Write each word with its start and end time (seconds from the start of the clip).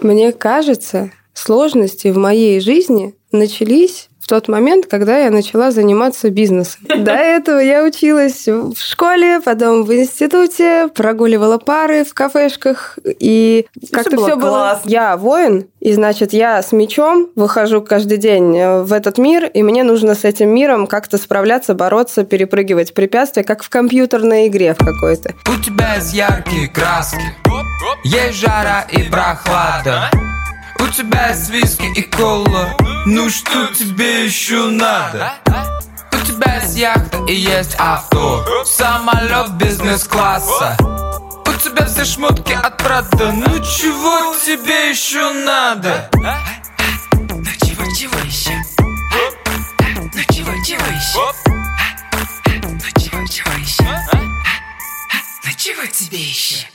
Мне 0.00 0.32
кажется, 0.32 1.10
сложности 1.32 2.08
в 2.08 2.18
моей 2.18 2.60
жизни 2.60 3.14
начались 3.32 4.08
в 4.26 4.28
тот 4.28 4.48
момент, 4.48 4.86
когда 4.86 5.18
я 5.18 5.30
начала 5.30 5.70
заниматься 5.70 6.30
бизнесом. 6.30 6.80
До 6.88 7.12
этого 7.12 7.60
я 7.60 7.84
училась 7.84 8.48
в 8.48 8.76
школе, 8.76 9.40
потом 9.40 9.84
в 9.84 9.94
институте, 9.94 10.88
прогуливала 10.92 11.58
пары 11.58 12.02
в 12.02 12.12
кафешках, 12.12 12.98
и 13.04 13.66
как-то 13.92 14.16
все 14.16 14.34
было... 14.34 14.80
Я 14.84 15.16
воин, 15.16 15.68
и 15.78 15.92
значит, 15.92 16.32
я 16.32 16.60
с 16.60 16.72
мечом 16.72 17.28
выхожу 17.36 17.82
каждый 17.82 18.18
день 18.18 18.50
в 18.82 18.92
этот 18.92 19.18
мир, 19.18 19.44
и 19.44 19.62
мне 19.62 19.84
нужно 19.84 20.16
с 20.16 20.24
этим 20.24 20.48
миром 20.48 20.88
как-то 20.88 21.18
справляться, 21.18 21.74
бороться, 21.74 22.24
перепрыгивать 22.24 22.94
препятствия, 22.94 23.44
как 23.44 23.62
в 23.62 23.68
компьютерной 23.68 24.48
игре 24.48 24.74
в 24.74 24.78
какой-то. 24.78 25.34
У 25.48 25.62
тебя 25.62 25.94
есть 25.94 26.12
яркие 26.14 26.66
краски, 26.66 27.22
есть 28.02 28.38
жара 28.38 28.88
и 28.90 29.04
прохлада. 29.04 30.10
У 30.78 30.86
тебя 30.88 31.28
есть 31.28 31.50
виски 31.50 31.86
и 31.94 32.02
кола 32.02 32.76
Ну 33.06 33.28
что 33.30 33.66
тебе 33.68 34.24
еще 34.26 34.66
надо? 34.70 35.32
У 36.12 36.16
тебя 36.26 36.60
есть 36.60 36.76
яхта 36.76 37.18
и 37.26 37.34
есть 37.34 37.74
авто 37.78 38.44
Самолет 38.64 39.52
бизнес-класса 39.52 40.76
У 40.80 41.52
тебя 41.58 41.86
все 41.86 42.04
шмотки 42.04 42.52
от 42.52 42.76
Прада 42.78 43.32
Ну 43.32 43.58
чего 43.64 44.34
тебе 44.44 44.90
еще 44.90 45.30
надо? 45.32 46.10
Ну 46.14 47.44
чего, 47.64 47.84
чего 47.94 48.18
еще? 48.24 48.52
Ну 48.80 50.22
чего, 50.32 50.52
чего 50.64 50.86
еще? 50.86 51.32
Ну 52.62 52.78
чего, 53.00 53.26
чего 53.26 53.52
еще? 53.58 54.00
Ну 55.44 55.50
чего 55.56 55.86
тебе 55.86 56.18
еще? 56.18 56.66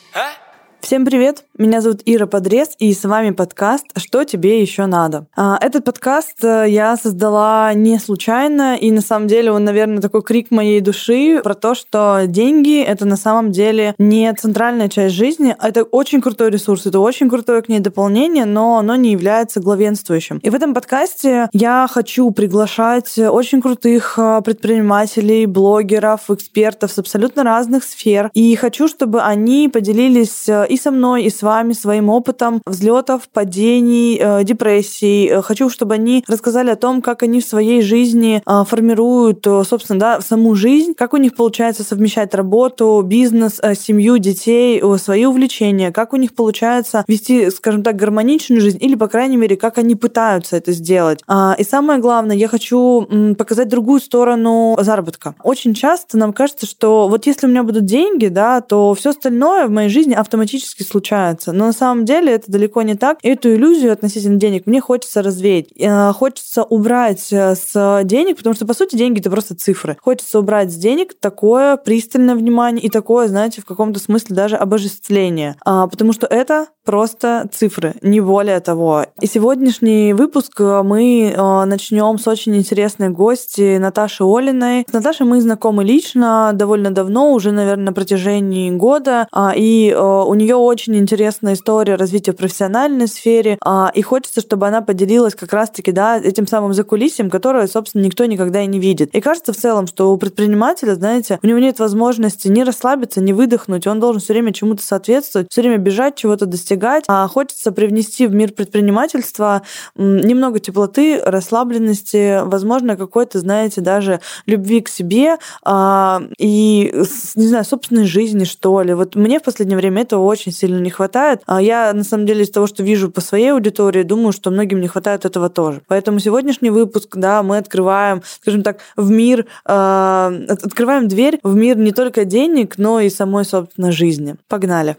Всем 0.81 1.05
привет! 1.05 1.45
Меня 1.59 1.79
зовут 1.79 2.01
Ира 2.05 2.25
Подрез, 2.25 2.69
и 2.79 2.91
с 2.91 3.05
вами 3.05 3.29
подкаст 3.31 3.85
«Что 3.97 4.23
тебе 4.23 4.61
еще 4.61 4.87
надо?». 4.87 5.27
А, 5.35 5.55
этот 5.61 5.85
подкаст 5.85 6.43
э, 6.43 6.65
я 6.69 6.97
создала 6.97 7.71
не 7.75 7.99
случайно, 7.99 8.75
и 8.75 8.89
на 8.91 9.01
самом 9.01 9.27
деле 9.27 9.51
он, 9.51 9.63
наверное, 9.63 10.01
такой 10.01 10.23
крик 10.23 10.49
моей 10.49 10.81
души 10.81 11.39
про 11.43 11.53
то, 11.53 11.75
что 11.75 12.23
деньги— 12.25 12.81
это 12.83 13.05
на 13.05 13.15
самом 13.15 13.51
деле 13.51 13.93
не 13.99 14.33
центральная 14.33 14.89
часть 14.89 15.13
жизни, 15.13 15.55
это 15.61 15.83
очень 15.83 16.19
крутой 16.19 16.49
ресурс, 16.49 16.87
это 16.87 16.99
очень 16.99 17.29
крутое 17.29 17.61
к 17.61 17.69
ней 17.69 17.79
дополнение, 17.79 18.45
но 18.45 18.79
оно 18.79 18.95
не 18.95 19.11
является 19.11 19.59
главенствующим. 19.59 20.39
И 20.39 20.49
в 20.49 20.55
этом 20.55 20.73
подкасте 20.73 21.47
я 21.53 21.87
хочу 21.89 22.31
приглашать 22.31 23.19
очень 23.19 23.61
крутых 23.61 24.15
э, 24.17 24.41
предпринимателей, 24.43 25.45
блогеров, 25.45 26.31
экспертов 26.31 26.91
с 26.91 26.97
абсолютно 26.97 27.43
разных 27.43 27.83
сфер, 27.83 28.31
и 28.33 28.55
хочу, 28.55 28.87
чтобы 28.87 29.21
они 29.21 29.69
поделились 29.69 30.49
э, 30.49 30.70
и 30.71 30.77
со 30.77 30.89
мной, 30.91 31.23
и 31.23 31.29
с 31.29 31.41
вами 31.41 31.73
своим 31.73 32.09
опытом 32.09 32.61
взлетов, 32.65 33.27
падений, 33.27 34.17
э, 34.17 34.43
депрессий. 34.45 35.27
Э, 35.27 35.41
хочу, 35.41 35.69
чтобы 35.69 35.95
они 35.95 36.23
рассказали 36.27 36.69
о 36.69 36.77
том, 36.77 37.01
как 37.01 37.23
они 37.23 37.41
в 37.41 37.45
своей 37.45 37.81
жизни 37.81 38.41
э, 38.45 38.63
формируют, 38.65 39.43
собственно, 39.43 39.99
да, 39.99 40.21
саму 40.21 40.55
жизнь, 40.55 40.93
как 40.93 41.13
у 41.13 41.17
них 41.17 41.35
получается 41.35 41.83
совмещать 41.83 42.33
работу, 42.33 43.01
бизнес, 43.05 43.59
семью, 43.77 44.17
детей, 44.17 44.81
свои 44.97 45.25
увлечения, 45.25 45.91
как 45.91 46.13
у 46.13 46.15
них 46.15 46.33
получается 46.33 47.03
вести, 47.07 47.49
скажем 47.49 47.83
так, 47.83 47.97
гармоничную 47.97 48.61
жизнь, 48.61 48.77
или, 48.79 48.95
по 48.95 49.07
крайней 49.07 49.37
мере, 49.37 49.57
как 49.57 49.77
они 49.77 49.95
пытаются 49.95 50.55
это 50.55 50.71
сделать. 50.71 51.19
А, 51.27 51.55
и 51.57 51.63
самое 51.63 51.99
главное, 51.99 52.35
я 52.35 52.47
хочу 52.47 53.07
показать 53.37 53.67
другую 53.67 53.99
сторону 53.99 54.77
заработка. 54.79 55.35
Очень 55.43 55.73
часто 55.73 56.17
нам 56.17 56.31
кажется, 56.31 56.65
что 56.65 57.09
вот 57.09 57.25
если 57.25 57.47
у 57.47 57.49
меня 57.49 57.63
будут 57.63 57.85
деньги, 57.85 58.27
да, 58.27 58.61
то 58.61 58.93
все 58.93 59.09
остальное 59.09 59.67
в 59.67 59.71
моей 59.71 59.89
жизни 59.89 60.13
автоматически 60.13 60.60
автоматически 60.61 60.83
случается. 60.83 61.51
Но 61.51 61.67
на 61.67 61.73
самом 61.73 62.05
деле 62.05 62.33
это 62.33 62.51
далеко 62.51 62.81
не 62.81 62.95
так. 62.95 63.17
Эту 63.23 63.53
иллюзию 63.53 63.91
относительно 63.91 64.37
денег 64.37 64.65
мне 64.65 64.81
хочется 64.81 65.21
развеять. 65.21 65.67
Э, 65.77 66.11
хочется 66.13 66.63
убрать 66.63 67.31
э, 67.31 67.55
с 67.55 68.01
денег, 68.03 68.37
потому 68.37 68.55
что, 68.55 68.65
по 68.65 68.73
сути, 68.73 68.95
деньги— 68.95 69.19
это 69.21 69.29
просто 69.29 69.55
цифры. 69.55 69.97
Хочется 70.01 70.39
убрать 70.39 70.71
с 70.71 70.75
денег 70.75 71.13
такое 71.19 71.77
пристальное 71.77 72.35
внимание 72.35 72.83
и 72.83 72.89
такое, 72.89 73.27
знаете, 73.27 73.61
в 73.61 73.65
каком-то 73.65 73.99
смысле 73.99 74.35
даже 74.35 74.55
обожествление. 74.55 75.55
А, 75.65 75.87
потому 75.87 76.13
что 76.13 76.27
это 76.27 76.67
просто 76.85 77.47
цифры, 77.53 77.93
не 78.01 78.21
более 78.21 78.59
того. 78.59 79.05
И 79.21 79.27
сегодняшний 79.27 80.13
выпуск 80.13 80.59
э, 80.59 80.81
мы 80.83 81.33
начнем 81.65 82.17
с 82.17 82.27
очень 82.27 82.55
интересной 82.55 83.09
гости 83.09 83.77
Наташи 83.77 84.23
Олиной. 84.23 84.85
С 84.89 84.93
Наташей 84.93 85.25
мы 85.25 85.41
знакомы 85.41 85.83
лично 85.83 86.51
довольно 86.53 86.91
давно, 86.91 87.33
уже, 87.33 87.51
наверное, 87.51 87.85
на 87.85 87.93
протяжении 87.93 88.71
года. 88.71 89.27
А, 89.31 89.53
и 89.55 89.93
у 89.93 90.33
нее 90.33 90.50
очень 90.55 90.95
интересная 90.97 91.53
история 91.53 91.95
развития 91.95 92.31
в 92.31 92.37
профессиональной 92.37 93.07
сфере, 93.07 93.57
а, 93.63 93.91
и 93.93 94.01
хочется, 94.01 94.41
чтобы 94.41 94.67
она 94.67 94.81
поделилась 94.81 95.35
как 95.35 95.53
раз-таки 95.53 95.91
да, 95.91 96.17
этим 96.17 96.47
самым 96.47 96.73
закулисьем, 96.73 97.29
которое, 97.29 97.67
собственно, 97.67 98.03
никто 98.03 98.25
никогда 98.25 98.61
и 98.61 98.67
не 98.67 98.79
видит. 98.79 99.13
И 99.15 99.21
кажется 99.21 99.53
в 99.53 99.57
целом, 99.57 99.87
что 99.87 100.11
у 100.11 100.17
предпринимателя, 100.17 100.95
знаете, 100.95 101.39
у 101.41 101.47
него 101.47 101.59
нет 101.59 101.79
возможности 101.79 102.47
не 102.47 102.63
расслабиться, 102.63 103.21
не 103.21 103.33
выдохнуть, 103.33 103.87
он 103.87 103.99
должен 103.99 104.21
все 104.21 104.33
время 104.33 104.53
чему-то 104.53 104.83
соответствовать, 104.83 105.47
все 105.49 105.61
время 105.61 105.77
бежать, 105.77 106.15
чего-то 106.15 106.45
достигать. 106.45 107.05
А 107.07 107.27
хочется 107.27 107.71
привнести 107.71 108.27
в 108.27 108.33
мир 108.33 108.51
предпринимательства 108.51 109.61
немного 109.95 110.59
теплоты, 110.59 111.21
расслабленности, 111.23 112.43
возможно, 112.43 112.95
какой-то, 112.95 113.39
знаете, 113.39 113.81
даже 113.81 114.21
любви 114.45 114.81
к 114.81 114.89
себе 114.89 115.37
а, 115.63 116.21
и, 116.37 116.93
не 117.35 117.47
знаю, 117.47 117.65
собственной 117.65 118.05
жизни, 118.05 118.43
что 118.43 118.81
ли. 118.81 118.93
Вот 118.93 119.15
мне 119.15 119.39
в 119.39 119.43
последнее 119.43 119.77
время 119.77 120.01
этого 120.03 120.23
очень 120.23 120.40
сильно 120.49 120.79
не 120.79 120.89
хватает. 120.89 121.41
А 121.45 121.61
я, 121.61 121.93
на 121.93 122.03
самом 122.03 122.25
деле, 122.25 122.43
из 122.43 122.49
того, 122.49 122.67
что 122.67 122.83
вижу 122.83 123.11
по 123.11 123.21
своей 123.21 123.53
аудитории, 123.53 124.03
думаю, 124.03 124.31
что 124.31 124.51
многим 124.51 124.81
не 124.81 124.87
хватает 124.87 125.25
этого 125.25 125.49
тоже. 125.49 125.81
Поэтому 125.87 126.19
сегодняшний 126.19 126.69
выпуск, 126.69 127.15
да, 127.15 127.43
мы 127.43 127.57
открываем, 127.57 128.21
скажем 128.41 128.63
так, 128.63 128.79
в 128.95 129.09
мир, 129.09 129.45
э, 129.65 130.45
открываем 130.49 131.07
дверь 131.07 131.39
в 131.43 131.55
мир 131.55 131.77
не 131.77 131.91
только 131.91 132.25
денег, 132.25 132.77
но 132.77 132.99
и 132.99 133.09
самой, 133.09 133.45
собственно, 133.45 133.91
жизни. 133.91 134.35
Погнали! 134.47 134.97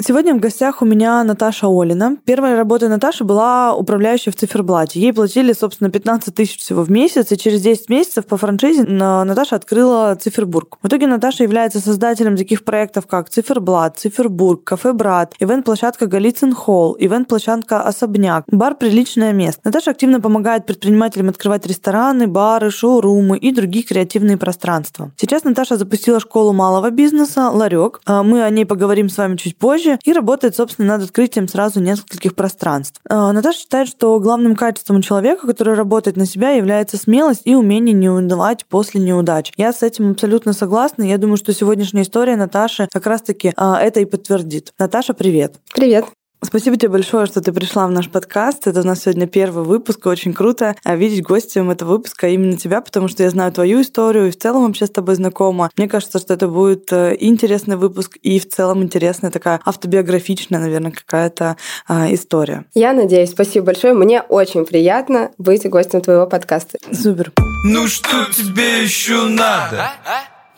Сегодня 0.00 0.32
в 0.32 0.38
гостях 0.38 0.80
у 0.80 0.84
меня 0.84 1.24
Наташа 1.24 1.66
Олина. 1.66 2.18
Первая 2.24 2.56
работа 2.56 2.88
Наташи 2.88 3.24
была 3.24 3.74
управляющей 3.74 4.30
в 4.30 4.36
циферблате. 4.36 5.00
Ей 5.00 5.12
платили, 5.12 5.52
собственно, 5.52 5.90
15 5.90 6.32
тысяч 6.32 6.60
всего 6.60 6.84
в 6.84 6.88
месяц, 6.90 7.32
и 7.32 7.36
через 7.36 7.62
10 7.62 7.88
месяцев 7.88 8.24
по 8.24 8.36
франшизе 8.36 8.84
Наташа 8.84 9.56
открыла 9.56 10.14
Цифербург. 10.14 10.78
В 10.80 10.86
итоге 10.86 11.08
Наташа 11.08 11.42
является 11.42 11.80
создателем 11.80 12.36
таких 12.36 12.62
проектов, 12.62 13.08
как 13.08 13.28
Циферблат, 13.28 13.98
Цифербург, 13.98 14.62
Кафе 14.62 14.92
Брат, 14.92 15.34
ивент-площадка 15.40 16.06
Голицын 16.06 16.54
Холл, 16.54 16.96
ивент-площадка 16.96 17.82
Особняк, 17.82 18.44
бар 18.46 18.76
«Приличное 18.76 19.32
место». 19.32 19.62
Наташа 19.64 19.90
активно 19.90 20.20
помогает 20.20 20.64
предпринимателям 20.64 21.28
открывать 21.28 21.66
рестораны, 21.66 22.28
бары, 22.28 22.70
шоурумы 22.70 23.36
и 23.36 23.50
другие 23.50 23.84
креативные 23.84 24.36
пространства. 24.36 25.10
Сейчас 25.16 25.42
Наташа 25.42 25.76
запустила 25.76 26.20
школу 26.20 26.52
малого 26.52 26.90
бизнеса 26.90 27.50
«Ларек». 27.50 28.00
А 28.06 28.22
мы 28.22 28.44
о 28.44 28.50
ней 28.50 28.64
поговорим 28.64 29.08
с 29.08 29.16
вами 29.16 29.34
чуть 29.34 29.56
позже, 29.56 29.87
позже 29.88 29.98
и 30.04 30.12
работает, 30.12 30.56
собственно, 30.56 30.96
над 30.96 31.04
открытием 31.04 31.48
сразу 31.48 31.80
нескольких 31.80 32.34
пространств. 32.34 33.00
А, 33.08 33.32
Наташа 33.32 33.58
считает, 33.58 33.88
что 33.88 34.18
главным 34.20 34.56
качеством 34.56 35.02
человека, 35.02 35.46
который 35.46 35.74
работает 35.74 36.16
на 36.16 36.26
себя, 36.26 36.50
является 36.50 36.96
смелость 36.96 37.42
и 37.44 37.54
умение 37.54 37.94
не 37.94 38.08
унывать 38.08 38.66
после 38.66 39.00
неудач. 39.00 39.52
Я 39.56 39.72
с 39.72 39.82
этим 39.82 40.12
абсолютно 40.12 40.52
согласна. 40.52 41.02
Я 41.02 41.18
думаю, 41.18 41.36
что 41.36 41.52
сегодняшняя 41.52 42.02
история 42.02 42.36
Наташи 42.36 42.88
как 42.92 43.06
раз-таки 43.06 43.52
а, 43.56 43.80
это 43.80 44.00
и 44.00 44.04
подтвердит. 44.04 44.72
Наташа, 44.78 45.14
привет. 45.14 45.56
Привет. 45.74 46.06
Спасибо 46.40 46.76
тебе 46.76 46.90
большое, 46.90 47.26
что 47.26 47.40
ты 47.40 47.52
пришла 47.52 47.86
в 47.88 47.90
наш 47.90 48.08
подкаст. 48.08 48.68
Это 48.68 48.80
у 48.80 48.84
нас 48.84 49.02
сегодня 49.02 49.26
первый 49.26 49.64
выпуск. 49.64 50.06
Очень 50.06 50.32
круто 50.32 50.76
а, 50.84 50.94
видеть 50.94 51.22
гостем 51.22 51.70
этого 51.70 51.90
выпуска 51.90 52.28
именно 52.28 52.56
тебя, 52.56 52.80
потому 52.80 53.08
что 53.08 53.24
я 53.24 53.30
знаю 53.30 53.52
твою 53.52 53.82
историю 53.82 54.28
и 54.28 54.30
в 54.30 54.38
целом 54.38 54.66
вообще 54.66 54.86
с 54.86 54.90
тобой 54.90 55.16
знакома. 55.16 55.70
Мне 55.76 55.88
кажется, 55.88 56.20
что 56.20 56.34
это 56.34 56.46
будет 56.46 56.92
э, 56.92 57.16
интересный 57.18 57.76
выпуск 57.76 58.18
и 58.22 58.38
в 58.38 58.48
целом 58.48 58.84
интересная 58.84 59.32
такая 59.32 59.60
автобиографичная, 59.64 60.60
наверное, 60.60 60.92
какая-то 60.92 61.56
а, 61.88 62.12
история. 62.14 62.64
Я 62.72 62.92
надеюсь. 62.92 63.30
Спасибо 63.30 63.66
большое. 63.66 63.94
Мне 63.94 64.22
очень 64.22 64.64
приятно 64.64 65.32
быть 65.38 65.68
гостем 65.68 66.00
твоего 66.00 66.26
подкаста. 66.26 66.78
Супер. 66.92 67.32
Ну 67.64 67.88
что 67.88 68.24
тебе 68.32 68.84
еще 68.84 69.24
надо? 69.24 69.90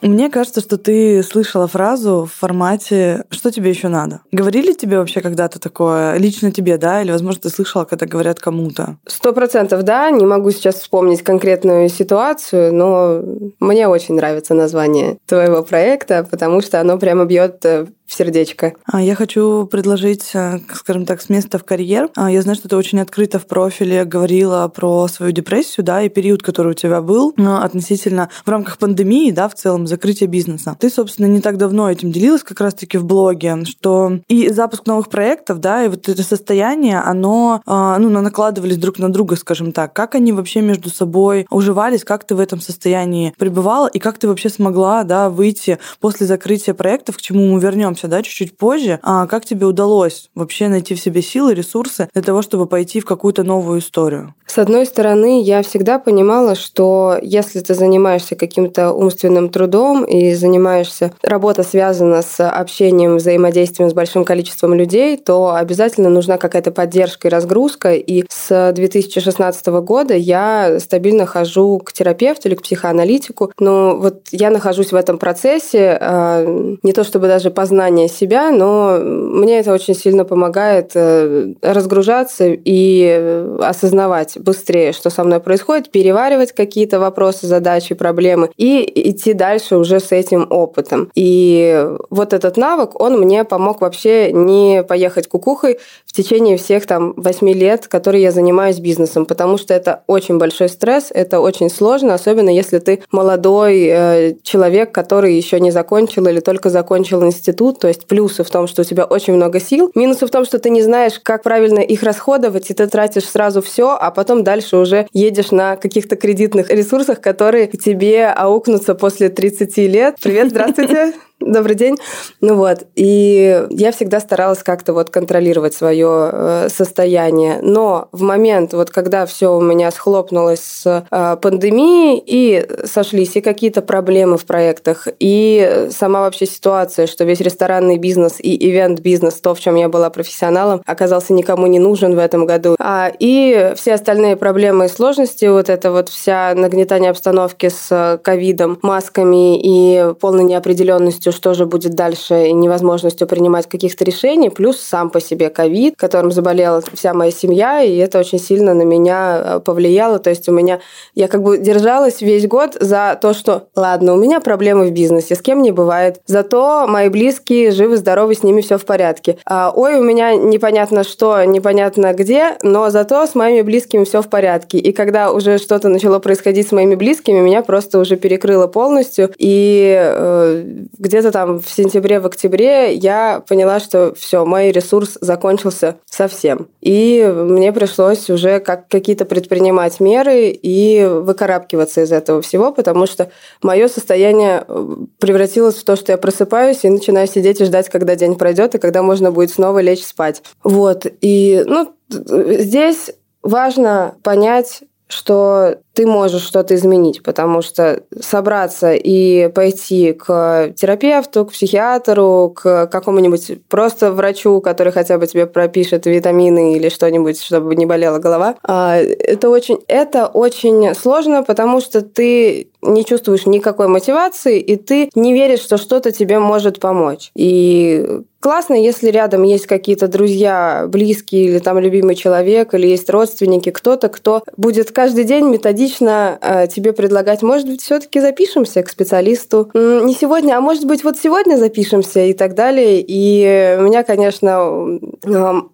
Мне 0.02 0.31
кажется, 0.31 0.61
что 0.61 0.79
ты 0.79 1.23
слышала 1.23 1.67
фразу 1.67 2.29
в 2.31 2.38
формате 2.38 3.25
«что 3.31 3.50
тебе 3.50 3.70
еще 3.70 3.88
надо?». 3.88 4.20
Говорили 4.32 4.73
тебе 4.73 4.99
вообще 4.99 5.20
когда-то 5.20 5.61
такое? 5.61 6.17
Лично 6.17 6.50
тебе, 6.52 6.79
да? 6.79 7.02
Или, 7.02 7.12
возможно, 7.12 7.43
ты 7.43 7.50
слышала, 7.50 7.85
когда 7.85 8.06
говорят 8.06 8.41
кому-то? 8.41 8.97
Сто 9.06 9.32
процентов, 9.32 9.82
да. 9.82 10.11
Не 10.11 10.25
могу 10.25 10.50
сейчас 10.52 10.76
вспомнить 10.76 11.23
конкретную 11.23 11.88
ситуацию, 11.88 12.75
но 12.75 13.23
мне 13.61 13.88
очень 13.88 14.14
нравится 14.14 14.55
название 14.55 15.19
твоего 15.26 15.62
проекта, 15.62 16.26
потому 16.31 16.62
что 16.62 16.81
оно 16.81 16.99
прямо 16.99 17.26
бьет 17.26 17.64
э, 17.64 17.87
в 18.10 18.14
сердечко. 18.16 18.74
А 18.86 19.00
Я 19.00 19.14
хочу 19.14 19.66
предложить, 19.66 20.30
э, 20.34 20.58
скажем 20.74 21.06
так, 21.06 21.22
с 21.22 21.28
места 21.28 21.58
в 21.58 21.64
карьер. 21.64 22.08
А, 22.16 22.28
я 22.30 22.42
знаю, 22.42 22.56
что 22.56 22.68
ты 22.68 22.76
очень 22.76 22.98
открыто 23.00 23.38
в 23.38 23.46
профиле 23.46 24.04
говорила 24.04 24.66
про 24.66 25.06
свою 25.06 25.30
депрессию, 25.30 25.84
да, 25.84 26.02
и 26.02 26.08
период, 26.08 26.42
который 26.42 26.72
у 26.72 26.74
тебя 26.74 27.02
был 27.02 27.32
относительно 27.36 28.28
в 28.44 28.48
рамках 28.50 28.78
пандемии, 28.78 29.30
да, 29.30 29.48
в 29.48 29.54
целом 29.54 29.86
закрытия 29.86 30.26
бизнеса. 30.26 30.76
Ты, 30.80 30.90
собственно, 30.90 31.26
не 31.26 31.40
так 31.40 31.56
давно 31.56 31.88
этим 31.88 32.10
делилась 32.10 32.42
как 32.42 32.60
раз-таки 32.60 32.98
в 32.98 33.04
блоге, 33.04 33.64
что 33.64 34.18
и 34.26 34.48
запуск 34.48 34.86
новых 34.86 35.08
проектов, 35.08 35.60
да, 35.60 35.84
и 35.84 35.88
вот 35.88 36.08
это 36.08 36.22
состояние, 36.24 36.98
оно, 36.98 37.62
а, 37.64 37.96
ну, 37.98 38.08
накладывались 38.08 38.76
друг 38.76 38.98
на 38.98 39.12
друга, 39.12 39.36
скажем 39.36 39.70
так. 39.70 39.92
Как 39.92 40.16
они 40.16 40.32
вообще 40.32 40.62
между 40.62 40.90
собой 40.90 41.46
уживались, 41.48 42.02
как 42.02 42.24
ты 42.24 42.34
в 42.34 42.40
этом 42.40 42.60
состоянии 42.60 43.32
пребывала, 43.38 43.86
и 43.86 44.00
как 44.00 44.18
ты 44.18 44.26
вообще 44.26 44.48
смогла, 44.48 45.04
да, 45.04 45.30
выйти 45.30 45.78
после 46.00 46.26
закрытия 46.26 46.74
проектов, 46.74 47.16
к 47.16 47.20
чему 47.20 47.46
мы 47.46 47.60
вернемся, 47.60 48.00
да, 48.08 48.23
чуть-чуть 48.23 48.56
позже, 48.56 48.99
а 49.02 49.26
как 49.26 49.44
тебе 49.44 49.67
удалось 49.67 50.31
вообще 50.35 50.69
найти 50.69 50.94
в 50.94 51.00
себе 51.00 51.23
силы, 51.23 51.55
ресурсы 51.55 52.08
для 52.12 52.23
того, 52.23 52.43
чтобы 52.43 52.67
пойти 52.67 53.00
в 53.00 53.05
какую-то 53.05 53.43
новую 53.43 53.81
историю? 53.81 54.35
С 54.50 54.58
одной 54.58 54.85
стороны, 54.85 55.43
я 55.43 55.62
всегда 55.62 56.00
понимала, 56.00 56.56
что 56.56 57.17
если 57.23 57.61
ты 57.61 57.73
занимаешься 57.75 58.35
каким-то 58.35 58.93
умственным 58.93 59.49
трудом 59.49 60.05
и 60.05 60.35
занимаешься, 60.35 61.12
работа 61.23 61.62
связана 61.62 62.23
с 62.23 62.44
общением, 62.49 63.17
взаимодействием 63.17 63.88
с 63.88 63.93
большим 63.93 64.25
количеством 64.25 64.75
людей, 64.75 65.17
то 65.17 65.55
обязательно 65.55 66.08
нужна 66.11 66.37
какая-то 66.37 66.73
поддержка 66.73 67.29
и 67.29 67.31
разгрузка. 67.31 67.94
И 67.94 68.25
с 68.29 68.73
2016 68.73 69.67
года 69.67 70.14
я 70.14 70.81
стабильно 70.81 71.26
хожу 71.26 71.79
к 71.79 71.93
терапевту 71.93 72.49
или 72.49 72.56
к 72.56 72.62
психоаналитику. 72.62 73.53
Но 73.61 73.96
вот 73.96 74.26
я 74.32 74.50
нахожусь 74.50 74.91
в 74.91 74.96
этом 74.96 75.19
процессе, 75.19 75.96
а, 76.00 76.44
не 76.82 76.93
то 76.93 77.05
чтобы 77.05 77.29
даже 77.29 77.53
познание 77.90 78.08
себя, 78.08 78.50
но 78.50 78.98
мне 79.00 79.58
это 79.58 79.72
очень 79.72 79.94
сильно 79.94 80.25
помогает 80.25 80.92
э, 80.94 81.54
разгружаться 81.60 82.44
и 82.46 83.44
осознавать 83.60 84.38
быстрее, 84.38 84.92
что 84.92 85.10
со 85.10 85.25
мной 85.25 85.40
происходит, 85.40 85.90
переваривать 85.90 86.52
какие-то 86.52 87.00
вопросы, 87.00 87.46
задачи, 87.46 87.94
проблемы 87.94 88.50
и 88.56 89.10
идти 89.10 89.32
дальше 89.32 89.76
уже 89.76 89.98
с 89.98 90.12
этим 90.12 90.46
опытом. 90.50 91.10
И 91.16 91.87
вот 92.10 92.32
этот 92.32 92.56
навык, 92.56 93.00
он 93.00 93.19
мне 93.19 93.44
помог 93.44 93.81
вообще 93.81 94.32
не 94.32 94.82
поехать 94.82 95.28
кукухой 95.28 95.78
в 96.06 96.12
течение 96.12 96.56
всех 96.56 96.86
там 96.86 97.14
восьми 97.16 97.54
лет, 97.54 97.88
которые 97.88 98.22
я 98.22 98.31
занимаюсь 98.31 98.78
бизнесом, 98.78 99.26
потому 99.26 99.58
что 99.58 99.75
это 99.75 100.02
очень 100.06 100.38
большой 100.38 100.69
стресс, 100.69 101.10
это 101.10 101.40
очень 101.40 101.70
сложно, 101.70 102.14
особенно 102.14 102.50
если 102.50 102.78
ты 102.78 103.02
молодой 103.10 103.84
э, 103.84 104.34
человек, 104.43 104.93
который 104.93 105.34
еще 105.34 105.60
не 105.60 105.70
закончил 105.70 106.26
или 106.26 106.40
только 106.40 106.70
закончил 106.70 107.25
институт, 107.25 107.69
то 107.78 107.88
есть 107.88 108.06
плюсы 108.06 108.44
в 108.44 108.50
том, 108.50 108.67
что 108.67 108.82
у 108.82 108.84
тебя 108.84 109.05
очень 109.05 109.34
много 109.34 109.61
сил, 109.61 109.90
минусы 109.94 110.26
в 110.26 110.31
том, 110.31 110.44
что 110.44 110.58
ты 110.58 110.70
не 110.70 110.82
знаешь, 110.82 111.20
как 111.22 111.43
правильно 111.43 111.81
их 111.81 112.02
расходовать, 112.02 112.70
и 112.70 112.75
ты 112.75 112.87
тратишь 112.87 113.28
сразу 113.28 113.62
все, 113.62 113.96
а 113.99 114.11
потом 114.11 114.44
дальше 114.44 114.76
уже 114.76 115.06
едешь 115.12 115.50
на 115.50 115.76
каких-то 115.76 116.17
кредитных 116.17 116.70
ресурсах, 116.70 117.20
которые 117.20 117.67
тебе 117.69 118.26
аукнутся 118.26 118.94
после 118.94 119.28
30 119.28 119.76
лет. 119.78 120.17
Привет, 120.20 120.50
здравствуйте. 120.50 121.14
Добрый 121.40 121.75
день. 121.75 121.96
Ну 122.42 122.56
вот, 122.56 122.81
и 122.96 123.66
я 123.70 123.92
всегда 123.92 124.20
старалась 124.20 124.62
как-то 124.62 124.92
вот 124.92 125.08
контролировать 125.08 125.72
свое 125.72 126.28
э, 126.31 126.69
состояние. 126.69 127.60
Но 127.62 128.08
в 128.12 128.20
момент, 128.20 128.75
вот 128.75 128.90
когда 128.90 129.25
все 129.25 129.56
у 129.56 129.60
меня 129.62 129.90
схлопнулось 129.90 130.60
с 130.60 131.06
э, 131.10 131.37
пандемией, 131.40 132.22
и 132.25 132.69
сошлись 132.84 133.37
и 133.37 133.40
какие-то 133.40 133.81
проблемы 133.81 134.37
в 134.37 134.44
проектах, 134.44 135.08
и 135.19 135.88
сама 135.90 136.20
вообще 136.20 136.44
ситуация, 136.44 137.06
что 137.06 137.25
весь 137.25 137.40
ресторанный 137.40 137.96
бизнес 137.96 138.34
и 138.38 138.54
ивент-бизнес, 138.69 139.40
то, 139.40 139.54
в 139.54 139.60
чем 139.60 139.76
я 139.76 139.88
была 139.88 140.10
профессионалом, 140.10 140.82
оказался 140.84 141.32
никому 141.32 141.66
не 141.69 141.78
нужен 141.78 142.16
в 142.16 142.19
этом 142.19 142.44
году. 142.44 142.76
А, 142.78 143.10
и 143.19 143.72
все 143.76 143.94
остальные 143.94 144.36
проблемы 144.36 144.86
и 144.86 144.88
сложности, 144.88 145.46
вот 145.46 145.70
это 145.70 145.90
вот 145.90 146.10
вся 146.10 146.52
нагнетание 146.54 147.10
обстановки 147.10 147.70
с 147.70 148.20
ковидом, 148.22 148.78
масками 148.82 149.58
и 149.58 150.12
полной 150.20 150.44
неопределенностью 150.44 151.30
неизвестностью, 151.31 151.32
что 151.32 151.55
же 151.55 151.67
будет 151.67 151.94
дальше, 151.94 152.49
и 152.49 152.53
невозможностью 152.53 153.27
принимать 153.27 153.69
каких-то 153.69 154.05
решений, 154.05 154.50
плюс 154.50 154.81
сам 154.81 155.11
по 155.11 155.21
себе 155.21 155.50
ковид, 155.50 155.94
которым 155.97 156.31
заболела 156.32 156.82
вся 156.93 157.15
моя 157.15 157.31
семья, 157.31 157.82
и 157.82 157.97
это 157.97 158.19
очень 158.19 158.38
сильно 158.38 158.75
на 158.75 158.82
меня 158.82 159.43
э, 159.43 159.61
повлияло. 159.61 160.19
То 160.19 160.31
есть 160.31 160.49
у 160.49 160.53
меня... 160.53 160.81
Я 161.15 161.29
как 161.29 161.43
бы 161.43 161.59
держалась 161.59 162.21
весь 162.21 162.47
год 162.47 162.77
за 162.81 163.19
то, 163.21 163.35
что, 163.35 163.69
ладно, 163.77 164.15
у 164.15 164.17
меня 164.17 164.41
проблемы 164.41 164.87
в 164.87 164.93
бизнесе, 164.93 165.35
с 165.35 165.41
кем 165.41 165.62
не 165.62 165.73
бывает, 165.73 166.21
зато 166.27 166.87
мои 166.87 167.09
близкие 167.09 167.71
живы, 167.71 167.97
здоровы, 167.97 168.35
с 168.35 168.43
ними 168.43 168.61
все 168.61 168.77
в 168.77 168.85
порядке. 168.85 169.37
А, 169.44 169.73
ой, 169.75 169.99
у 169.99 170.03
меня 170.03 170.35
непонятно 170.35 171.05
что, 171.05 171.44
непонятно 171.44 172.12
где, 172.12 172.56
но 172.62 172.91
зато 172.91 173.27
с 173.27 173.35
моими 173.35 173.62
близкими 173.62 174.05
все 174.05 174.23
в 174.23 174.29
порядке. 174.29 174.79
И 174.79 174.93
когда 174.93 175.32
уже 175.32 175.59
что-то 175.59 175.88
начало 175.88 176.19
происходить 176.19 176.69
с 176.69 176.73
моими 176.73 176.94
близкими, 176.94 177.41
меня 177.41 177.62
просто 177.62 177.99
уже 177.99 178.17
перекрыло 178.17 178.67
полностью, 178.67 179.31
и 179.38 179.97
э, 180.00 180.65
где 180.99 181.19
где-то 181.20 181.32
там 181.32 181.61
в 181.61 181.70
сентябре, 181.70 182.20
в 182.20 182.26
октябре 182.26 182.94
я 182.94 183.43
поняла, 183.46 183.81
что 183.81 184.14
все, 184.14 184.44
мой 184.44 184.72
ресурс 184.72 185.19
закончился 185.20 185.96
совсем. 186.06 186.69
И 186.81 187.25
мне 187.25 187.72
пришлось 187.72 188.31
уже 188.31 188.61
как 188.61 188.88
какие-то 188.88 189.25
предпринимать 189.25 190.00
меры 190.00 190.49
и 190.50 191.05
выкарабкиваться 191.05 192.02
из 192.02 192.12
этого 192.12 192.43
всего, 192.43 192.72
потому 192.72 193.06
что 193.06 193.31
мое 193.62 193.88
состояние 193.88 194.64
э, 194.67 194.96
превратилось 195.19 195.76
в 195.76 195.84
то, 195.84 195.96
что 195.96 196.12
я 196.12 196.19
просыпаюсь 196.19 196.84
и 196.84 196.90
начинаю 196.90 197.26
сидеть 197.26 197.61
и 197.61 197.64
ждать, 197.64 197.88
когда 197.88 198.17
день 198.17 198.37
пройдет 198.37 198.75
и 198.75 198.78
когда 198.78 199.02
можно 199.02 199.31
будет 199.31 199.50
снова 199.50 199.81
лечь 199.81 200.05
спать. 200.05 200.43
Вот. 200.64 201.06
И 201.20 201.62
ну, 201.67 201.93
здесь 202.08 203.11
важно 203.43 204.14
понять, 204.22 204.82
что 205.08 205.78
ты 205.94 206.06
можешь 206.06 206.42
что-то 206.42 206.75
изменить, 206.75 207.22
потому 207.22 207.62
что 207.62 208.02
собраться 208.20 208.92
и 208.94 209.48
пойти 209.48 210.12
к 210.12 210.72
терапевту, 210.76 211.44
к 211.44 211.52
психиатру, 211.52 212.54
к 212.54 212.87
какому-нибудь 212.87 213.60
просто 213.69 214.12
врачу, 214.12 214.60
который 214.60 214.92
хотя 214.92 215.19
бы 215.19 215.26
тебе 215.26 215.46
пропишет 215.46 216.06
витамины 216.06 216.75
или 216.75 216.88
что-нибудь, 216.88 217.42
чтобы 217.42 217.75
не 217.75 217.87
болела 217.87 218.19
голова, 218.19 218.54
а, 218.62 218.96
это 218.98 219.50
очень, 219.50 219.81
это 219.88 220.26
очень 220.26 220.94
сложно, 220.94 221.42
потому 221.42 221.81
что 221.81 222.02
ты 222.02 222.69
не 222.82 223.04
чувствуешь 223.04 223.46
никакой 223.46 223.88
мотивации, 223.88 224.58
и 224.58 224.76
ты 224.76 225.10
не 225.14 225.32
веришь, 225.32 225.60
что 225.60 225.76
что-то 225.76 226.12
тебе 226.12 226.38
может 226.38 226.81
помочь. 226.81 227.31
И 227.34 228.06
классно, 228.40 228.75
если 228.75 229.10
рядом 229.10 229.43
есть 229.43 229.66
какие-то 229.66 230.08
друзья, 230.08 230.86
близкие 230.88 231.44
или 231.44 231.58
там 231.58 231.78
любимый 231.78 232.14
человек, 232.14 232.72
или 232.72 232.86
есть 232.86 233.10
родственники, 233.10 233.70
кто-то, 233.70 234.08
кто 234.08 234.43
будет 234.56 234.93
каждый 234.93 235.25
день 235.25 235.46
методично 235.48 235.80
э, 235.88 236.67
тебе 236.69 236.93
предлагать, 236.93 237.43
может 237.43 237.67
быть, 237.67 237.82
все-таки 237.82 238.21
запишемся 238.21 238.82
к 238.82 238.91
специалисту. 238.91 239.71
Не 239.75 240.15
сегодня, 240.15 240.56
а 240.56 240.61
может 240.61 240.85
быть, 240.85 241.05
вот 241.05 241.19
сегодня 241.19 241.56
запишемся 241.56 242.21
и 242.21 242.32
так 242.32 242.55
далее. 242.55 243.05
И 243.06 243.77
меня, 243.81 244.03
конечно, 244.03 244.99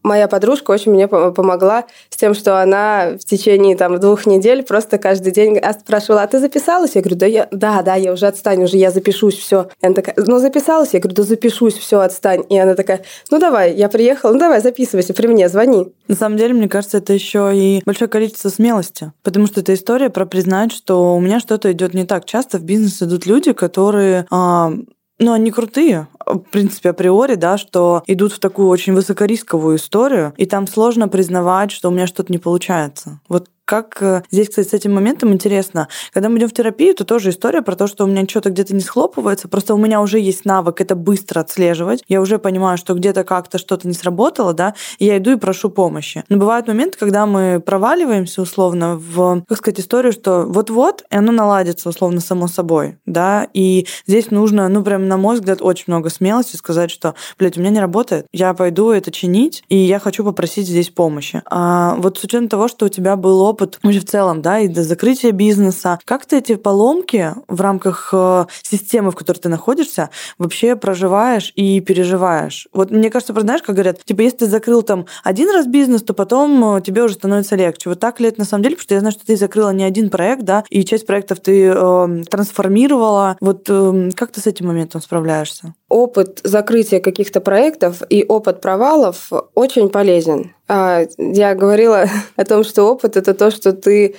моя 0.03 0.29
подружка 0.29 0.71
очень 0.71 0.93
мне 0.93 1.09
помогла 1.09 1.85
с 2.11 2.17
тем, 2.17 2.35
что 2.35 2.61
она 2.61 3.17
в 3.21 3.25
течение 3.25 3.77
там 3.77 3.99
двух 3.99 4.27
недель 4.27 4.63
просто 4.63 4.99
каждый 4.99 5.33
день 5.33 5.61
спрашивала, 5.81 6.23
а 6.23 6.27
ты 6.27 6.39
записалась? 6.39 6.95
Я 6.95 7.03
говорю, 7.03 7.17
да, 7.17 7.27
я, 7.27 7.49
да, 7.51 7.83
да, 7.83 7.95
я 7.95 8.13
уже 8.13 8.27
отстань, 8.27 8.65
уже 8.65 8.77
я 8.77 8.91
запишусь, 8.91 9.37
все. 9.39 9.69
И 9.81 9.87
она 9.87 9.95
такая, 9.95 10.15
ну 10.19 10.39
записалась? 10.39 10.91
Я 10.93 11.01
говорю, 11.01 11.17
да 11.17 11.23
запишусь, 11.23 11.75
все, 11.75 12.01
отстань. 12.01 12.45
И 12.49 12.59
она 12.59 12.75
такая, 12.75 13.03
ну 13.31 13.39
давай, 13.39 13.75
я 13.75 13.89
приехала, 13.89 14.33
ну 14.33 14.39
давай, 14.39 14.61
записывайся 14.61 15.15
при 15.15 15.27
мне, 15.27 15.49
звони. 15.49 15.93
На 16.09 16.15
самом 16.15 16.37
деле, 16.37 16.55
мне 16.55 16.69
кажется, 16.69 16.99
это 16.99 17.13
еще 17.13 17.53
и 17.55 17.83
большое 17.85 18.09
количество 18.09 18.49
смелости, 18.49 19.13
потому 19.23 19.47
что 19.47 19.61
это 19.61 19.75
история 19.75 20.11
про 20.11 20.27
признать, 20.27 20.73
что 20.73 21.17
у 21.17 21.21
меня 21.21 21.41
что-то 21.41 21.73
идет 21.73 21.95
не 21.95 22.05
так. 22.05 22.25
Часто 22.25 22.59
в 22.59 22.65
бизнес 22.65 23.03
идут 23.03 23.27
люди, 23.27 23.53
которые 23.53 24.27
а, 24.31 24.73
ну, 25.19 25.33
они 25.33 25.51
крутые, 25.51 26.09
в 26.25 26.39
принципе, 26.39 26.91
априори, 26.91 27.37
да, 27.37 27.57
что 27.57 28.03
идут 28.07 28.33
в 28.33 28.39
такую 28.39 28.69
очень 28.69 28.93
высокорисковую 28.93 29.77
историю, 29.77 30.35
и 30.37 30.47
там 30.47 30.67
сложно 30.67 31.09
признавать, 31.09 31.71
что 31.71 31.89
у 31.89 31.93
меня 31.93 32.07
что-то 32.07 32.33
не 32.33 32.39
получается. 32.39 33.21
Вот 33.29 33.49
как 33.67 34.01
э, 34.01 34.23
здесь, 34.31 34.49
кстати, 34.49 34.69
с 34.69 34.73
этим 34.73 34.95
моментом 34.95 35.33
интересно. 35.33 35.89
Когда 36.13 36.29
мы 36.29 36.39
идем 36.39 36.49
в 36.49 36.55
терапию, 36.55 36.95
то 36.95 37.05
тоже 37.05 37.31
история 37.31 37.63
про 37.63 37.75
то, 37.75 37.87
что 37.89 38.05
у 38.05 38.07
меня 38.07 38.25
что-то 38.27 38.51
где-то 38.51 38.75
не 38.75 38.81
схлопывается. 38.81 39.49
Просто 39.49 39.75
у 39.75 39.77
меня 39.77 40.01
уже 40.01 40.19
есть 40.19 40.45
навык 40.45 40.81
это 40.81 40.95
быстро 40.95 41.41
отслеживать. 41.41 42.05
Я 42.09 42.21
уже 42.21 42.39
понимаю, 42.39 42.79
что 42.79 42.95
где-то 42.95 43.25
как-то 43.25 43.59
что-то 43.59 43.89
не 43.89 43.95
сработало, 43.95 44.55
да, 44.55 44.75
и 44.99 45.07
я 45.07 45.19
иду 45.19 45.33
и 45.33 45.37
прошу 45.37 45.69
помощи. 45.69 46.25
Но 46.29 46.39
бывают 46.39 46.69
моменты, 46.69 46.97
когда 46.97 47.27
мы 47.27 47.61
проваливаемся 47.61 48.41
условно 48.41 48.97
в, 48.97 49.43
как 49.49 49.59
сказать, 49.59 49.81
историю, 49.81 50.13
что 50.13 50.45
вот-вот, 50.47 51.05
и 51.11 51.17
оно 51.17 51.33
наладится 51.33 51.89
условно 51.89 52.21
само 52.21 52.47
собой, 52.47 52.99
да, 53.05 53.49
и 53.53 53.87
здесь 54.07 54.31
нужно, 54.31 54.69
ну, 54.69 54.85
прям 54.85 55.09
на 55.09 55.17
мой 55.17 55.35
взгляд, 55.35 55.61
очень 55.61 55.85
много 55.89 56.09
смелости 56.09 56.55
сказать, 56.55 56.93
что, 56.93 57.17
блядь, 57.39 57.57
у 57.57 57.61
меня 57.61 57.71
не 57.71 57.81
работает, 57.81 58.27
я 58.33 58.55
пойду 58.55 58.91
это 58.91 59.11
чинить, 59.11 59.65
и 59.69 59.77
я 59.77 59.99
хочу 59.99 60.23
попросить 60.23 60.69
здесь 60.69 60.91
помощи. 60.91 61.43
А 61.47 61.97
вот 61.97 62.19
с 62.19 62.25
учетом 62.25 62.49
того, 62.49 62.69
что 62.69 62.87
у 62.87 62.89
тебя 62.89 63.17
был 63.17 63.41
опыт 63.41 63.56
вообще 63.57 64.01
в 64.01 64.05
целом, 64.05 64.43
да, 64.43 64.61
и 64.61 64.69
до 64.69 64.83
закрытия 64.83 65.33
бизнеса. 65.33 65.99
Как 66.05 66.27
ты 66.27 66.39
эти 66.39 66.57
поломки 66.57 67.33
в 67.49 67.61
рамках 67.61 68.11
э, 68.13 68.47
системы, 68.63 69.11
в 69.11 69.15
которой 69.17 69.39
ты 69.39 69.49
находишься, 69.49 70.11
вообще 70.39 70.77
проживаешь 70.77 71.53
и 71.57 71.81
переживаешь? 71.81 72.69
Вот 72.73 72.91
мне 72.91 73.11
кажется, 73.11 73.39
знаешь, 73.41 73.63
как 73.63 73.75
говорят, 73.75 74.05
типа, 74.05 74.23
если 74.23 74.39
ты 74.39 74.47
закрыл 74.47 74.83
там 74.83 75.07
один 75.25 75.51
раз 75.51 75.67
бизнес, 75.67 76.03
то 76.03 76.15
потом 76.15 76.77
э, 76.77 76.81
тебе 76.81 77.03
уже 77.03 77.15
становится 77.15 77.57
легче. 77.57 77.89
Вот 77.89 78.01
так 78.01 78.21
ли 78.21 78.29
это 78.29 78.41
на 78.41 78.47
самом 78.47 78.63
деле? 78.63 78.77
Потому 78.77 78.85
что 78.85 78.95
я 78.95 79.01
знаю, 79.01 79.13
что 79.13 79.27
ты 79.27 79.37
закрыла 79.37 79.71
не 79.71 79.85
один 79.85 80.11
проект, 80.11 80.43
да, 80.43 80.65
и 80.71 80.85
часть 80.85 81.07
проектов 81.07 81.41
ты 81.41 81.67
э, 81.67 82.23
трансформировала. 82.31 83.37
Вот 83.41 83.67
э, 83.69 84.11
как 84.15 84.33
ты 84.33 84.41
с 84.41 84.47
этим 84.47 84.67
моментом 84.67 85.01
справляешься? 85.01 85.75
Опыт 85.89 86.41
закрытия 86.43 86.99
каких-то 86.99 87.41
проектов 87.41 88.03
и 88.09 88.25
опыт 88.27 88.61
провалов 88.61 89.31
очень 89.55 89.89
полезен. 89.89 90.53
А, 90.67 91.05
я 91.17 91.55
говорила 91.55 92.07
о 92.37 92.45
том, 92.45 92.65
что 92.65 92.85
опыт 92.85 93.17
это 93.17 93.35
то, 93.35 93.51
что 93.51 93.73
ты 93.73 94.17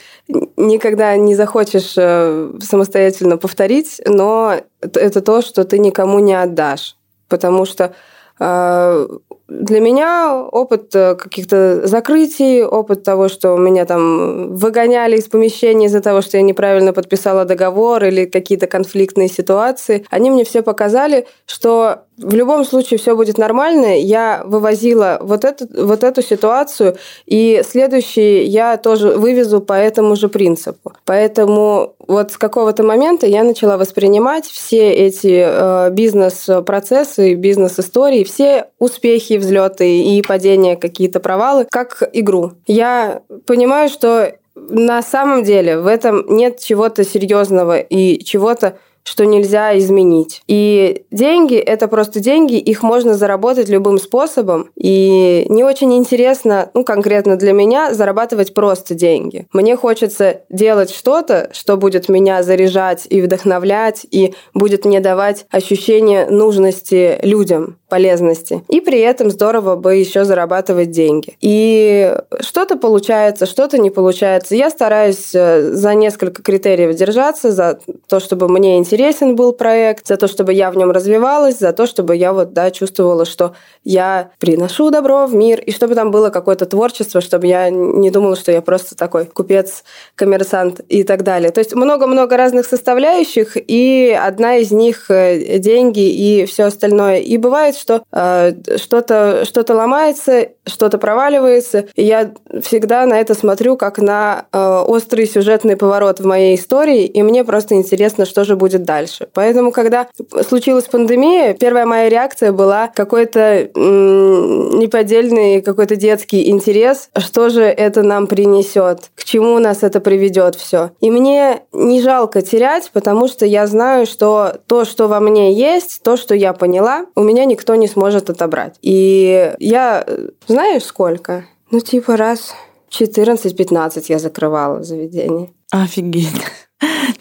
никогда 0.56 1.16
не 1.18 1.36
захочешь 1.36 1.94
э, 1.98 2.54
самостоятельно 2.62 3.38
повторить, 3.38 4.02
но 4.06 4.56
это 4.82 5.22
то, 5.22 5.42
что 5.42 5.66
ты 5.66 5.80
никому 5.80 6.20
не 6.20 6.34
отдашь. 6.34 6.96
Потому 7.28 7.66
что 7.66 7.94
а, 8.40 9.06
для 9.48 9.80
меня 9.80 10.44
опыт 10.52 10.94
э, 10.94 11.16
каких-то 11.16 11.88
закрытий, 11.88 12.64
опыт 12.64 13.04
того, 13.04 13.30
что 13.30 13.56
меня 13.58 13.86
там 13.86 14.56
выгоняли 14.56 15.18
из 15.18 15.28
помещения 15.28 15.86
из-за 15.86 16.02
того, 16.02 16.22
что 16.22 16.38
я 16.38 16.44
неправильно 16.44 16.92
подписала 16.92 17.46
договор 17.46 18.04
или 18.04 18.26
какие-то 18.26 18.68
конфликтные 18.68 19.30
ситуации, 19.30 20.06
они 20.10 20.32
мне 20.32 20.44
все 20.44 20.62
показали, 20.62 21.28
что 21.46 22.02
в 22.18 22.34
любом 22.34 22.66
случае 22.66 22.98
все 22.98 23.16
будет 23.16 23.38
нормально. 23.38 24.00
Я 24.00 24.42
вывозила 24.46 25.20
вот 25.22 25.46
эту, 25.46 25.68
вот 25.86 26.04
эту 26.04 26.22
ситуацию, 26.22 26.98
и 27.26 27.62
следующий 27.66 28.44
я 28.44 28.78
тоже 28.78 29.10
вывезу 29.12 29.62
по 29.62 29.74
этому 29.74 30.16
же 30.16 30.28
принципу. 30.28 30.94
Поэтому 31.06 31.96
вот 32.08 32.32
с 32.32 32.38
какого-то 32.38 32.84
момента 32.84 33.28
я 33.28 33.44
начала 33.44 33.78
воспринимать 33.78 34.46
все 34.46 34.92
эти 34.92 35.44
э, 35.46 35.90
бизнес-процессы, 35.92 37.36
бизнес-истории, 37.36 38.24
все 38.24 38.68
успехи, 38.80 39.38
взлеты 39.38 40.02
и 40.02 40.22
падения, 40.22 40.76
какие-то 40.76 41.20
провалы, 41.20 41.68
как 41.70 42.04
игру. 42.14 42.54
Я 42.66 43.22
понимаю, 43.46 43.90
что 43.90 44.34
на 44.56 45.02
самом 45.02 45.44
деле 45.44 45.80
в 45.80 45.88
этом 45.88 46.26
нет 46.28 46.60
чего-то 46.60 47.04
серьезного 47.04 47.80
и 47.80 48.24
чего-то 48.24 48.78
что 49.08 49.26
нельзя 49.26 49.78
изменить. 49.78 50.42
И 50.48 51.04
деньги— 51.12 51.56
это 51.56 51.88
просто 51.88 52.20
деньги, 52.20 52.56
их 52.56 52.84
можно 52.84 53.14
заработать 53.14 53.70
любым 53.70 54.00
способом. 54.00 54.70
И 54.76 55.46
не 55.48 55.64
очень 55.64 55.96
интересно, 55.96 56.70
ну, 56.74 56.84
конкретно 56.84 57.38
для 57.38 57.54
меня, 57.54 57.94
зарабатывать 57.94 58.54
просто 58.54 58.96
деньги. 58.96 59.48
Мне 59.54 59.78
хочется 59.78 60.42
делать 60.50 60.92
что-то, 60.92 61.50
что 61.54 61.78
будет 61.78 62.10
меня 62.10 62.44
заряжать 62.44 63.08
и 63.10 63.22
вдохновлять, 63.22 64.06
и 64.12 64.34
будет 64.54 64.84
мне 64.84 65.00
давать 65.00 65.46
ощущение 65.52 66.30
нужности 66.30 67.18
людям 67.24 67.78
полезности. 67.90 68.64
И 68.68 68.82
при 68.82 69.00
этом 69.00 69.30
здорово 69.30 69.76
бы 69.76 69.96
еще 69.96 70.26
зарабатывать 70.26 70.92
деньги. 70.92 71.38
И 71.42 72.16
что-то 72.42 72.76
получается, 72.78 73.46
что-то 73.46 73.78
не 73.78 73.90
получается. 73.90 74.56
Я 74.56 74.70
стараюсь 74.70 75.34
э, 75.34 75.72
за 75.72 75.94
несколько 75.96 76.42
критериев 76.42 76.96
держаться, 76.96 77.52
за 77.52 77.80
то, 78.08 78.20
чтобы 78.20 78.50
мне 78.50 78.78
интересен 78.78 79.36
был 79.36 79.54
проект, 79.54 80.08
за 80.08 80.18
то, 80.18 80.28
чтобы 80.28 80.54
я 80.54 80.70
в 80.72 80.78
нем 80.78 80.92
развивалась, 80.92 81.60
за 81.60 81.72
то, 81.72 81.88
чтобы 81.88 82.16
я 82.16 82.34
вот, 82.34 82.54
да, 82.54 82.72
чувствовала, 82.72 83.26
что 83.26 83.54
я 83.84 84.32
приношу 84.40 84.90
добро 84.90 85.26
в 85.26 85.34
мир, 85.34 85.62
и 85.62 85.72
чтобы 85.72 85.96
там 85.96 86.12
было 86.12 86.30
какое-то 86.30 86.66
творчество, 86.66 87.22
чтобы 87.22 87.48
я 87.48 87.70
не 87.70 88.12
думала, 88.12 88.36
что 88.36 88.52
я 88.52 88.62
просто 88.62 88.96
такой 88.96 89.26
купец, 89.26 89.84
коммерсант 90.16 90.82
и 90.90 91.04
так 91.04 91.24
далее. 91.24 91.52
То 91.52 91.60
есть 91.60 91.74
много-много 91.74 92.36
разных 92.36 92.66
составляющих, 92.66 93.56
и 93.56 94.18
одна 94.20 94.58
из 94.58 94.72
них 94.72 95.10
э, 95.10 95.58
деньги 95.60 96.10
и 96.10 96.46
все 96.46 96.66
остальное. 96.66 97.20
И 97.20 97.38
бывает, 97.38 97.77
что 97.78 98.04
э, 98.12 98.54
что-то 98.78 99.46
что 99.46 99.64
ломается, 99.74 100.50
что-то 100.66 100.98
проваливается. 100.98 101.86
И 101.96 102.04
я 102.04 102.32
всегда 102.64 103.06
на 103.06 103.20
это 103.20 103.34
смотрю 103.34 103.78
как 103.78 104.00
на 104.00 104.46
э, 104.52 104.84
острый 104.88 105.28
сюжетный 105.28 105.78
поворот 105.78 106.20
в 106.20 106.26
моей 106.26 106.56
истории, 106.56 107.06
и 107.06 107.22
мне 107.24 107.44
просто 107.44 107.76
интересно, 107.76 108.26
что 108.26 108.44
же 108.44 108.56
будет 108.56 108.84
дальше. 108.84 109.28
Поэтому, 109.34 109.72
когда 109.72 110.08
случилась 110.48 110.86
пандемия, 110.86 111.54
первая 111.54 111.86
моя 111.86 112.10
реакция 112.10 112.52
была 112.52 112.90
какой-то 112.94 113.70
м- 113.76 114.80
неподдельный, 114.80 115.62
какой-то 115.62 115.96
детский 115.96 116.50
интерес, 116.50 117.10
что 117.18 117.50
же 117.50 117.64
это 117.64 118.04
нам 118.04 118.28
принесет, 118.28 119.12
к 119.16 119.24
чему 119.24 119.60
нас 119.60 119.84
это 119.84 120.00
приведет 120.00 120.56
все. 120.56 120.92
И 121.02 121.12
мне 121.12 121.62
не 121.72 122.02
жалко 122.02 122.42
терять, 122.42 122.90
потому 122.94 123.28
что 123.28 123.46
я 123.46 123.68
знаю, 123.68 124.06
что 124.06 124.56
то, 124.68 124.86
что 124.86 125.08
во 125.08 125.20
мне 125.20 125.54
есть, 125.54 126.02
то, 126.04 126.18
что 126.18 126.34
я 126.36 126.54
поняла, 126.54 127.06
у 127.16 127.24
меня 127.24 127.46
никто 127.46 127.67
никто 127.68 127.76
не 127.76 127.88
сможет 127.88 128.30
отобрать. 128.30 128.76
И 128.82 129.54
я, 129.60 130.06
знаешь, 130.48 130.84
сколько? 130.84 131.46
Ну, 131.72 131.82
типа 131.82 132.16
раз 132.16 132.54
14-15 132.98 134.06
я 134.08 134.20
закрывала 134.20 134.84
заведение. 134.84 135.50
Офигеть. 135.72 136.28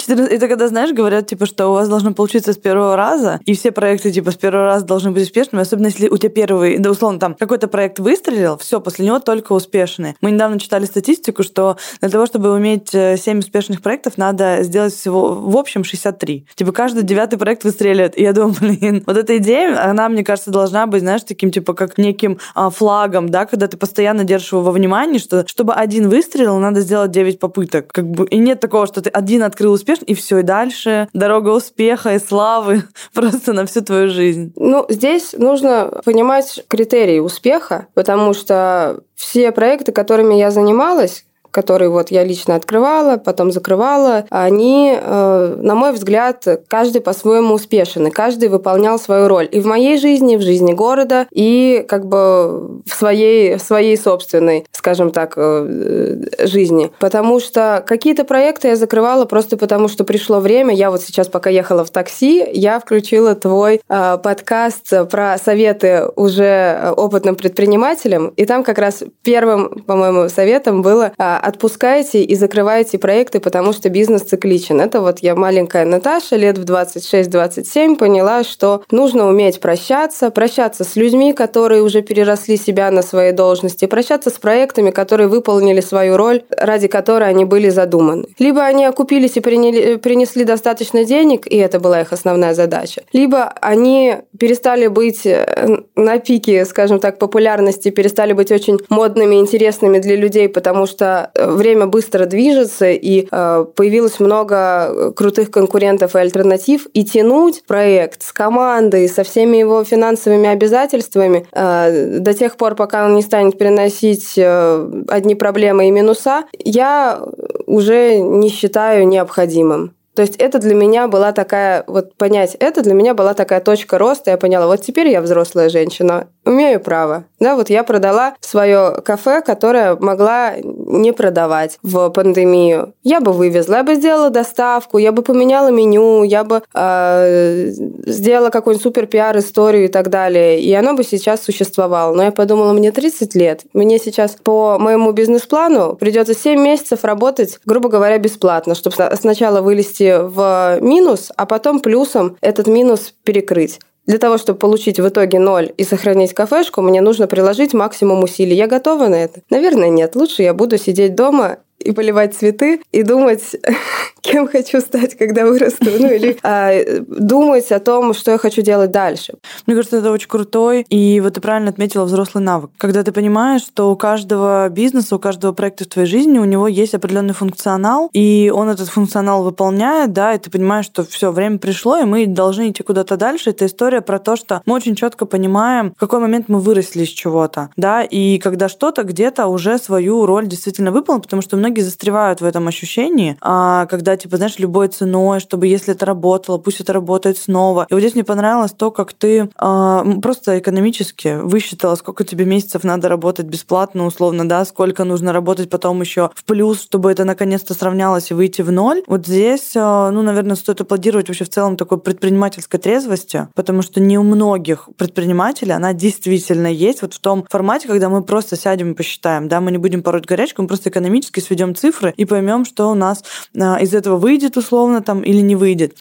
14... 0.06 0.32
Это 0.32 0.48
когда, 0.48 0.68
знаешь, 0.68 0.92
говорят, 0.92 1.26
типа, 1.26 1.46
что 1.46 1.68
у 1.68 1.72
вас 1.72 1.88
должно 1.88 2.12
получиться 2.12 2.52
с 2.52 2.56
первого 2.56 2.96
раза, 2.96 3.40
и 3.44 3.54
все 3.54 3.72
проекты, 3.72 4.12
типа, 4.12 4.30
с 4.30 4.36
первого 4.36 4.64
раза 4.64 4.86
должны 4.86 5.10
быть 5.10 5.24
успешными, 5.24 5.62
особенно 5.62 5.86
если 5.86 6.08
у 6.08 6.16
тебя 6.16 6.30
первый, 6.30 6.78
да, 6.78 6.90
условно, 6.90 7.18
там, 7.18 7.34
какой-то 7.34 7.68
проект 7.68 7.98
выстрелил, 7.98 8.56
все, 8.58 8.80
после 8.80 9.06
него 9.06 9.18
только 9.18 9.52
успешные. 9.52 10.16
Мы 10.20 10.30
недавно 10.30 10.58
читали 10.58 10.84
статистику, 10.84 11.42
что 11.42 11.76
для 12.00 12.10
того, 12.10 12.26
чтобы 12.26 12.52
уметь 12.52 12.90
7 12.90 13.18
э, 13.26 13.38
успешных 13.38 13.82
проектов, 13.82 14.16
надо 14.16 14.62
сделать 14.62 14.94
всего, 14.94 15.34
в 15.34 15.56
общем, 15.56 15.84
63. 15.84 16.46
Типа, 16.54 16.72
каждый 16.72 17.02
девятый 17.02 17.38
проект 17.38 17.64
выстреливает. 17.64 18.18
И 18.18 18.22
я 18.22 18.32
думаю, 18.32 18.54
блин, 18.60 19.02
вот 19.06 19.16
эта 19.16 19.36
идея, 19.38 19.88
она, 19.88 20.08
мне 20.08 20.24
кажется, 20.24 20.50
должна 20.50 20.86
быть, 20.86 21.00
знаешь, 21.00 21.22
таким, 21.22 21.50
типа, 21.50 21.74
как 21.74 21.98
неким 21.98 22.38
а, 22.54 22.70
флагом, 22.70 23.28
да, 23.28 23.46
когда 23.46 23.66
ты 23.66 23.76
постоянно 23.76 24.24
держишь 24.24 24.52
его 24.52 24.62
во 24.62 24.72
внимании, 24.72 25.18
что 25.18 25.46
чтобы 25.46 25.72
один 25.74 26.08
выстрелил, 26.08 26.58
надо 26.58 26.80
сделать 26.80 27.10
9 27.10 27.38
попыток. 27.38 27.92
Как 27.92 28.08
бы, 28.08 28.26
и 28.26 28.38
нет 28.38 28.60
такого, 28.60 28.86
что 28.86 29.00
ты 29.00 29.10
один 29.10 29.42
открыл 29.42 29.72
успешно, 29.96 30.04
и 30.06 30.14
все, 30.14 30.38
и 30.38 30.42
дальше 30.42 31.08
дорога 31.12 31.50
успеха 31.50 32.14
и 32.14 32.18
славы 32.18 32.84
просто 33.14 33.52
на 33.52 33.66
всю 33.66 33.82
твою 33.82 34.08
жизнь. 34.08 34.52
Ну, 34.56 34.86
здесь 34.88 35.34
нужно 35.36 36.00
понимать 36.04 36.64
критерии 36.68 37.18
успеха, 37.18 37.86
потому 37.94 38.34
что 38.34 39.00
все 39.14 39.52
проекты, 39.52 39.92
которыми 39.92 40.34
я 40.34 40.50
занималась, 40.50 41.24
которые 41.56 41.88
вот 41.88 42.10
я 42.10 42.22
лично 42.22 42.54
открывала, 42.54 43.16
потом 43.16 43.50
закрывала, 43.50 44.26
они, 44.28 44.94
э, 44.94 45.56
на 45.58 45.74
мой 45.74 45.92
взгляд, 45.92 46.46
каждый 46.68 47.00
по-своему 47.00 47.54
успешен, 47.54 48.08
и 48.08 48.10
каждый 48.10 48.50
выполнял 48.50 48.98
свою 48.98 49.26
роль 49.26 49.48
и 49.50 49.60
в 49.60 49.64
моей 49.64 49.96
жизни, 49.96 50.36
в 50.36 50.42
жизни 50.42 50.74
города, 50.74 51.26
и 51.30 51.82
как 51.88 52.04
бы 52.04 52.82
в 52.84 52.90
своей, 52.94 53.56
в 53.56 53.62
своей 53.62 53.96
собственной, 53.96 54.66
скажем 54.70 55.12
так, 55.12 55.32
э, 55.38 56.24
жизни. 56.40 56.90
Потому 56.98 57.40
что 57.40 57.82
какие-то 57.86 58.24
проекты 58.24 58.68
я 58.68 58.76
закрывала 58.76 59.24
просто 59.24 59.56
потому, 59.56 59.88
что 59.88 60.04
пришло 60.04 60.40
время. 60.40 60.74
Я 60.74 60.90
вот 60.90 61.00
сейчас, 61.00 61.28
пока 61.28 61.48
ехала 61.48 61.86
в 61.86 61.90
такси, 61.90 62.46
я 62.52 62.78
включила 62.80 63.34
твой 63.34 63.80
э, 63.88 64.18
подкаст 64.22 64.92
про 65.10 65.38
советы 65.38 66.04
уже 66.16 66.92
опытным 66.98 67.34
предпринимателям, 67.34 68.34
и 68.36 68.44
там 68.44 68.62
как 68.62 68.76
раз 68.76 69.02
первым, 69.22 69.84
по-моему, 69.86 70.28
советом 70.28 70.82
было 70.82 71.12
отпускаете 71.46 72.24
и 72.24 72.34
закрываете 72.34 72.98
проекты, 72.98 73.38
потому 73.38 73.72
что 73.72 73.88
бизнес 73.88 74.22
цикличен. 74.22 74.80
Это 74.80 75.00
вот 75.00 75.20
я 75.20 75.36
маленькая 75.36 75.84
Наташа, 75.84 76.34
лет 76.34 76.58
в 76.58 76.64
26-27, 76.64 77.96
поняла, 77.96 78.42
что 78.42 78.82
нужно 78.90 79.28
уметь 79.28 79.60
прощаться, 79.60 80.30
прощаться 80.30 80.82
с 80.82 80.96
людьми, 80.96 81.32
которые 81.32 81.82
уже 81.82 82.02
переросли 82.02 82.56
себя 82.56 82.90
на 82.90 83.02
своей 83.02 83.32
должности, 83.32 83.86
прощаться 83.86 84.30
с 84.30 84.34
проектами, 84.34 84.90
которые 84.90 85.28
выполнили 85.28 85.80
свою 85.80 86.16
роль, 86.16 86.42
ради 86.50 86.88
которой 86.88 87.28
они 87.28 87.44
были 87.44 87.68
задуманы. 87.68 88.26
Либо 88.40 88.62
они 88.62 88.84
окупились 88.84 89.36
и 89.36 89.40
приняли, 89.40 89.96
принесли 89.96 90.44
достаточно 90.44 91.04
денег, 91.04 91.46
и 91.46 91.56
это 91.56 91.78
была 91.78 92.00
их 92.00 92.12
основная 92.12 92.54
задача, 92.54 93.02
либо 93.12 93.52
они 93.60 94.16
перестали 94.36 94.88
быть 94.88 95.24
э, 95.24 95.78
на 95.94 96.18
пике, 96.18 96.64
скажем 96.64 96.98
так, 96.98 97.18
популярности, 97.18 97.90
перестали 97.90 98.32
быть 98.32 98.50
очень 98.50 98.78
модными, 98.88 99.36
интересными 99.36 100.00
для 100.00 100.16
людей, 100.16 100.48
потому 100.48 100.86
что 100.86 101.30
время 101.38 101.86
быстро 101.86 102.26
движется, 102.26 102.90
и 102.90 103.26
э, 103.30 103.66
появилось 103.74 104.20
много 104.20 105.12
крутых 105.12 105.50
конкурентов 105.50 106.14
и 106.14 106.18
альтернатив, 106.18 106.86
и 106.92 107.04
тянуть 107.04 107.64
проект 107.66 108.22
с 108.22 108.32
командой, 108.32 109.08
со 109.08 109.24
всеми 109.24 109.56
его 109.56 109.84
финансовыми 109.84 110.48
обязательствами 110.48 111.46
э, 111.52 112.18
до 112.18 112.34
тех 112.34 112.56
пор, 112.56 112.74
пока 112.74 113.06
он 113.06 113.14
не 113.14 113.22
станет 113.22 113.58
приносить 113.58 114.34
э, 114.36 115.02
одни 115.08 115.34
проблемы 115.34 115.88
и 115.88 115.90
минуса, 115.90 116.44
я 116.58 117.20
уже 117.66 118.18
не 118.18 118.48
считаю 118.48 119.06
необходимым. 119.08 119.95
То 120.16 120.22
есть 120.22 120.36
это 120.36 120.58
для 120.58 120.74
меня 120.74 121.08
была 121.08 121.32
такая, 121.32 121.84
вот 121.86 122.14
понять, 122.14 122.56
это 122.58 122.82
для 122.82 122.94
меня 122.94 123.12
была 123.12 123.34
такая 123.34 123.60
точка 123.60 123.98
роста. 123.98 124.30
Я 124.30 124.38
поняла, 124.38 124.66
вот 124.66 124.80
теперь 124.80 125.08
я 125.08 125.20
взрослая 125.20 125.68
женщина, 125.68 126.28
имею 126.46 126.80
право. 126.80 127.24
Да, 127.38 127.54
вот 127.54 127.68
я 127.68 127.84
продала 127.84 128.34
свое 128.40 129.02
кафе, 129.04 129.42
которое 129.42 129.94
могла 129.96 130.54
не 130.56 131.12
продавать 131.12 131.78
в 131.82 132.08
пандемию. 132.08 132.94
Я 133.02 133.20
бы 133.20 133.32
вывезла, 133.32 133.74
я 133.74 133.82
бы 133.82 133.94
сделала 133.96 134.30
доставку, 134.30 134.96
я 134.96 135.12
бы 135.12 135.22
поменяла 135.22 135.68
меню, 135.68 136.22
я 136.22 136.44
бы 136.44 136.62
э, 136.74 137.66
сделала 138.06 138.48
какой-нибудь 138.48 138.82
супер 138.82 139.06
пиар 139.06 139.36
историю 139.36 139.84
и 139.84 139.88
так 139.88 140.08
далее. 140.08 140.58
И 140.60 140.72
оно 140.72 140.94
бы 140.94 141.04
сейчас 141.04 141.42
существовало. 141.42 142.14
Но 142.14 142.22
я 142.22 142.32
подумала, 142.32 142.72
мне 142.72 142.90
30 142.90 143.34
лет, 143.34 143.64
мне 143.74 143.98
сейчас 143.98 144.36
по 144.42 144.78
моему 144.78 145.12
бизнес-плану 145.12 145.94
придется 145.94 146.32
7 146.32 146.58
месяцев 146.58 147.04
работать, 147.04 147.58
грубо 147.66 147.90
говоря, 147.90 148.16
бесплатно, 148.16 148.74
чтобы 148.74 148.96
сначала 149.20 149.60
вылезти 149.60 150.05
в 150.12 150.78
минус, 150.80 151.30
а 151.36 151.46
потом 151.46 151.80
плюсом 151.80 152.36
этот 152.40 152.66
минус 152.66 153.14
перекрыть. 153.24 153.80
Для 154.06 154.18
того, 154.18 154.38
чтобы 154.38 154.58
получить 154.58 155.00
в 155.00 155.08
итоге 155.08 155.40
ноль 155.40 155.72
и 155.76 155.82
сохранить 155.82 156.32
кафешку, 156.32 156.80
мне 156.80 157.00
нужно 157.00 157.26
приложить 157.26 157.74
максимум 157.74 158.22
усилий. 158.22 158.54
Я 158.54 158.68
готова 158.68 159.08
на 159.08 159.16
это? 159.16 159.40
Наверное, 159.50 159.88
нет. 159.88 160.14
Лучше 160.14 160.42
я 160.42 160.54
буду 160.54 160.78
сидеть 160.78 161.16
дома 161.16 161.58
и 161.86 161.92
поливать 161.92 162.34
цветы, 162.34 162.80
и 162.92 163.02
думать, 163.02 163.56
кем 164.20 164.48
хочу 164.48 164.80
стать, 164.80 165.16
когда 165.16 165.46
вырасту, 165.46 165.86
ну 165.98 166.10
или 166.10 166.36
а, 166.42 166.72
думать 167.06 167.70
о 167.72 167.78
том, 167.80 168.12
что 168.12 168.32
я 168.32 168.38
хочу 168.38 168.62
делать 168.62 168.90
дальше. 168.90 169.34
Мне 169.66 169.76
кажется, 169.76 169.98
это 169.98 170.10
очень 170.10 170.28
крутой, 170.28 170.84
и 170.88 171.20
вот 171.20 171.34
ты 171.34 171.40
правильно 171.40 171.70
отметила 171.70 172.04
взрослый 172.04 172.42
навык. 172.42 172.70
Когда 172.78 173.02
ты 173.02 173.12
понимаешь, 173.12 173.62
что 173.62 173.90
у 173.90 173.96
каждого 173.96 174.68
бизнеса, 174.68 175.16
у 175.16 175.18
каждого 175.18 175.52
проекта 175.52 175.84
в 175.84 175.88
твоей 175.88 176.08
жизни 176.08 176.38
у 176.38 176.44
него 176.44 176.68
есть 176.68 176.94
определенный 176.94 177.34
функционал, 177.34 178.10
и 178.12 178.52
он 178.54 178.68
этот 178.68 178.88
функционал 178.88 179.44
выполняет, 179.44 180.12
да, 180.12 180.34
и 180.34 180.38
ты 180.38 180.50
понимаешь, 180.50 180.86
что 180.86 181.04
все, 181.04 181.30
время 181.30 181.58
пришло, 181.58 181.98
и 181.98 182.04
мы 182.04 182.26
должны 182.26 182.70
идти 182.70 182.82
куда-то 182.82 183.16
дальше. 183.16 183.50
Это 183.50 183.66
история 183.66 184.00
про 184.00 184.18
то, 184.18 184.36
что 184.36 184.62
мы 184.66 184.74
очень 184.74 184.96
четко 184.96 185.26
понимаем, 185.26 185.92
в 185.96 186.00
какой 186.00 186.18
момент 186.18 186.48
мы 186.48 186.58
выросли 186.58 187.04
из 187.04 187.08
чего-то, 187.08 187.70
да, 187.76 188.02
и 188.02 188.38
когда 188.38 188.68
что-то 188.68 189.04
где-то 189.04 189.46
уже 189.46 189.78
свою 189.78 190.26
роль 190.26 190.46
действительно 190.46 190.90
выполнило, 190.90 191.22
потому 191.22 191.42
что 191.42 191.56
многие 191.56 191.75
застревают 191.80 192.40
в 192.40 192.44
этом 192.44 192.68
ощущении, 192.68 193.36
а, 193.40 193.86
когда, 193.86 194.16
типа, 194.16 194.36
знаешь, 194.36 194.58
любой 194.58 194.88
ценой, 194.88 195.40
чтобы 195.40 195.66
если 195.66 195.94
это 195.94 196.06
работало, 196.06 196.58
пусть 196.58 196.80
это 196.80 196.92
работает 196.92 197.38
снова. 197.38 197.86
И 197.88 197.94
вот 197.94 198.00
здесь 198.00 198.14
мне 198.14 198.24
понравилось 198.24 198.72
то, 198.72 198.90
как 198.90 199.12
ты 199.12 199.48
а, 199.56 200.04
просто 200.22 200.58
экономически 200.58 201.38
высчитала, 201.40 201.94
сколько 201.96 202.24
тебе 202.24 202.44
месяцев 202.44 202.84
надо 202.84 203.08
работать 203.08 203.46
бесплатно, 203.46 204.06
условно, 204.06 204.48
да, 204.48 204.64
сколько 204.64 205.04
нужно 205.04 205.32
работать 205.32 205.70
потом 205.70 206.00
еще 206.00 206.30
в 206.34 206.44
плюс, 206.44 206.82
чтобы 206.82 207.10
это 207.10 207.24
наконец-то 207.24 207.74
сравнялось 207.74 208.30
и 208.30 208.34
выйти 208.34 208.62
в 208.62 208.72
ноль. 208.72 209.02
Вот 209.06 209.26
здесь, 209.26 209.72
а, 209.76 210.10
ну, 210.10 210.22
наверное, 210.22 210.56
стоит 210.56 210.80
аплодировать 210.80 211.28
вообще 211.28 211.44
в 211.44 211.50
целом 211.50 211.76
такой 211.76 211.98
предпринимательской 211.98 212.78
трезвости, 212.78 213.48
потому 213.54 213.82
что 213.82 214.00
не 214.00 214.18
у 214.18 214.22
многих 214.22 214.88
предпринимателей 214.96 215.72
она 215.72 215.92
действительно 215.92 216.66
есть 216.66 217.02
вот 217.02 217.14
в 217.14 217.18
том 217.18 217.44
формате, 217.50 217.88
когда 217.88 218.08
мы 218.08 218.22
просто 218.22 218.56
сядем 218.56 218.92
и 218.92 218.94
посчитаем, 218.94 219.48
да, 219.48 219.60
мы 219.60 219.70
не 219.70 219.78
будем 219.78 220.02
пороть 220.02 220.26
горячку, 220.26 220.62
мы 220.62 220.68
просто 220.68 220.90
экономически 220.90 221.40
сведем 221.40 221.65
сведем 221.66 221.74
цифры 221.74 222.14
и 222.16 222.24
поймем, 222.24 222.64
что 222.64 222.90
у 222.90 222.94
нас 222.94 223.24
а, 223.58 223.80
из 223.80 223.94
этого 223.94 224.16
выйдет 224.16 224.56
условно 224.56 225.02
там 225.02 225.22
или 225.22 225.40
не 225.40 225.56
выйдет. 225.56 225.98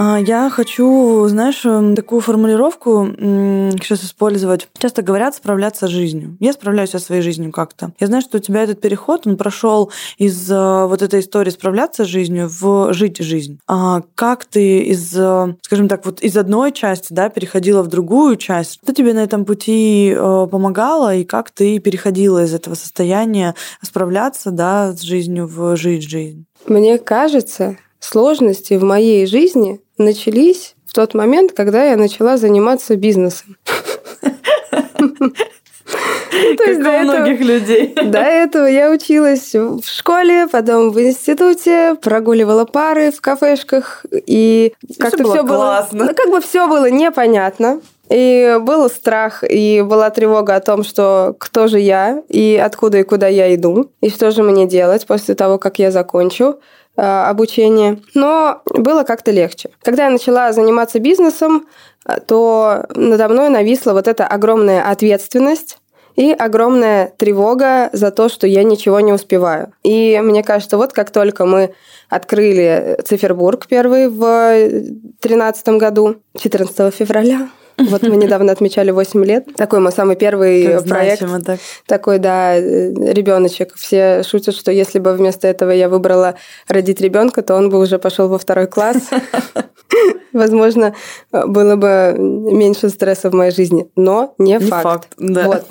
Я 0.00 0.50
хочу, 0.50 1.26
знаешь, 1.28 1.64
эм, 1.64 1.94
такую 1.94 2.20
формулировку 2.20 3.08
сейчас 3.80 4.04
использовать. 4.04 4.68
Часто 4.78 5.02
говорят 5.02 5.34
справляться 5.34 5.86
с 5.86 5.90
жизнью. 5.90 6.36
Я 6.40 6.52
справляюсь 6.52 6.90
со 6.90 6.98
своей 6.98 7.22
жизнью 7.22 7.52
как-то. 7.52 7.92
Я 8.00 8.06
знаю, 8.06 8.22
что 8.22 8.38
у 8.38 8.40
тебя 8.40 8.62
этот 8.62 8.80
переход, 8.80 9.26
он 9.26 9.36
прошел 9.36 9.90
из 10.16 10.50
э, 10.50 10.86
вот 10.86 11.02
этой 11.02 11.20
истории 11.20 11.50
справляться 11.50 12.04
с 12.04 12.08
жизнью 12.08 12.48
в 12.48 12.92
жить 12.92 13.18
жизнь. 13.18 13.60
А 13.66 14.02
как 14.14 14.44
ты 14.44 14.78
из, 14.80 15.14
э, 15.16 15.54
скажем 15.62 15.88
так, 15.88 16.06
вот 16.06 16.22
из 16.22 16.36
одной 16.36 16.72
части, 16.72 17.12
да, 17.12 17.28
переходила 17.28 17.82
в 17.82 17.88
другую 17.88 18.36
часть? 18.36 18.80
Что 18.82 18.94
тебе 18.94 19.12
на 19.12 19.22
этом 19.22 19.44
пути 19.44 20.14
э, 20.16 20.46
помогало 20.50 21.14
и 21.14 21.24
как 21.24 21.50
ты 21.50 21.78
переходила 21.78 22.44
из 22.44 22.54
этого 22.54 22.74
состояния 22.74 23.54
справляться, 23.82 24.50
да, 24.50 24.92
с 24.92 25.00
жизнью 25.00 25.46
в 25.46 25.76
жить 25.76 26.08
жизнь? 26.08 26.46
Мне 26.66 26.98
кажется, 26.98 27.76
сложности 28.00 28.74
в 28.74 28.82
моей 28.82 29.26
жизни 29.26 29.80
начались 30.00 30.74
в 30.86 30.92
тот 30.92 31.14
момент, 31.14 31.52
когда 31.52 31.84
я 31.84 31.96
начала 31.96 32.36
заниматься 32.36 32.96
бизнесом. 32.96 33.56
То 36.56 36.64
есть 36.64 36.82
до 36.82 36.98
многих 37.00 37.40
людей. 37.40 37.94
До 38.04 38.18
этого 38.18 38.66
я 38.66 38.90
училась 38.90 39.54
в 39.54 39.84
школе, 39.84 40.48
потом 40.50 40.90
в 40.90 41.00
институте, 41.00 41.96
прогуливала 42.00 42.64
пары 42.64 43.10
в 43.10 43.20
кафешках, 43.20 44.04
и 44.26 44.72
как-то 44.98 45.24
все 45.24 45.42
было 45.42 45.56
классно. 45.56 46.04
Ну, 46.06 46.14
как 46.14 46.30
бы 46.30 46.40
все 46.40 46.68
было 46.68 46.90
непонятно. 46.90 47.80
И 48.08 48.58
был 48.60 48.90
страх, 48.90 49.44
и 49.48 49.82
была 49.82 50.10
тревога 50.10 50.56
о 50.56 50.60
том, 50.60 50.82
что 50.82 51.36
кто 51.38 51.68
же 51.68 51.78
я, 51.78 52.22
и 52.28 52.60
откуда 52.62 52.98
и 52.98 53.02
куда 53.04 53.28
я 53.28 53.54
иду, 53.54 53.92
и 54.00 54.10
что 54.10 54.32
же 54.32 54.42
мне 54.42 54.66
делать 54.66 55.06
после 55.06 55.36
того, 55.36 55.58
как 55.58 55.78
я 55.78 55.92
закончу. 55.92 56.58
Э, 57.00 57.30
обучение, 57.30 58.02
но 58.14 58.60
было 58.66 59.04
как-то 59.04 59.30
легче. 59.30 59.70
Когда 59.82 60.04
я 60.04 60.10
начала 60.10 60.52
заниматься 60.52 60.98
бизнесом, 60.98 61.66
э, 62.04 62.20
то 62.20 62.84
надо 62.94 63.26
мной 63.30 63.48
нависла 63.48 63.94
вот 63.94 64.06
эта 64.06 64.26
огромная 64.26 64.82
ответственность 64.82 65.78
и 66.16 66.30
огромная 66.30 67.14
тревога 67.16 67.88
за 67.94 68.10
то, 68.10 68.28
что 68.28 68.46
я 68.46 68.64
ничего 68.64 69.00
не 69.00 69.14
успеваю. 69.14 69.72
И 69.82 70.20
мне 70.22 70.42
кажется, 70.42 70.76
вот 70.76 70.92
как 70.92 71.10
только 71.10 71.46
мы 71.46 71.72
открыли 72.10 72.98
Цифербург 73.06 73.66
первый 73.66 74.08
в 74.10 74.20
2013 75.22 75.68
году, 75.78 76.16
14 76.38 76.94
февраля, 76.94 77.48
вот 77.88 78.02
мы 78.02 78.16
недавно 78.16 78.52
отмечали 78.52 78.90
8 78.90 79.24
лет. 79.24 79.46
Такой 79.56 79.80
мой 79.80 79.92
самый 79.92 80.16
первый 80.16 80.66
как 80.66 80.86
проект. 80.86 81.20
Значимо, 81.20 81.40
так. 81.40 81.60
Такой, 81.86 82.18
да, 82.18 82.56
ребеночек. 82.58 83.74
Все 83.74 84.22
шутят, 84.22 84.54
что 84.54 84.70
если 84.70 84.98
бы 84.98 85.12
вместо 85.14 85.48
этого 85.48 85.70
я 85.70 85.88
выбрала 85.88 86.36
родить 86.68 87.00
ребенка, 87.00 87.42
то 87.42 87.54
он 87.54 87.70
бы 87.70 87.78
уже 87.78 87.98
пошел 87.98 88.28
во 88.28 88.38
второй 88.38 88.66
класс. 88.66 89.10
Возможно, 90.32 90.94
было 91.32 91.76
бы 91.76 92.14
меньше 92.18 92.88
стресса 92.88 93.30
в 93.30 93.34
моей 93.34 93.50
жизни, 93.50 93.90
но 93.96 94.34
не, 94.38 94.52
не 94.52 94.58
факт. 94.60 94.82
факт 94.82 95.08
да. 95.18 95.44
вот. 95.44 95.66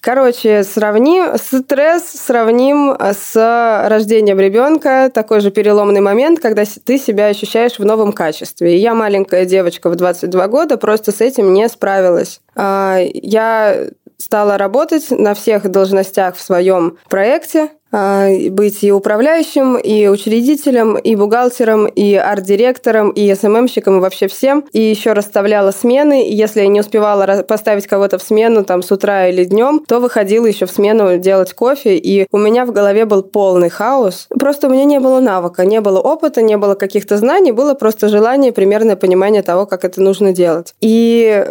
Короче, 0.00 0.64
сравним 0.64 1.36
стресс 1.36 2.04
сравним 2.04 2.96
с 2.98 3.86
рождением 3.88 4.40
ребенка, 4.40 5.10
такой 5.12 5.40
же 5.40 5.50
переломный 5.50 6.00
момент, 6.00 6.40
когда 6.40 6.64
ты 6.84 6.98
себя 6.98 7.26
ощущаешь 7.26 7.78
в 7.78 7.84
новом 7.84 8.12
качестве. 8.12 8.76
И 8.76 8.80
я 8.80 8.94
маленькая 8.94 9.44
девочка 9.44 9.90
в 9.90 9.96
22 9.96 10.48
года 10.48 10.76
просто 10.78 11.12
с 11.12 11.20
этим 11.20 11.52
не 11.52 11.68
справилась. 11.68 12.40
А, 12.54 12.98
я 13.00 13.88
стала 14.18 14.58
работать 14.58 15.10
на 15.10 15.34
всех 15.34 15.70
должностях 15.70 16.36
в 16.36 16.40
своем 16.40 16.98
проекте, 17.08 17.70
быть 17.90 18.84
и 18.84 18.92
управляющим, 18.92 19.76
и 19.76 20.08
учредителем, 20.08 20.96
и 20.96 21.16
бухгалтером, 21.16 21.86
и 21.86 22.14
арт-директором, 22.14 23.10
и 23.10 23.34
СММщиком, 23.34 23.98
и 23.98 24.00
вообще 24.00 24.28
всем. 24.28 24.64
И 24.72 24.80
еще 24.80 25.12
расставляла 25.12 25.70
смены. 25.70 26.28
И 26.28 26.34
если 26.34 26.60
я 26.60 26.68
не 26.68 26.80
успевала 26.80 27.42
поставить 27.42 27.86
кого-то 27.86 28.18
в 28.18 28.22
смену 28.22 28.64
там 28.64 28.82
с 28.82 28.90
утра 28.90 29.28
или 29.28 29.44
днем, 29.44 29.84
то 29.86 30.00
выходила 30.00 30.46
еще 30.46 30.66
в 30.66 30.70
смену 30.70 31.18
делать 31.18 31.52
кофе. 31.54 31.96
И 31.96 32.26
у 32.30 32.38
меня 32.38 32.66
в 32.66 32.72
голове 32.72 33.04
был 33.04 33.22
полный 33.22 33.70
хаос. 33.70 34.28
Просто 34.38 34.68
у 34.68 34.70
меня 34.70 34.84
не 34.84 35.00
было 35.00 35.20
навыка, 35.20 35.64
не 35.64 35.80
было 35.80 36.00
опыта, 36.00 36.42
не 36.42 36.56
было 36.56 36.74
каких-то 36.74 37.16
знаний, 37.16 37.52
было 37.52 37.74
просто 37.74 38.08
желание, 38.08 38.52
примерное 38.52 38.96
понимание 38.96 39.42
того, 39.42 39.66
как 39.66 39.84
это 39.84 40.00
нужно 40.00 40.32
делать. 40.32 40.74
И 40.80 41.44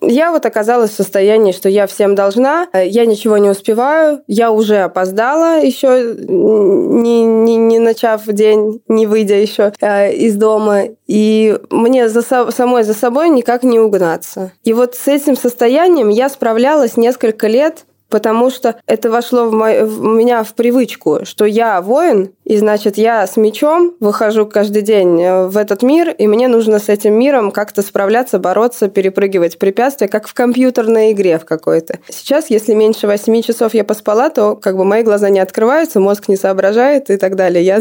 я 0.00 0.30
вот 0.30 0.46
оказалась 0.46 0.90
в 0.90 0.96
состоянии, 0.96 1.52
что 1.52 1.68
я 1.68 1.86
всем 1.86 2.14
должна, 2.14 2.68
я 2.72 3.06
ничего 3.06 3.38
не 3.38 3.50
успеваю, 3.50 4.22
я 4.26 4.50
уже 4.50 4.78
опоздала, 4.78 5.60
еще 5.80 6.14
не, 6.28 7.24
не, 7.24 7.56
не 7.56 7.78
начав 7.78 8.26
день, 8.26 8.82
не 8.88 9.06
выйдя 9.06 9.36
еще 9.36 9.72
э, 9.80 10.12
из 10.12 10.36
дома. 10.36 10.84
И 11.06 11.58
мне 11.70 12.08
за, 12.08 12.22
самой 12.22 12.84
за 12.84 12.94
собой 12.94 13.28
никак 13.30 13.62
не 13.62 13.80
угнаться. 13.80 14.52
И 14.64 14.72
вот 14.72 14.94
с 14.94 15.08
этим 15.08 15.36
состоянием 15.36 16.08
я 16.08 16.28
справлялась 16.28 16.96
несколько 16.96 17.46
лет, 17.46 17.84
потому 18.10 18.50
что 18.50 18.76
это 18.86 19.10
вошло 19.10 19.46
в, 19.46 19.52
мой, 19.52 19.84
в 19.84 20.02
меня 20.02 20.42
в 20.42 20.54
привычку, 20.54 21.20
что 21.24 21.44
я 21.44 21.80
воин, 21.80 22.32
и 22.44 22.56
значит 22.58 22.98
я 22.98 23.26
с 23.26 23.36
мечом 23.36 23.94
выхожу 24.00 24.46
каждый 24.46 24.82
день 24.82 25.22
э, 25.22 25.46
в 25.46 25.56
этот 25.56 25.82
мир, 25.82 26.10
и 26.10 26.26
мне 26.26 26.48
нужно 26.48 26.78
с 26.78 26.88
этим 26.88 27.14
миром 27.14 27.52
как-то 27.52 27.82
справляться, 27.82 28.38
бороться, 28.38 28.88
перепрыгивать 28.88 29.58
препятствия, 29.58 30.08
как 30.08 30.26
в 30.26 30.34
компьютерной 30.34 31.12
игре 31.12 31.38
в 31.38 31.44
какой-то. 31.44 31.98
Сейчас, 32.08 32.50
если 32.50 32.74
меньше 32.74 33.06
8 33.06 33.42
часов 33.42 33.72
я 33.74 33.84
поспала, 33.84 34.30
то 34.30 34.56
как 34.56 34.76
бы 34.76 34.84
мои 34.84 35.02
глаза 35.02 35.30
не 35.30 35.40
открываются, 35.40 36.00
мозг 36.00 36.28
не 36.28 36.36
соображает 36.36 37.10
и 37.10 37.16
так 37.16 37.36
далее. 37.36 37.64
Я 37.64 37.80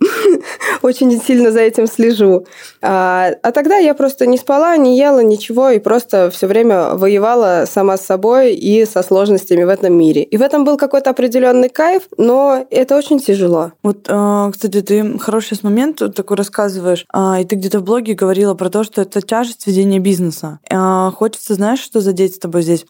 очень 0.82 1.20
сильно 1.20 1.50
за 1.50 1.60
этим 1.60 1.86
слежу. 1.86 2.46
А, 2.82 3.30
а 3.42 3.52
тогда 3.52 3.76
я 3.76 3.94
просто 3.94 4.26
не 4.26 4.38
спала, 4.38 4.76
не 4.76 4.98
ела 4.98 5.20
ничего 5.20 5.70
и 5.70 5.78
просто 5.78 6.30
все 6.30 6.46
время 6.46 6.94
воевала 6.94 7.64
сама 7.66 7.96
с 7.96 8.06
собой 8.06 8.54
и 8.54 8.84
со 8.86 9.02
сложностями 9.02 9.64
в 9.64 9.68
этом 9.68 9.94
мире. 9.94 10.22
И 10.22 10.36
в 10.36 10.42
этом 10.42 10.64
был 10.64 10.76
какой-то 10.76 11.10
определенный 11.10 11.68
кайф, 11.68 12.04
но 12.16 12.66
это 12.70 12.96
очень 12.96 13.18
тяжело. 13.18 13.72
Вот, 13.82 14.06
а, 14.08 14.50
кстати, 14.50 14.80
ты 14.80 15.18
хороший 15.18 15.58
момент 15.62 16.02
такой 16.14 16.36
рассказываешь, 16.36 17.04
а, 17.12 17.40
и 17.40 17.44
ты 17.44 17.56
где-то 17.56 17.80
в 17.80 17.84
блоге 17.84 18.14
говорила 18.14 18.54
про 18.54 18.70
то, 18.70 18.84
что 18.84 19.02
это 19.02 19.20
тяжесть 19.20 19.66
ведения 19.66 19.98
бизнеса. 19.98 20.60
А, 20.70 21.10
хочется, 21.10 21.54
знаешь, 21.54 21.80
что 21.80 22.00
задеть 22.00 22.36
с 22.36 22.38
тобой 22.38 22.62
здесь? 22.62 22.86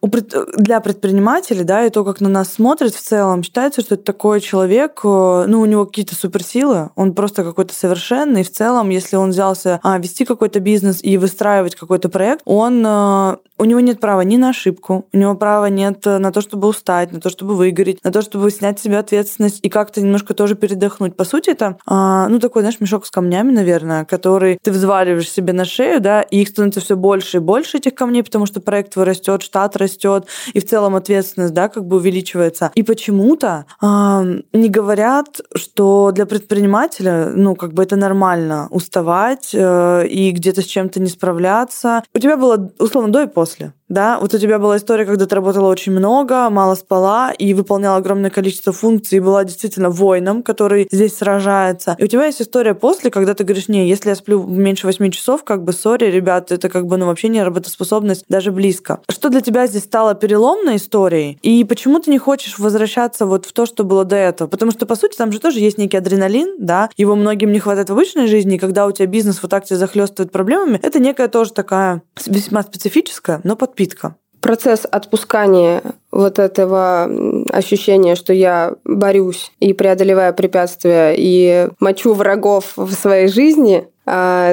Для 0.57 0.81
предпринимателей, 0.81 1.64
да, 1.64 1.85
и 1.85 1.90
то, 1.90 2.05
как 2.05 2.20
на 2.20 2.29
нас 2.29 2.53
смотрят 2.53 2.94
в 2.94 3.00
целом, 3.03 3.42
считается, 3.42 3.81
что 3.81 3.94
это 3.94 4.05
такой 4.05 4.40
человек, 4.40 5.00
э, 5.05 5.44
ну, 5.46 5.61
у 5.61 5.64
него 5.64 5.87
какие-то 5.87 6.14
суперсилы, 6.14 6.90
он 6.96 7.14
просто 7.14 7.44
какой-то 7.44 7.74
совершенный, 7.74 8.42
в 8.42 8.53
целом, 8.53 8.90
если 8.90 9.16
он 9.16 9.31
взялся 9.31 9.79
вести 9.98 10.24
какой-то 10.24 10.60
бизнес 10.60 11.02
и 11.02 11.16
выстраивать 11.18 11.74
какой-то 11.74 12.08
проект, 12.08 12.42
он 12.44 12.84
э, 12.86 13.36
у 13.60 13.64
него 13.64 13.80
нет 13.80 14.00
права 14.00 14.22
ни 14.22 14.36
на 14.38 14.50
ошибку, 14.50 15.06
у 15.12 15.16
него 15.16 15.34
права 15.34 15.66
нет 15.66 16.06
э, 16.06 16.18
на 16.18 16.32
то, 16.32 16.40
чтобы 16.40 16.66
устать, 16.66 17.12
на 17.12 17.20
то, 17.20 17.28
чтобы 17.28 17.54
выгореть, 17.54 18.02
на 18.02 18.10
то, 18.10 18.22
чтобы 18.22 18.50
снять 18.50 18.78
с 18.78 18.82
себя 18.82 19.00
ответственность 19.00 19.60
и 19.62 19.68
как-то 19.68 20.00
немножко 20.00 20.32
тоже 20.32 20.54
передохнуть. 20.54 21.14
По 21.14 21.24
сути, 21.24 21.50
это, 21.50 21.76
а, 21.86 22.28
ну, 22.28 22.38
такой, 22.38 22.62
знаешь, 22.62 22.80
мешок 22.80 23.04
с 23.04 23.10
камнями, 23.10 23.52
наверное, 23.52 24.06
который 24.06 24.58
ты 24.62 24.70
взваливаешь 24.72 25.30
себе 25.30 25.52
на 25.52 25.66
шею, 25.66 26.00
да, 26.00 26.22
и 26.22 26.40
их 26.40 26.48
становится 26.48 26.80
все 26.80 26.96
больше 26.96 27.36
и 27.36 27.40
больше 27.40 27.76
этих 27.76 27.94
камней, 27.94 28.24
потому 28.24 28.46
что 28.46 28.60
проект 28.60 28.94
твой 28.94 29.04
растет, 29.04 29.42
штат 29.42 29.76
растет, 29.76 30.26
и 30.54 30.60
в 30.60 30.66
целом 30.66 30.96
ответственность, 30.96 31.52
да, 31.52 31.68
как 31.68 31.84
бы 31.84 31.96
увеличивается. 31.96 32.72
И 32.74 32.82
почему-то 32.82 33.66
а, 33.80 34.24
не 34.54 34.70
говорят, 34.70 35.40
что 35.54 36.12
для 36.12 36.24
предпринимателя, 36.24 37.30
ну, 37.34 37.54
как 37.54 37.74
бы 37.74 37.82
это 37.82 37.96
нормально 37.96 38.68
уставать 38.70 39.50
э, 39.54 39.69
и 40.09 40.30
где-то 40.33 40.62
с 40.62 40.66
чем-то 40.66 41.00
не 41.00 41.09
справляться. 41.09 42.02
У 42.14 42.18
тебя 42.18 42.37
было, 42.37 42.72
условно, 42.78 43.12
до 43.12 43.22
и 43.22 43.26
после 43.26 43.50
после. 43.50 43.72
Да, 43.90 44.20
вот 44.20 44.33
у 44.33 44.38
тебя 44.38 44.61
была 44.61 44.76
история, 44.76 45.05
когда 45.05 45.26
ты 45.26 45.35
работала 45.35 45.68
очень 45.68 45.90
много, 45.90 46.48
мало 46.48 46.76
спала 46.76 47.33
и 47.33 47.53
выполняла 47.55 47.96
огромное 47.96 48.31
количество 48.31 48.72
функций, 48.72 49.18
и 49.18 49.20
была 49.20 49.42
действительно 49.42 49.90
воином, 49.90 50.44
который 50.44 50.87
здесь 50.92 51.16
сражается. 51.16 51.96
И 51.98 52.05
у 52.05 52.07
тебя 52.07 52.26
есть 52.26 52.40
история 52.40 52.74
после, 52.74 53.11
когда 53.11 53.35
ты 53.35 53.42
говоришь, 53.42 53.66
не, 53.66 53.88
если 53.88 54.11
я 54.11 54.14
сплю 54.14 54.46
меньше 54.46 54.87
8 54.87 55.11
часов, 55.11 55.42
как 55.42 55.64
бы, 55.64 55.72
сори, 55.72 56.05
ребят, 56.05 56.53
это 56.53 56.68
как 56.68 56.87
бы, 56.87 56.98
ну, 56.98 57.07
вообще 57.07 57.26
не 57.29 57.42
работоспособность 57.42 58.24
даже 58.29 58.53
близко. 58.53 59.00
Что 59.09 59.29
для 59.29 59.40
тебя 59.40 59.66
здесь 59.66 59.83
стало 59.83 60.14
переломной 60.14 60.76
историей? 60.76 61.40
И 61.42 61.64
почему 61.64 61.98
ты 61.98 62.12
не 62.12 62.18
хочешь 62.18 62.61
возвращаться 62.61 63.26
вот 63.26 63.44
в 63.44 63.53
то, 63.53 63.66
что 63.66 63.83
было 63.83 64.05
до 64.05 64.14
этого? 64.14 64.46
Потому 64.46 64.70
что, 64.70 64.87
по 64.87 64.94
сути, 64.94 65.16
там 65.16 65.33
же 65.33 65.40
тоже 65.40 65.59
есть 65.59 65.79
некий 65.79 65.96
адреналин, 65.96 66.59
да, 66.61 66.90
его 66.96 67.16
многим 67.16 67.50
не 67.50 67.59
хватает 67.59 67.90
в 67.90 67.92
обычной 67.94 68.29
жизни, 68.29 68.55
и 68.55 68.59
когда 68.61 68.87
у 68.87 68.92
тебя 68.92 69.07
бизнес 69.07 69.42
вот 69.42 69.50
так 69.50 69.64
тебя 69.64 69.79
захлестывает 69.79 70.31
проблемами, 70.31 70.79
это 70.81 71.00
некая 71.00 71.26
тоже 71.26 71.53
такая 71.53 72.03
весьма 72.24 72.62
специфическая, 72.62 73.40
но 73.42 73.57
подпитка 73.57 73.79
подпитка. 73.80 74.16
Процесс 74.40 74.86
отпускания 74.90 75.82
вот 76.10 76.38
этого 76.38 77.10
ощущения, 77.52 78.14
что 78.14 78.32
я 78.32 78.74
борюсь 78.84 79.52
и 79.60 79.74
преодолеваю 79.74 80.34
препятствия 80.34 81.14
и 81.16 81.68
мочу 81.78 82.14
врагов 82.14 82.72
в 82.76 82.90
своей 82.92 83.28
жизни, 83.28 83.86
а, 84.06 84.52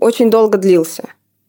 очень 0.00 0.30
долго 0.30 0.58
длился. 0.58 1.04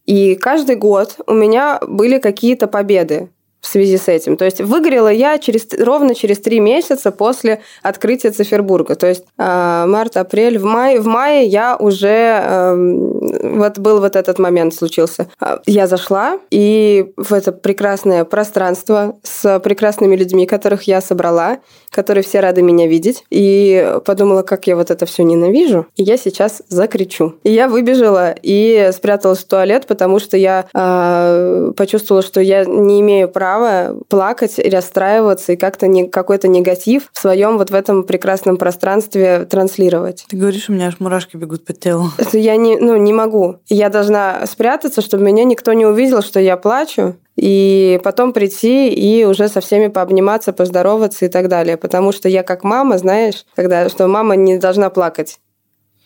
И 0.06 0.36
каждый 0.36 0.78
год 0.78 1.18
у 1.28 1.34
меня 1.34 1.80
были 1.86 2.18
какие-то 2.20 2.68
победы 2.68 3.30
в 3.66 3.68
связи 3.68 3.98
с 3.98 4.08
этим. 4.08 4.38
То 4.38 4.46
есть 4.46 4.62
выгорела 4.62 5.12
я 5.12 5.40
через, 5.40 5.68
ровно 5.80 6.14
через 6.14 6.38
три 6.40 6.60
месяца 6.60 7.12
после 7.12 7.62
открытия 7.82 8.30
Цифербурга. 8.30 8.96
То 8.96 9.08
есть 9.08 9.26
э, 9.40 9.86
март, 9.88 10.18
апрель, 10.18 10.60
в 10.60 10.64
мае, 10.64 11.00
в 11.00 11.08
мае 11.08 11.48
я 11.48 11.76
уже 11.76 12.08
э, 12.08 12.76
вот 12.76 13.80
был 13.80 14.02
вот 14.02 14.16
этот 14.16 14.38
момент 14.38 14.76
случился. 14.76 15.28
А, 15.40 15.62
я 15.66 15.88
зашла 15.88 16.38
и 16.52 17.12
в 17.18 17.34
это 17.34 17.52
прекрасное 17.52 18.24
пространство 18.24 19.16
с 19.24 19.60
прекрасными 19.60 20.16
людьми, 20.16 20.46
которых 20.46 20.84
я 20.84 21.02
собрала, 21.02 21.58
которые 21.90 22.24
все 22.24 22.42
рады 22.42 22.62
меня 22.62 22.86
видеть, 22.86 23.24
и 23.32 23.98
подумала, 24.06 24.44
как 24.44 24.68
я 24.68 24.76
вот 24.76 24.92
это 24.92 25.08
все 25.08 25.24
ненавижу, 25.24 25.88
и 25.96 26.04
я 26.04 26.18
сейчас 26.18 26.62
закричу. 26.70 27.34
И 27.44 27.52
я 27.52 27.68
выбежала 27.68 28.36
и 28.44 28.92
спряталась 28.94 29.40
в 29.40 29.48
туалет, 29.48 29.88
потому 29.88 30.20
что 30.20 30.38
я 30.38 30.66
э, 30.72 31.72
почувствовала, 31.76 32.22
что 32.22 32.42
я 32.42 32.66
не 32.66 33.02
имею 33.02 33.28
права 33.28 33.55
право 33.56 34.00
плакать 34.10 34.60
и 34.60 34.70
расстраиваться 34.70 35.54
и 35.54 35.56
как-то 35.56 35.88
не, 35.88 36.08
какой-то 36.08 36.48
негатив 36.48 37.10
в 37.14 37.20
своем 37.20 37.58
вот 37.58 37.72
в 37.72 37.74
этом 37.74 38.04
прекрасном 38.04 38.58
пространстве 38.58 39.46
транслировать. 39.46 40.26
Ты 40.28 40.38
говоришь, 40.38 40.70
у 40.70 40.74
меня 40.74 40.88
аж 40.88 41.00
мурашки 41.00 41.38
бегут 41.38 41.66
по 41.66 41.74
телу. 41.74 42.10
Это 42.18 42.38
я 42.38 42.58
не, 42.58 42.78
ну, 42.78 42.98
не 42.98 43.14
могу. 43.14 43.58
Я 43.68 43.90
должна 43.90 44.46
спрятаться, 44.46 45.02
чтобы 45.02 45.24
меня 45.24 45.44
никто 45.46 45.74
не 45.74 45.86
увидел, 45.86 46.22
что 46.22 46.40
я 46.40 46.58
плачу, 46.58 47.16
и 47.36 48.00
потом 48.04 48.34
прийти 48.34 48.90
и 48.90 49.26
уже 49.26 49.48
со 49.48 49.62
всеми 49.62 49.88
пообниматься, 49.88 50.54
поздороваться 50.54 51.26
и 51.26 51.30
так 51.30 51.48
далее. 51.48 51.78
Потому 51.78 52.12
что 52.12 52.30
я 52.30 52.44
как 52.44 52.64
мама, 52.64 52.98
знаешь, 52.98 53.46
когда 53.56 53.90
что 53.90 54.08
мама 54.08 54.36
не 54.36 54.58
должна 54.58 54.90
плакать. 54.90 55.40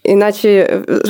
Иначе, 0.04 0.84
э, 0.88 1.02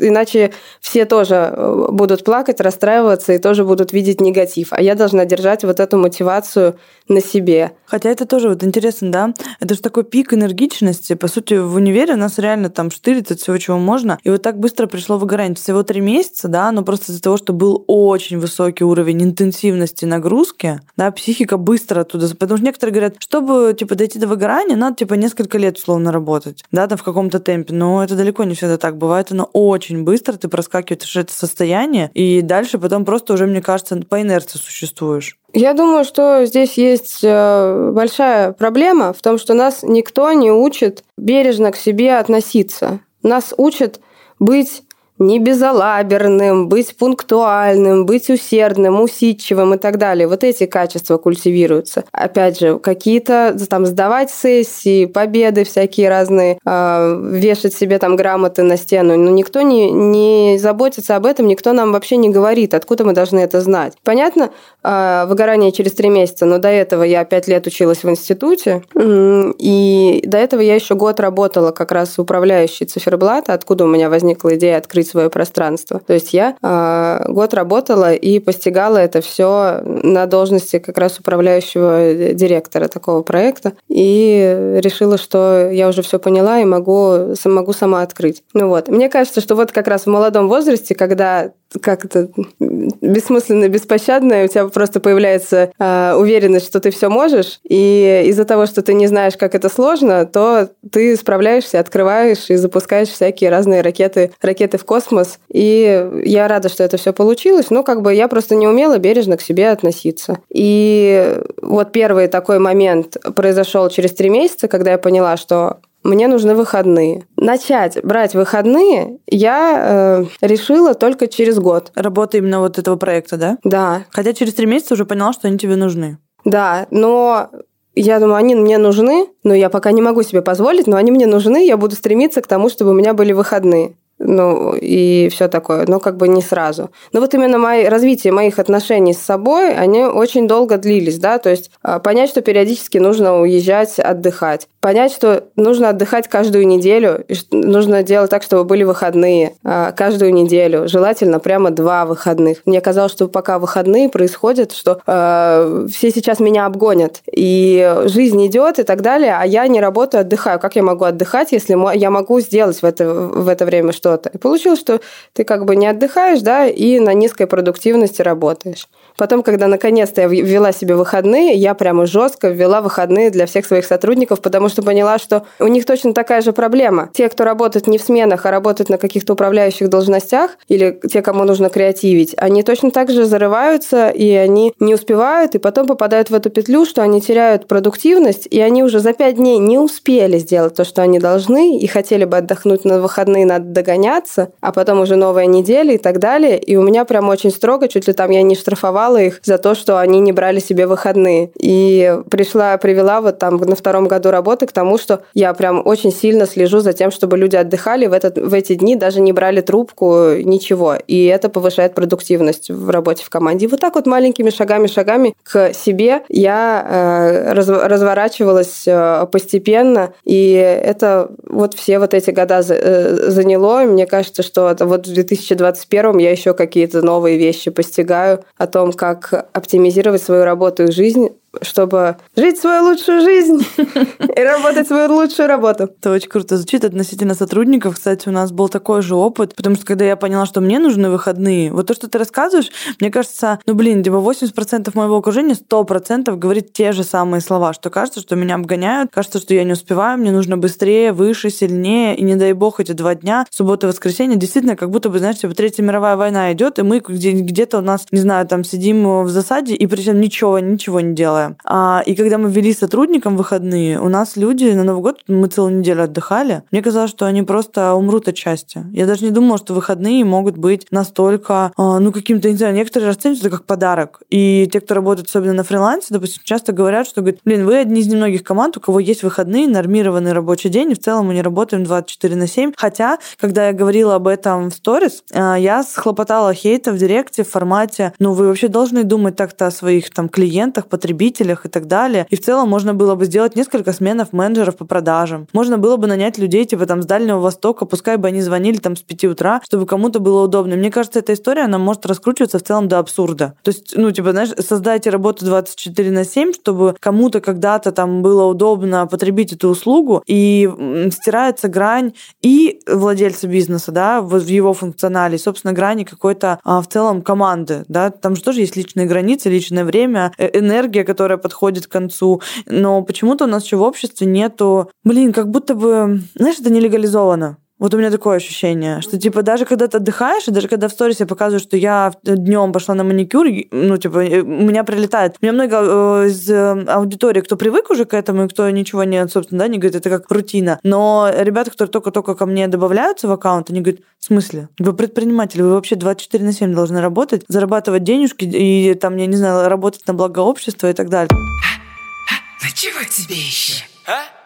иначе 0.00 0.52
все 0.80 1.04
тоже 1.04 1.34
э, 1.34 1.86
будут 1.90 2.24
плакать, 2.24 2.60
расстраиваться 2.60 3.32
и 3.32 3.38
тоже 3.38 3.64
будут 3.64 3.92
видеть 3.92 4.20
негатив. 4.20 4.68
А 4.72 4.82
я 4.82 4.94
должна 4.94 5.24
держать 5.24 5.62
вот 5.62 5.78
эту 5.78 5.96
мотивацию 5.96 6.76
на 7.08 7.20
себе. 7.20 7.72
Хотя 7.84 8.10
это 8.10 8.26
тоже 8.26 8.48
вот 8.48 8.64
интересно, 8.64 9.12
да? 9.12 9.34
Это 9.60 9.74
же 9.74 9.80
такой 9.80 10.04
пик 10.04 10.34
энергичности. 10.34 11.14
По 11.14 11.28
сути, 11.28 11.54
в 11.54 11.74
универе 11.76 12.16
нас 12.16 12.38
реально 12.38 12.68
там 12.68 12.90
штырит 12.90 13.30
от 13.30 13.40
всего, 13.40 13.58
чего 13.58 13.78
можно. 13.78 14.18
И 14.24 14.30
вот 14.30 14.42
так 14.42 14.58
быстро 14.58 14.86
пришло 14.86 15.18
выгорание. 15.18 15.54
Всего 15.54 15.82
три 15.82 16.00
месяца, 16.00 16.48
да, 16.48 16.72
но 16.72 16.82
просто 16.82 17.12
из-за 17.12 17.22
того, 17.22 17.36
что 17.36 17.52
был 17.52 17.84
очень 17.86 18.38
высокий 18.38 18.84
уровень 18.84 19.22
интенсивности 19.22 20.04
нагрузки, 20.04 20.80
да, 20.96 21.10
психика 21.12 21.56
быстро 21.56 22.00
оттуда... 22.00 22.28
Потому 22.34 22.56
что 22.58 22.66
некоторые 22.66 22.92
говорят, 22.92 23.14
чтобы, 23.18 23.74
типа, 23.78 23.94
дойти 23.94 24.18
до 24.18 24.26
выгорания, 24.26 24.76
надо, 24.76 24.96
типа, 24.96 25.14
несколько 25.14 25.58
лет, 25.58 25.76
условно, 25.76 26.10
работать, 26.12 26.64
да, 26.72 26.86
там 26.86 26.98
в 26.98 27.02
каком-то 27.02 27.38
темпе. 27.38 27.74
Но 27.74 28.02
это 28.02 28.16
далеко 28.16 28.31
не 28.40 28.54
всегда 28.54 28.78
так. 28.78 28.96
Бывает 28.96 29.30
оно 29.30 29.44
очень 29.52 30.04
быстро, 30.04 30.34
ты 30.34 30.48
проскакиваешь 30.48 31.16
это 31.16 31.32
состояние, 31.32 32.10
и 32.14 32.40
дальше 32.40 32.78
потом 32.78 33.04
просто 33.04 33.34
уже, 33.34 33.46
мне 33.46 33.60
кажется, 33.60 33.96
по 34.08 34.20
инерции 34.20 34.58
существуешь. 34.58 35.36
Я 35.52 35.74
думаю, 35.74 36.04
что 36.04 36.44
здесь 36.46 36.74
есть 36.74 37.20
э, 37.22 37.90
большая 37.94 38.52
проблема 38.52 39.12
в 39.12 39.20
том, 39.20 39.38
что 39.38 39.54
нас 39.54 39.82
никто 39.82 40.32
не 40.32 40.50
учит 40.50 41.04
бережно 41.18 41.72
к 41.72 41.76
себе 41.76 42.16
относиться. 42.16 43.00
Нас 43.22 43.52
учат 43.56 44.00
быть 44.38 44.82
не 45.26 45.38
безалаберным, 45.38 46.68
быть 46.68 46.96
пунктуальным, 46.96 48.06
быть 48.06 48.30
усердным, 48.30 49.00
усидчивым 49.00 49.74
и 49.74 49.78
так 49.78 49.98
далее. 49.98 50.26
Вот 50.28 50.44
эти 50.44 50.66
качества 50.66 51.18
культивируются. 51.18 52.04
Опять 52.12 52.58
же, 52.60 52.78
какие-то 52.78 53.56
там 53.68 53.86
сдавать 53.86 54.30
сессии, 54.30 55.06
победы 55.06 55.64
всякие 55.64 56.08
разные, 56.08 56.58
э, 56.64 57.20
вешать 57.32 57.74
себе 57.74 57.98
там 57.98 58.16
грамоты 58.16 58.62
на 58.62 58.76
стену. 58.76 59.16
Но 59.16 59.30
никто 59.30 59.62
не, 59.62 59.90
не 59.90 60.58
заботится 60.58 61.16
об 61.16 61.26
этом, 61.26 61.46
никто 61.46 61.72
нам 61.72 61.92
вообще 61.92 62.16
не 62.16 62.28
говорит, 62.28 62.74
откуда 62.74 63.04
мы 63.04 63.12
должны 63.12 63.40
это 63.40 63.60
знать. 63.60 63.94
Понятно, 64.04 64.50
э, 64.82 65.24
выгорание 65.26 65.72
через 65.72 65.92
три 65.92 66.08
месяца, 66.08 66.46
но 66.46 66.58
до 66.58 66.68
этого 66.68 67.02
я 67.02 67.24
пять 67.24 67.48
лет 67.48 67.66
училась 67.66 68.04
в 68.04 68.10
институте, 68.10 68.82
и 68.94 70.22
до 70.26 70.38
этого 70.38 70.60
я 70.60 70.74
еще 70.74 70.94
год 70.94 71.20
работала 71.20 71.70
как 71.70 71.92
раз 71.92 72.18
управляющей 72.18 72.86
циферблата, 72.86 73.54
откуда 73.54 73.84
у 73.84 73.88
меня 73.88 74.10
возникла 74.10 74.54
идея 74.56 74.78
открыть 74.78 75.11
свое 75.12 75.30
пространство. 75.30 76.00
То 76.04 76.14
есть 76.14 76.32
я 76.32 76.56
э, 76.62 77.32
год 77.32 77.54
работала 77.54 78.12
и 78.12 78.38
постигала 78.38 78.98
это 78.98 79.20
все 79.20 79.80
на 79.84 80.26
должности 80.26 80.78
как 80.78 80.98
раз 80.98 81.18
управляющего 81.18 82.32
директора 82.34 82.88
такого 82.88 83.22
проекта 83.22 83.72
и 83.88 84.78
решила, 84.82 85.18
что 85.18 85.70
я 85.70 85.88
уже 85.88 86.02
все 86.02 86.18
поняла 86.18 86.60
и 86.60 86.64
могу, 86.64 87.34
могу 87.44 87.72
сама 87.72 88.02
открыть. 88.02 88.42
Ну 88.54 88.68
вот. 88.68 88.88
Мне 88.88 89.08
кажется, 89.08 89.40
что 89.40 89.54
вот 89.54 89.70
как 89.72 89.86
раз 89.86 90.02
в 90.02 90.06
молодом 90.08 90.48
возрасте, 90.48 90.94
когда 90.94 91.52
как 91.80 92.04
это 92.04 92.28
бессмысленно, 92.58 93.68
беспощадно, 93.68 94.44
у 94.44 94.48
тебя 94.48 94.66
просто 94.68 95.00
появляется 95.00 95.72
э, 95.78 96.14
уверенность, 96.14 96.66
что 96.66 96.80
ты 96.80 96.90
все 96.90 97.08
можешь, 97.08 97.60
и 97.64 98.24
из-за 98.26 98.44
того, 98.44 98.66
что 98.66 98.82
ты 98.82 98.94
не 98.94 99.06
знаешь, 99.06 99.36
как 99.36 99.54
это 99.54 99.68
сложно, 99.68 100.26
то 100.26 100.68
ты 100.90 101.16
справляешься, 101.16 101.80
открываешь 101.80 102.50
и 102.50 102.56
запускаешь 102.56 103.08
всякие 103.08 103.50
разные 103.50 103.80
ракеты, 103.80 104.32
ракеты 104.40 104.78
в 104.78 104.84
космос. 104.84 105.38
И 105.52 106.08
я 106.24 106.48
рада, 106.48 106.68
что 106.68 106.84
это 106.84 106.96
все 106.96 107.12
получилось, 107.12 107.70
но 107.70 107.82
как 107.82 108.02
бы 108.02 108.14
я 108.14 108.28
просто 108.28 108.54
не 108.54 108.66
умела 108.66 108.98
бережно 108.98 109.36
к 109.36 109.42
себе 109.42 109.70
относиться. 109.70 110.38
И 110.52 111.38
вот 111.60 111.92
первый 111.92 112.28
такой 112.28 112.58
момент 112.58 113.16
произошел 113.34 113.88
через 113.88 114.12
три 114.12 114.28
месяца, 114.30 114.68
когда 114.68 114.92
я 114.92 114.98
поняла, 114.98 115.36
что 115.36 115.78
мне 116.02 116.28
нужны 116.28 116.54
выходные. 116.54 117.24
Начать 117.36 118.02
брать 118.02 118.34
выходные 118.34 119.18
я 119.26 120.24
э, 120.40 120.46
решила 120.46 120.94
только 120.94 121.28
через 121.28 121.58
год. 121.58 121.92
Работа 121.94 122.38
именно 122.38 122.60
вот 122.60 122.78
этого 122.78 122.96
проекта, 122.96 123.36
да? 123.36 123.58
Да. 123.64 124.04
Хотя 124.10 124.32
через 124.32 124.54
три 124.54 124.66
месяца 124.66 124.94
уже 124.94 125.04
поняла, 125.04 125.32
что 125.32 125.48
они 125.48 125.58
тебе 125.58 125.76
нужны. 125.76 126.18
Да, 126.44 126.86
но 126.90 127.50
я 127.94 128.18
думаю, 128.18 128.36
они 128.36 128.54
мне 128.54 128.78
нужны, 128.78 129.28
но 129.44 129.54
я 129.54 129.70
пока 129.70 129.92
не 129.92 130.02
могу 130.02 130.22
себе 130.22 130.42
позволить, 130.42 130.86
но 130.86 130.96
они 130.96 131.10
мне 131.10 131.26
нужны, 131.26 131.66
я 131.66 131.76
буду 131.76 131.94
стремиться 131.94 132.40
к 132.40 132.46
тому, 132.46 132.68
чтобы 132.68 132.90
у 132.90 132.94
меня 132.94 133.14
были 133.14 133.32
выходные 133.32 133.94
ну, 134.22 134.74
и 134.74 135.28
все 135.30 135.48
такое, 135.48 135.84
но 135.86 135.98
как 135.98 136.16
бы 136.16 136.28
не 136.28 136.42
сразу. 136.42 136.90
Но 137.12 137.20
вот 137.20 137.34
именно 137.34 137.58
мои, 137.58 137.84
развитие 137.84 138.32
моих 138.32 138.58
отношений 138.58 139.14
с 139.14 139.18
собой, 139.18 139.74
они 139.74 140.04
очень 140.04 140.46
долго 140.46 140.78
длились, 140.78 141.18
да, 141.18 141.38
то 141.38 141.50
есть 141.50 141.70
а, 141.82 141.98
понять, 141.98 142.30
что 142.30 142.40
периодически 142.40 142.98
нужно 142.98 143.40
уезжать, 143.40 143.98
отдыхать, 143.98 144.68
понять, 144.82 145.12
что 145.12 145.44
нужно 145.56 145.88
отдыхать 145.88 146.28
каждую 146.28 146.66
неделю, 146.66 147.24
нужно 147.50 148.02
делать 148.02 148.30
так, 148.30 148.42
чтобы 148.42 148.64
были 148.64 148.84
выходные 148.84 149.54
а, 149.64 149.92
каждую 149.92 150.34
неделю, 150.34 150.88
желательно 150.88 151.38
прямо 151.38 151.70
два 151.70 152.04
выходных. 152.04 152.58
Мне 152.66 152.80
казалось, 152.80 153.12
что 153.12 153.28
пока 153.28 153.58
выходные 153.58 154.10
происходят, 154.10 154.72
что 154.72 155.00
э, 155.06 155.86
все 155.90 156.10
сейчас 156.10 156.38
меня 156.38 156.66
обгонят, 156.66 157.22
и 157.30 158.02
жизнь 158.04 158.46
идет 158.46 158.78
и 158.78 158.82
так 158.82 159.00
далее, 159.02 159.36
а 159.38 159.46
я 159.46 159.66
не 159.68 159.80
работаю, 159.80 160.20
отдыхаю. 160.20 160.60
Как 160.60 160.76
я 160.76 160.82
могу 160.82 161.04
отдыхать, 161.04 161.52
если 161.52 161.72
я 161.96 162.10
могу 162.10 162.40
сделать 162.40 162.82
в 162.82 162.84
это, 162.84 163.08
в 163.10 163.48
это 163.48 163.64
время 163.64 163.92
что 163.92 164.02
что-то. 164.02 164.30
И 164.30 164.38
получилось, 164.38 164.80
что 164.80 165.00
ты 165.32 165.44
как 165.44 165.64
бы 165.64 165.76
не 165.76 165.86
отдыхаешь, 165.86 166.40
да, 166.40 166.66
и 166.66 166.98
на 166.98 167.14
низкой 167.14 167.46
продуктивности 167.46 168.20
работаешь. 168.20 168.88
Потом, 169.22 169.44
когда 169.44 169.68
наконец-то 169.68 170.22
я 170.22 170.26
ввела 170.26 170.72
себе 170.72 170.96
выходные, 170.96 171.54
я 171.54 171.74
прямо 171.74 172.06
жестко 172.06 172.48
ввела 172.48 172.80
выходные 172.80 173.30
для 173.30 173.46
всех 173.46 173.66
своих 173.66 173.84
сотрудников, 173.84 174.40
потому 174.40 174.68
что 174.68 174.82
поняла, 174.82 175.20
что 175.20 175.46
у 175.60 175.68
них 175.68 175.86
точно 175.86 176.12
такая 176.12 176.42
же 176.42 176.52
проблема. 176.52 177.08
Те, 177.14 177.28
кто 177.28 177.44
работает 177.44 177.86
не 177.86 177.98
в 177.98 178.02
сменах, 178.02 178.46
а 178.46 178.50
работают 178.50 178.88
на 178.88 178.98
каких-то 178.98 179.34
управляющих 179.34 179.88
должностях, 179.88 180.58
или 180.66 180.98
те, 181.08 181.22
кому 181.22 181.44
нужно 181.44 181.68
креативить, 181.68 182.34
они 182.36 182.64
точно 182.64 182.90
так 182.90 183.12
же 183.12 183.24
зарываются, 183.24 184.08
и 184.08 184.28
они 184.32 184.74
не 184.80 184.92
успевают, 184.92 185.54
и 185.54 185.58
потом 185.58 185.86
попадают 185.86 186.30
в 186.30 186.34
эту 186.34 186.50
петлю, 186.50 186.84
что 186.84 187.00
они 187.00 187.20
теряют 187.20 187.68
продуктивность, 187.68 188.48
и 188.50 188.60
они 188.60 188.82
уже 188.82 188.98
за 188.98 189.12
пять 189.12 189.36
дней 189.36 189.58
не 189.58 189.78
успели 189.78 190.38
сделать 190.38 190.74
то, 190.74 190.82
что 190.84 191.00
они 191.00 191.20
должны, 191.20 191.78
и 191.78 191.86
хотели 191.86 192.24
бы 192.24 192.38
отдохнуть 192.38 192.84
на 192.84 193.00
выходные, 193.00 193.46
надо 193.46 193.66
догоняться, 193.66 194.50
а 194.60 194.72
потом 194.72 194.98
уже 194.98 195.14
новая 195.14 195.46
неделя 195.46 195.94
и 195.94 195.98
так 195.98 196.18
далее. 196.18 196.58
И 196.58 196.74
у 196.74 196.82
меня 196.82 197.04
прям 197.04 197.28
очень 197.28 197.52
строго, 197.52 197.86
чуть 197.86 198.08
ли 198.08 198.14
там 198.14 198.32
я 198.32 198.42
не 198.42 198.56
штрафовала 198.56 199.11
штрафовала 199.12 199.18
их 199.18 199.40
за 199.42 199.58
то, 199.58 199.74
что 199.74 199.98
они 199.98 200.20
не 200.20 200.32
брали 200.32 200.60
себе 200.60 200.86
выходные. 200.86 201.50
И 201.58 202.18
пришла, 202.30 202.76
привела 202.76 203.20
вот 203.20 203.38
там 203.38 203.56
на 203.56 203.76
втором 203.76 204.08
году 204.08 204.30
работы 204.30 204.66
к 204.66 204.72
тому, 204.72 204.98
что 204.98 205.22
я 205.34 205.52
прям 205.54 205.82
очень 205.84 206.12
сильно 206.12 206.46
слежу 206.46 206.80
за 206.80 206.92
тем, 206.92 207.10
чтобы 207.10 207.36
люди 207.36 207.56
отдыхали 207.56 208.06
в, 208.06 208.12
этот, 208.12 208.38
в 208.38 208.54
эти 208.54 208.74
дни, 208.74 208.96
даже 208.96 209.20
не 209.20 209.32
брали 209.32 209.60
трубку, 209.60 210.34
ничего. 210.42 210.96
И 211.06 211.26
это 211.26 211.48
повышает 211.48 211.94
продуктивность 211.94 212.70
в 212.70 212.90
работе 212.90 213.24
в 213.24 213.30
команде. 213.30 213.66
И 213.66 213.68
вот 213.68 213.80
так 213.80 213.94
вот 213.94 214.06
маленькими 214.06 214.50
шагами-шагами 214.50 215.34
к 215.42 215.72
себе 215.74 216.22
я 216.28 216.86
э, 216.88 217.52
раз, 217.52 217.68
разворачивалась 217.68 218.84
э, 218.86 219.26
постепенно, 219.30 220.12
и 220.24 220.52
это 220.52 221.30
вот 221.48 221.74
все 221.74 221.98
вот 221.98 222.14
эти 222.14 222.30
года 222.30 222.62
за, 222.62 222.74
э, 222.74 223.30
заняло. 223.30 223.82
И 223.82 223.86
мне 223.86 224.06
кажется, 224.06 224.42
что 224.42 224.70
это 224.70 224.86
вот 224.86 225.06
в 225.06 225.14
2021 225.14 226.18
я 226.18 226.30
еще 226.30 226.54
какие-то 226.54 227.02
новые 227.02 227.38
вещи 227.38 227.70
постигаю 227.70 228.44
о 228.56 228.66
том, 228.66 228.91
как 228.92 229.48
оптимизировать 229.52 230.22
свою 230.22 230.44
работу 230.44 230.84
и 230.84 230.92
жизнь 230.92 231.30
чтобы 231.60 232.16
жить 232.36 232.58
свою 232.58 232.84
лучшую 232.84 233.20
жизнь 233.20 233.66
и 233.76 234.40
работать 234.42 234.86
свою 234.86 235.12
лучшую 235.12 235.48
работу. 235.48 235.84
Это 235.84 236.12
очень 236.12 236.28
круто 236.28 236.56
звучит 236.56 236.84
относительно 236.84 237.34
сотрудников. 237.34 237.96
Кстати, 237.96 238.28
у 238.28 238.32
нас 238.32 238.52
был 238.52 238.68
такой 238.68 239.02
же 239.02 239.14
опыт, 239.14 239.54
потому 239.54 239.76
что 239.76 239.84
когда 239.84 240.04
я 240.04 240.16
поняла, 240.16 240.46
что 240.46 240.60
мне 240.60 240.78
нужны 240.78 241.10
выходные, 241.10 241.72
вот 241.72 241.86
то, 241.86 241.94
что 241.94 242.08
ты 242.08 242.18
рассказываешь, 242.18 242.70
мне 243.00 243.10
кажется, 243.10 243.60
ну 243.66 243.74
блин, 243.74 244.02
типа 244.02 244.16
80% 244.16 244.90
моего 244.94 245.16
окружения 245.16 245.54
100% 245.54 246.34
говорит 246.36 246.72
те 246.72 246.92
же 246.92 247.04
самые 247.04 247.42
слова, 247.42 247.72
что 247.74 247.90
кажется, 247.90 248.20
что 248.20 248.34
меня 248.34 248.54
обгоняют, 248.54 249.10
кажется, 249.12 249.38
что 249.38 249.52
я 249.52 249.64
не 249.64 249.72
успеваю, 249.72 250.18
мне 250.18 250.32
нужно 250.32 250.56
быстрее, 250.56 251.12
выше, 251.12 251.50
сильнее, 251.50 252.16
и 252.16 252.22
не 252.22 252.36
дай 252.36 252.54
бог 252.54 252.80
эти 252.80 252.92
два 252.92 253.14
дня, 253.14 253.46
суббота 253.50 253.86
и 253.86 253.90
воскресенье, 253.90 254.38
действительно, 254.38 254.76
как 254.76 254.90
будто 254.90 255.10
бы, 255.10 255.18
знаешь, 255.18 255.38
типа 255.38 255.54
Третья 255.54 255.82
мировая 255.82 256.16
война 256.16 256.52
идет, 256.52 256.78
и 256.78 256.82
мы 256.82 257.00
где-то 257.00 257.78
у 257.78 257.82
нас, 257.82 258.06
не 258.10 258.20
знаю, 258.20 258.46
там 258.46 258.64
сидим 258.64 259.24
в 259.24 259.28
засаде, 259.28 259.74
и 259.74 259.86
причем 259.86 260.20
ничего, 260.20 260.58
ничего 260.58 261.00
не 261.00 261.14
делаем 261.14 261.41
делаем. 261.42 261.56
А, 261.64 262.02
и 262.04 262.14
когда 262.14 262.38
мы 262.38 262.50
ввели 262.50 262.72
сотрудникам 262.72 263.36
выходные, 263.36 264.00
у 264.00 264.08
нас 264.08 264.36
люди 264.36 264.64
на 264.72 264.84
Новый 264.84 265.02
год, 265.02 265.20
мы 265.28 265.48
целую 265.48 265.78
неделю 265.78 266.04
отдыхали, 266.04 266.62
мне 266.70 266.82
казалось, 266.82 267.10
что 267.10 267.26
они 267.26 267.42
просто 267.42 267.94
умрут 267.94 268.28
от 268.28 268.36
счастья. 268.36 268.84
Я 268.92 269.06
даже 269.06 269.24
не 269.24 269.30
думала, 269.30 269.58
что 269.58 269.74
выходные 269.74 270.24
могут 270.24 270.56
быть 270.56 270.86
настолько, 270.90 271.72
а, 271.76 271.98
ну, 271.98 272.12
каким-то, 272.12 272.50
не 272.50 272.56
знаю, 272.56 272.74
некоторые 272.74 273.08
расценивают 273.08 273.44
это 273.44 273.56
как 273.56 273.66
подарок. 273.66 274.20
И 274.30 274.68
те, 274.72 274.80
кто 274.80 274.94
работает 274.94 275.28
особенно 275.28 275.52
на 275.52 275.64
фрилансе, 275.64 276.08
допустим, 276.10 276.42
часто 276.44 276.72
говорят, 276.72 277.06
что, 277.06 277.20
говорят, 277.20 277.40
блин, 277.44 277.66
вы 277.66 277.78
одни 277.78 278.00
из 278.00 278.06
немногих 278.06 278.42
команд, 278.42 278.76
у 278.76 278.80
кого 278.80 279.00
есть 279.00 279.22
выходные, 279.22 279.68
нормированный 279.68 280.32
рабочий 280.32 280.68
день, 280.68 280.92
и 280.92 280.94
в 280.94 281.00
целом 281.00 281.26
мы 281.26 281.34
не 281.34 281.42
работаем 281.42 281.84
24 281.84 282.36
на 282.36 282.46
7. 282.46 282.72
Хотя, 282.76 283.18
когда 283.38 283.68
я 283.68 283.72
говорила 283.72 284.14
об 284.14 284.28
этом 284.28 284.70
в 284.70 284.74
сторис, 284.74 285.24
а, 285.32 285.56
я 285.56 285.82
схлопотала 285.82 286.54
хейта 286.54 286.92
в 286.92 286.98
директе 286.98 287.44
в 287.44 287.50
формате, 287.50 288.12
ну, 288.18 288.32
вы 288.32 288.46
вообще 288.46 288.68
должны 288.68 289.04
думать 289.04 289.36
так-то 289.36 289.66
о 289.66 289.70
своих 289.70 290.10
там 290.10 290.28
клиентах, 290.28 290.86
потребителях, 290.86 291.31
потребителях 291.32 291.66
и 291.66 291.68
так 291.68 291.86
далее. 291.86 292.26
И 292.30 292.36
в 292.36 292.40
целом 292.40 292.68
можно 292.68 292.94
было 292.94 293.14
бы 293.14 293.24
сделать 293.24 293.56
несколько 293.56 293.92
сменов 293.92 294.32
менеджеров 294.32 294.76
по 294.76 294.84
продажам. 294.84 295.46
Можно 295.52 295.78
было 295.78 295.96
бы 295.96 296.06
нанять 296.06 296.38
людей 296.38 296.64
типа 296.64 296.86
там 296.86 297.02
с 297.02 297.06
Дальнего 297.06 297.38
Востока, 297.38 297.86
пускай 297.86 298.16
бы 298.16 298.28
они 298.28 298.42
звонили 298.42 298.78
там 298.78 298.96
с 298.96 299.02
5 299.02 299.24
утра, 299.24 299.60
чтобы 299.64 299.86
кому-то 299.86 300.20
было 300.20 300.44
удобно. 300.44 300.76
Мне 300.76 300.90
кажется, 300.90 301.18
эта 301.18 301.32
история, 301.32 301.64
она 301.64 301.78
может 301.78 302.06
раскручиваться 302.06 302.58
в 302.58 302.62
целом 302.62 302.88
до 302.88 302.98
абсурда. 302.98 303.54
То 303.62 303.70
есть, 303.70 303.94
ну, 303.96 304.10
типа, 304.10 304.32
знаешь, 304.32 304.50
создайте 304.58 305.10
работу 305.10 305.44
24 305.44 306.10
на 306.10 306.24
7, 306.24 306.52
чтобы 306.52 306.94
кому-то 307.00 307.40
когда-то 307.40 307.92
там 307.92 308.22
было 308.22 308.44
удобно 308.44 309.06
потребить 309.06 309.52
эту 309.52 309.68
услугу, 309.68 310.22
и 310.26 310.68
стирается 311.10 311.68
грань 311.68 312.12
и 312.42 312.80
владельца 312.86 313.48
бизнеса, 313.48 313.92
да, 313.92 314.20
в 314.20 314.36
его 314.46 314.74
функционале, 314.74 315.36
и, 315.36 315.38
собственно, 315.38 315.72
грани 315.72 316.04
какой-то 316.04 316.58
а, 316.64 316.80
в 316.80 316.88
целом 316.88 317.22
команды, 317.22 317.84
да, 317.88 318.10
там 318.10 318.36
же 318.36 318.42
тоже 318.42 318.60
есть 318.60 318.76
личные 318.76 319.06
границы, 319.06 319.48
личное 319.48 319.84
время, 319.84 320.32
э, 320.38 320.58
энергия, 320.58 321.04
которая 321.04 321.21
которая 321.22 321.38
подходит 321.38 321.86
к 321.86 321.92
концу. 321.92 322.42
Но 322.66 323.02
почему-то 323.02 323.44
у 323.44 323.46
нас 323.46 323.64
еще 323.64 323.76
в 323.76 323.82
обществе 323.82 324.26
нету... 324.26 324.90
Блин, 325.04 325.32
как 325.32 325.48
будто 325.48 325.76
бы... 325.76 326.20
Знаешь, 326.34 326.58
это 326.58 326.68
не 326.68 326.80
легализовано. 326.80 327.58
Вот 327.82 327.92
у 327.94 327.98
меня 327.98 328.12
такое 328.12 328.36
ощущение, 328.36 329.00
что 329.00 329.18
типа 329.18 329.42
даже 329.42 329.64
когда 329.64 329.88
ты 329.88 329.96
отдыхаешь, 329.96 330.46
и 330.46 330.52
даже 330.52 330.68
когда 330.68 330.86
в 330.86 330.92
сторис 330.92 331.18
я 331.18 331.26
показываю, 331.26 331.58
что 331.58 331.76
я 331.76 332.12
днем 332.22 332.72
пошла 332.72 332.94
на 332.94 333.02
маникюр, 333.02 333.48
ну 333.72 333.96
типа 333.96 334.18
у 334.18 334.20
меня 334.20 334.84
прилетает. 334.84 335.34
У 335.42 335.44
меня 335.44 335.52
много 335.52 335.78
э, 335.80 336.28
из 336.28 336.48
э, 336.48 336.84
аудитории, 336.86 337.40
кто 337.40 337.56
привык 337.56 337.90
уже 337.90 338.04
к 338.04 338.14
этому, 338.14 338.44
и 338.44 338.48
кто 338.48 338.70
ничего 338.70 339.02
не, 339.02 339.26
собственно, 339.26 339.58
да, 339.58 339.66
не 339.66 339.78
говорит, 339.78 339.96
это 339.96 340.10
как 340.10 340.30
рутина. 340.30 340.78
Но 340.84 341.28
ребята, 341.36 341.72
которые 341.72 341.90
только-только 341.90 342.36
ко 342.36 342.46
мне 342.46 342.68
добавляются 342.68 343.26
в 343.26 343.32
аккаунт, 343.32 343.68
они 343.70 343.80
говорят, 343.80 344.02
в 344.20 344.26
смысле? 344.26 344.68
Вы 344.78 344.92
предприниматель, 344.92 345.60
вы 345.64 345.72
вообще 345.72 345.96
24 345.96 346.44
на 346.44 346.52
7 346.52 346.72
должны 346.72 347.00
работать, 347.00 347.44
зарабатывать 347.48 348.04
денежки 348.04 348.44
и 348.44 348.94
там, 348.94 349.16
я 349.16 349.26
не 349.26 349.34
знаю, 349.34 349.68
работать 349.68 350.06
на 350.06 350.14
благо 350.14 350.38
общества 350.38 350.88
и 350.88 350.92
так 350.92 351.08
далее. 351.08 351.30
Ну 351.32 352.68
чего 352.76 353.02
тебе 353.10 353.34
еще? 353.34 353.82
А? 354.06 354.41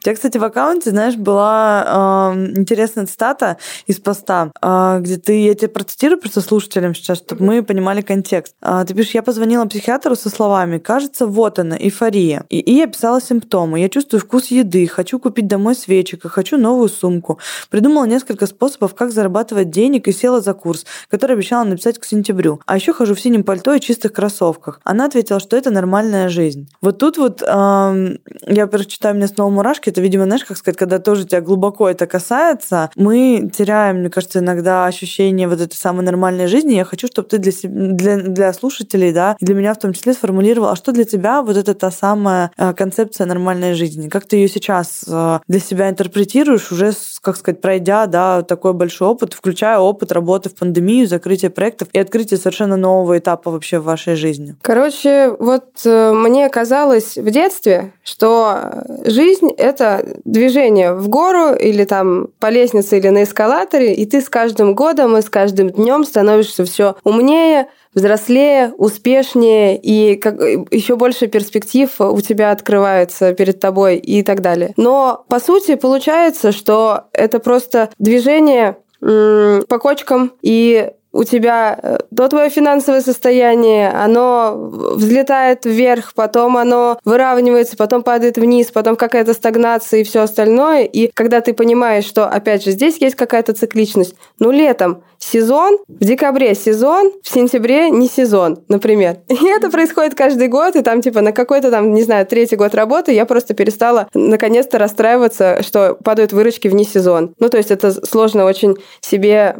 У 0.00 0.02
тебя, 0.02 0.14
кстати, 0.14 0.38
в 0.38 0.44
аккаунте, 0.44 0.88
знаешь, 0.90 1.16
была 1.16 2.32
э, 2.34 2.52
интересная 2.56 3.04
цитата 3.04 3.58
из 3.86 4.00
поста, 4.00 4.50
э, 4.62 4.98
где 5.00 5.18
ты, 5.18 5.44
я 5.44 5.54
тебе 5.54 5.68
процитирую 5.68 6.18
просто 6.18 6.40
слушателям 6.40 6.94
сейчас, 6.94 7.18
чтобы 7.18 7.44
мы 7.44 7.62
понимали 7.62 8.00
контекст. 8.00 8.54
Э, 8.62 8.82
ты 8.88 8.94
пишешь, 8.94 9.12
я 9.12 9.22
позвонила 9.22 9.66
психиатру 9.66 10.16
со 10.16 10.30
словами, 10.30 10.78
кажется, 10.78 11.26
вот 11.26 11.58
она, 11.58 11.76
эйфория. 11.76 12.46
И, 12.48 12.60
и 12.60 12.80
описала 12.80 13.20
симптомы. 13.20 13.78
Я 13.78 13.90
чувствую 13.90 14.22
вкус 14.22 14.46
еды, 14.46 14.86
хочу 14.86 15.18
купить 15.18 15.46
домой 15.48 15.74
свечек, 15.74 16.22
хочу 16.22 16.56
новую 16.56 16.88
сумку. 16.88 17.38
Придумала 17.68 18.06
несколько 18.06 18.46
способов, 18.46 18.94
как 18.94 19.12
зарабатывать 19.12 19.68
денег 19.68 20.08
и 20.08 20.12
села 20.12 20.40
за 20.40 20.54
курс, 20.54 20.86
который 21.10 21.36
обещала 21.36 21.64
написать 21.64 21.98
к 21.98 22.06
сентябрю. 22.06 22.62
А 22.64 22.76
еще 22.76 22.94
хожу 22.94 23.14
в 23.14 23.20
синем 23.20 23.44
пальто 23.44 23.74
и 23.74 23.80
чистых 23.80 24.14
кроссовках. 24.14 24.80
Она 24.82 25.04
ответила, 25.04 25.40
что 25.40 25.58
это 25.58 25.70
нормальная 25.70 26.30
жизнь. 26.30 26.70
Вот 26.80 26.96
тут 26.96 27.18
вот 27.18 27.42
э, 27.42 27.46
я, 27.46 28.64
во-первых, 28.64 28.86
читаю, 28.86 29.14
мне 29.14 29.26
снова 29.26 29.50
мурашки, 29.50 29.89
это, 29.90 30.00
видимо, 30.00 30.24
знаешь, 30.24 30.44
как 30.44 30.56
сказать, 30.56 30.78
когда 30.78 30.98
тоже 30.98 31.24
тебя 31.24 31.40
глубоко 31.40 31.88
это 31.88 32.06
касается, 32.06 32.90
мы 32.96 33.50
теряем, 33.52 33.98
мне 33.98 34.10
кажется, 34.10 34.38
иногда 34.38 34.86
ощущение 34.86 35.48
вот 35.48 35.60
этой 35.60 35.74
самой 35.74 36.04
нормальной 36.04 36.46
жизни. 36.46 36.74
Я 36.74 36.84
хочу, 36.84 37.06
чтобы 37.06 37.28
ты 37.28 37.38
для, 37.38 37.52
для, 37.62 38.16
для 38.16 38.52
слушателей, 38.52 39.12
да, 39.12 39.36
для 39.40 39.54
меня 39.54 39.74
в 39.74 39.78
том 39.78 39.92
числе 39.92 40.14
сформулировал, 40.14 40.70
а 40.70 40.76
что 40.76 40.92
для 40.92 41.04
тебя 41.04 41.42
вот 41.42 41.56
эта 41.56 41.74
та 41.74 41.90
самая 41.90 42.50
э, 42.56 42.72
концепция 42.72 43.26
нормальной 43.26 43.74
жизни? 43.74 44.08
Как 44.08 44.24
ты 44.24 44.36
ее 44.36 44.48
сейчас 44.48 45.04
э, 45.06 45.38
для 45.46 45.60
себя 45.60 45.90
интерпретируешь, 45.90 46.72
уже, 46.72 46.92
как 47.20 47.36
сказать, 47.36 47.60
пройдя, 47.60 48.06
да, 48.06 48.42
такой 48.42 48.72
большой 48.72 49.08
опыт, 49.08 49.34
включая 49.34 49.78
опыт 49.78 50.12
работы 50.12 50.48
в 50.48 50.54
пандемию, 50.54 51.06
закрытие 51.06 51.50
проектов 51.50 51.88
и 51.92 51.98
открытие 51.98 52.38
совершенно 52.38 52.76
нового 52.76 53.18
этапа 53.18 53.50
вообще 53.50 53.78
в 53.78 53.84
вашей 53.84 54.14
жизни? 54.14 54.54
Короче, 54.62 55.34
вот 55.38 55.64
э, 55.84 56.12
мне 56.12 56.48
казалось 56.48 57.16
в 57.16 57.30
детстве, 57.30 57.92
что 58.04 58.84
жизнь— 59.04 59.48
это 59.56 59.79
это 59.80 60.20
движение 60.24 60.92
в 60.92 61.08
гору 61.08 61.54
или 61.54 61.84
там 61.84 62.28
по 62.38 62.50
лестнице 62.50 62.98
или 62.98 63.08
на 63.08 63.22
эскалаторе, 63.24 63.94
и 63.94 64.06
ты 64.06 64.20
с 64.20 64.28
каждым 64.28 64.74
годом 64.74 65.16
и 65.16 65.22
с 65.22 65.30
каждым 65.30 65.70
днем 65.70 66.04
становишься 66.04 66.64
все 66.64 66.96
умнее, 67.02 67.68
взрослее, 67.94 68.72
успешнее, 68.76 69.78
и 69.78 70.16
как, 70.16 70.40
еще 70.70 70.96
больше 70.96 71.26
перспектив 71.26 71.90
у 71.98 72.20
тебя 72.20 72.52
открывается 72.52 73.32
перед 73.32 73.58
тобой 73.58 73.96
и 73.96 74.22
так 74.22 74.42
далее. 74.42 74.74
Но, 74.76 75.24
по 75.28 75.40
сути, 75.40 75.74
получается, 75.74 76.52
что 76.52 77.04
это 77.12 77.40
просто 77.40 77.90
движение 77.98 78.76
по 79.00 79.78
кочкам, 79.80 80.32
и 80.42 80.90
у 81.12 81.24
тебя 81.24 81.78
э, 81.82 81.98
то 82.14 82.28
твое 82.28 82.50
финансовое 82.50 83.00
состояние, 83.00 83.90
оно 83.90 84.54
взлетает 84.94 85.64
вверх, 85.64 86.12
потом 86.14 86.56
оно 86.56 86.98
выравнивается, 87.04 87.76
потом 87.76 88.02
падает 88.02 88.36
вниз, 88.36 88.70
потом 88.72 88.96
какая-то 88.96 89.34
стагнация 89.34 90.00
и 90.00 90.04
все 90.04 90.20
остальное. 90.20 90.84
И 90.84 91.10
когда 91.12 91.40
ты 91.40 91.52
понимаешь, 91.52 92.04
что, 92.04 92.26
опять 92.26 92.64
же, 92.64 92.72
здесь 92.72 92.98
есть 92.98 93.16
какая-то 93.16 93.52
цикличность, 93.52 94.14
ну, 94.38 94.50
летом 94.50 95.02
сезон, 95.18 95.78
в 95.86 96.04
декабре 96.04 96.54
сезон, 96.54 97.12
в 97.22 97.28
сентябре 97.28 97.90
не 97.90 98.08
сезон, 98.08 98.60
например. 98.68 99.18
И 99.28 99.46
это 99.46 99.70
происходит 99.70 100.14
каждый 100.14 100.48
год, 100.48 100.76
и 100.76 100.82
там, 100.82 101.02
типа, 101.02 101.20
на 101.20 101.32
какой-то 101.32 101.70
там, 101.70 101.92
не 101.92 102.02
знаю, 102.02 102.26
третий 102.26 102.56
год 102.56 102.74
работы 102.74 103.12
я 103.12 103.26
просто 103.26 103.52
перестала 103.52 104.08
наконец-то 104.14 104.78
расстраиваться, 104.78 105.62
что 105.62 105.96
падают 106.02 106.32
выручки 106.32 106.68
вне 106.68 106.84
сезон. 106.84 107.34
Ну, 107.38 107.48
то 107.50 107.58
есть 107.58 107.70
это 107.70 107.92
сложно 108.06 108.44
очень 108.46 108.76
себе 109.00 109.54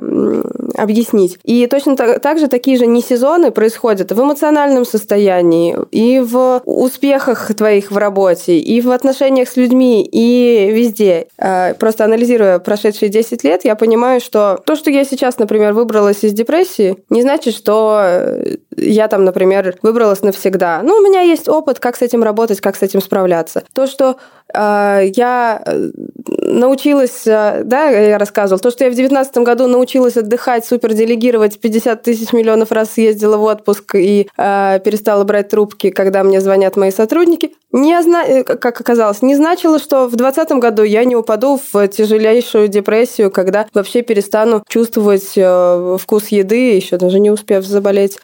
объяснить. 0.76 1.38
И 1.44 1.66
точно 1.66 1.96
так, 1.96 2.20
так 2.20 2.38
же 2.38 2.48
такие 2.48 2.76
же 2.76 2.86
не 2.86 3.00
сезоны 3.02 3.50
происходят 3.50 4.12
в 4.12 4.20
эмоциональном 4.20 4.84
состоянии, 4.84 5.76
и 5.90 6.20
в 6.20 6.62
успехах 6.64 7.54
твоих 7.54 7.90
в 7.90 7.96
работе, 7.96 8.58
и 8.58 8.80
в 8.80 8.90
отношениях 8.90 9.48
с 9.48 9.56
людьми, 9.56 10.02
и 10.02 10.70
везде. 10.72 11.28
А, 11.38 11.74
просто 11.74 12.04
анализируя 12.04 12.58
прошедшие 12.58 13.08
10 13.08 13.44
лет, 13.44 13.64
я 13.64 13.74
понимаю, 13.76 14.20
что 14.20 14.60
то, 14.64 14.76
что 14.76 14.90
я 14.90 15.04
сейчас, 15.04 15.38
например, 15.38 15.72
выбралась 15.72 16.24
из 16.24 16.32
депрессии, 16.32 16.96
не 17.08 17.22
значит, 17.22 17.54
что 17.54 18.00
э, 18.02 18.56
я 18.80 19.08
там, 19.08 19.24
например, 19.24 19.76
выбралась 19.82 20.22
навсегда. 20.22 20.80
Ну, 20.82 20.96
у 20.96 21.00
меня 21.02 21.20
есть 21.20 21.48
опыт, 21.48 21.78
как 21.78 21.96
с 21.96 22.02
этим 22.02 22.22
работать, 22.22 22.60
как 22.60 22.76
с 22.76 22.82
этим 22.82 23.00
справляться. 23.00 23.62
То, 23.72 23.86
что 23.86 24.16
а, 24.52 25.00
я 25.00 25.62
э, 25.64 25.90
научилась, 26.26 27.26
э, 27.26 27.62
да, 27.64 27.88
я 27.88 28.18
рассказывала, 28.18 28.60
то, 28.60 28.70
что 28.70 28.84
я 28.84 28.90
в 28.90 28.94
девятнадцатом 28.94 29.44
году 29.44 29.66
научилась 29.66 30.16
отдыхать, 30.16 30.64
супер 30.64 30.94
делегировать, 30.94 31.60
50 31.60 32.02
тысяч 32.02 32.32
миллионов 32.32 32.72
раз 32.72 32.92
съездила 32.92 33.36
в 33.36 33.42
отпуск 33.42 33.94
и 33.94 34.28
э, 34.36 34.80
перестала 34.84 35.24
брать 35.24 35.48
трубки, 35.50 35.90
когда 35.90 36.22
мне 36.24 36.40
звонят 36.40 36.76
мои 36.76 36.90
сотрудники, 36.90 37.52
не, 37.72 37.94
э, 37.94 38.44
как 38.44 38.80
оказалось, 38.80 39.22
не 39.22 39.36
значило, 39.36 39.78
что 39.78 40.06
в 40.06 40.16
двадцатом 40.16 40.60
году 40.60 40.82
я 40.82 41.04
не 41.04 41.16
упаду 41.16 41.60
в 41.72 41.88
тяжелейшую 41.88 42.68
депрессию, 42.68 43.30
когда 43.30 43.66
вообще 43.72 44.02
перестану 44.02 44.64
чувствовать 44.68 45.32
э, 45.36 45.96
вкус 46.00 46.28
еды, 46.28 46.74
еще 46.74 46.96
даже 46.96 47.20
не 47.20 47.30
успев 47.30 47.64
заболеть 47.64 48.18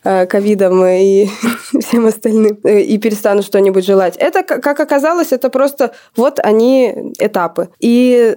ковидом 0.46 0.82
э, 0.82 1.02
и 1.02 1.30
всем 1.80 2.06
остальным, 2.06 2.54
и 2.64 2.98
перестану 2.98 3.42
что-нибудь 3.42 3.84
желать. 3.84 4.16
Это, 4.16 4.42
как 4.42 4.80
оказалось, 4.80 5.32
это 5.32 5.50
просто 5.50 5.92
вот 6.16 6.38
они 6.42 7.12
этапы. 7.18 7.68
И 7.80 8.36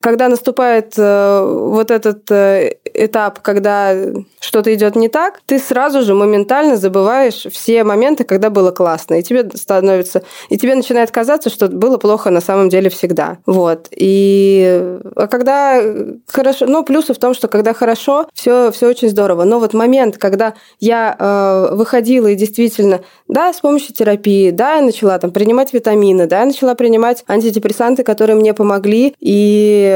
когда 0.00 0.28
наступает 0.28 0.94
э, 0.96 1.44
вот 1.44 1.90
этот 1.90 2.30
э, 2.30 2.76
этап, 2.94 3.40
когда 3.40 3.94
что-то 4.40 4.72
идет 4.74 4.96
не 4.96 5.08
так, 5.08 5.40
ты 5.44 5.58
сразу 5.58 6.02
же 6.02 6.14
моментально 6.14 6.76
забываешь 6.76 7.46
все 7.52 7.84
моменты, 7.84 8.24
когда 8.24 8.48
было 8.48 8.70
классно, 8.70 9.16
и 9.16 9.22
тебе 9.22 9.48
становится, 9.54 10.22
и 10.48 10.56
тебе 10.56 10.74
начинает 10.74 11.10
казаться, 11.10 11.50
что 11.50 11.68
было 11.68 11.98
плохо 11.98 12.30
на 12.30 12.40
самом 12.40 12.70
деле 12.70 12.88
всегда. 12.88 13.38
Вот. 13.44 13.88
И 13.90 14.98
а 15.16 15.26
когда 15.26 15.82
хорошо, 16.26 16.66
ну 16.66 16.82
плюсы 16.82 17.12
в 17.12 17.18
том, 17.18 17.34
что 17.34 17.48
когда 17.48 17.74
хорошо, 17.74 18.26
все 18.32 18.70
все 18.72 18.88
очень 18.88 19.10
здорово. 19.10 19.44
Но 19.44 19.60
вот 19.60 19.74
момент, 19.74 20.16
когда 20.16 20.54
я 20.78 21.14
э, 21.18 21.74
выходила 21.74 22.28
и 22.28 22.36
действительно, 22.36 23.02
да, 23.28 23.52
с 23.52 23.60
помощью 23.60 23.94
терапии, 23.94 24.50
да, 24.50 24.76
я 24.76 24.82
начала 24.82 25.18
там 25.18 25.30
принимать 25.30 25.74
витамины, 25.74 26.26
да, 26.26 26.40
я 26.40 26.46
начала 26.46 26.74
принимать 26.74 27.22
антидепрессанты, 27.28 28.02
которые 28.02 28.36
мне 28.36 28.54
помогли 28.54 29.14
и 29.20 29.89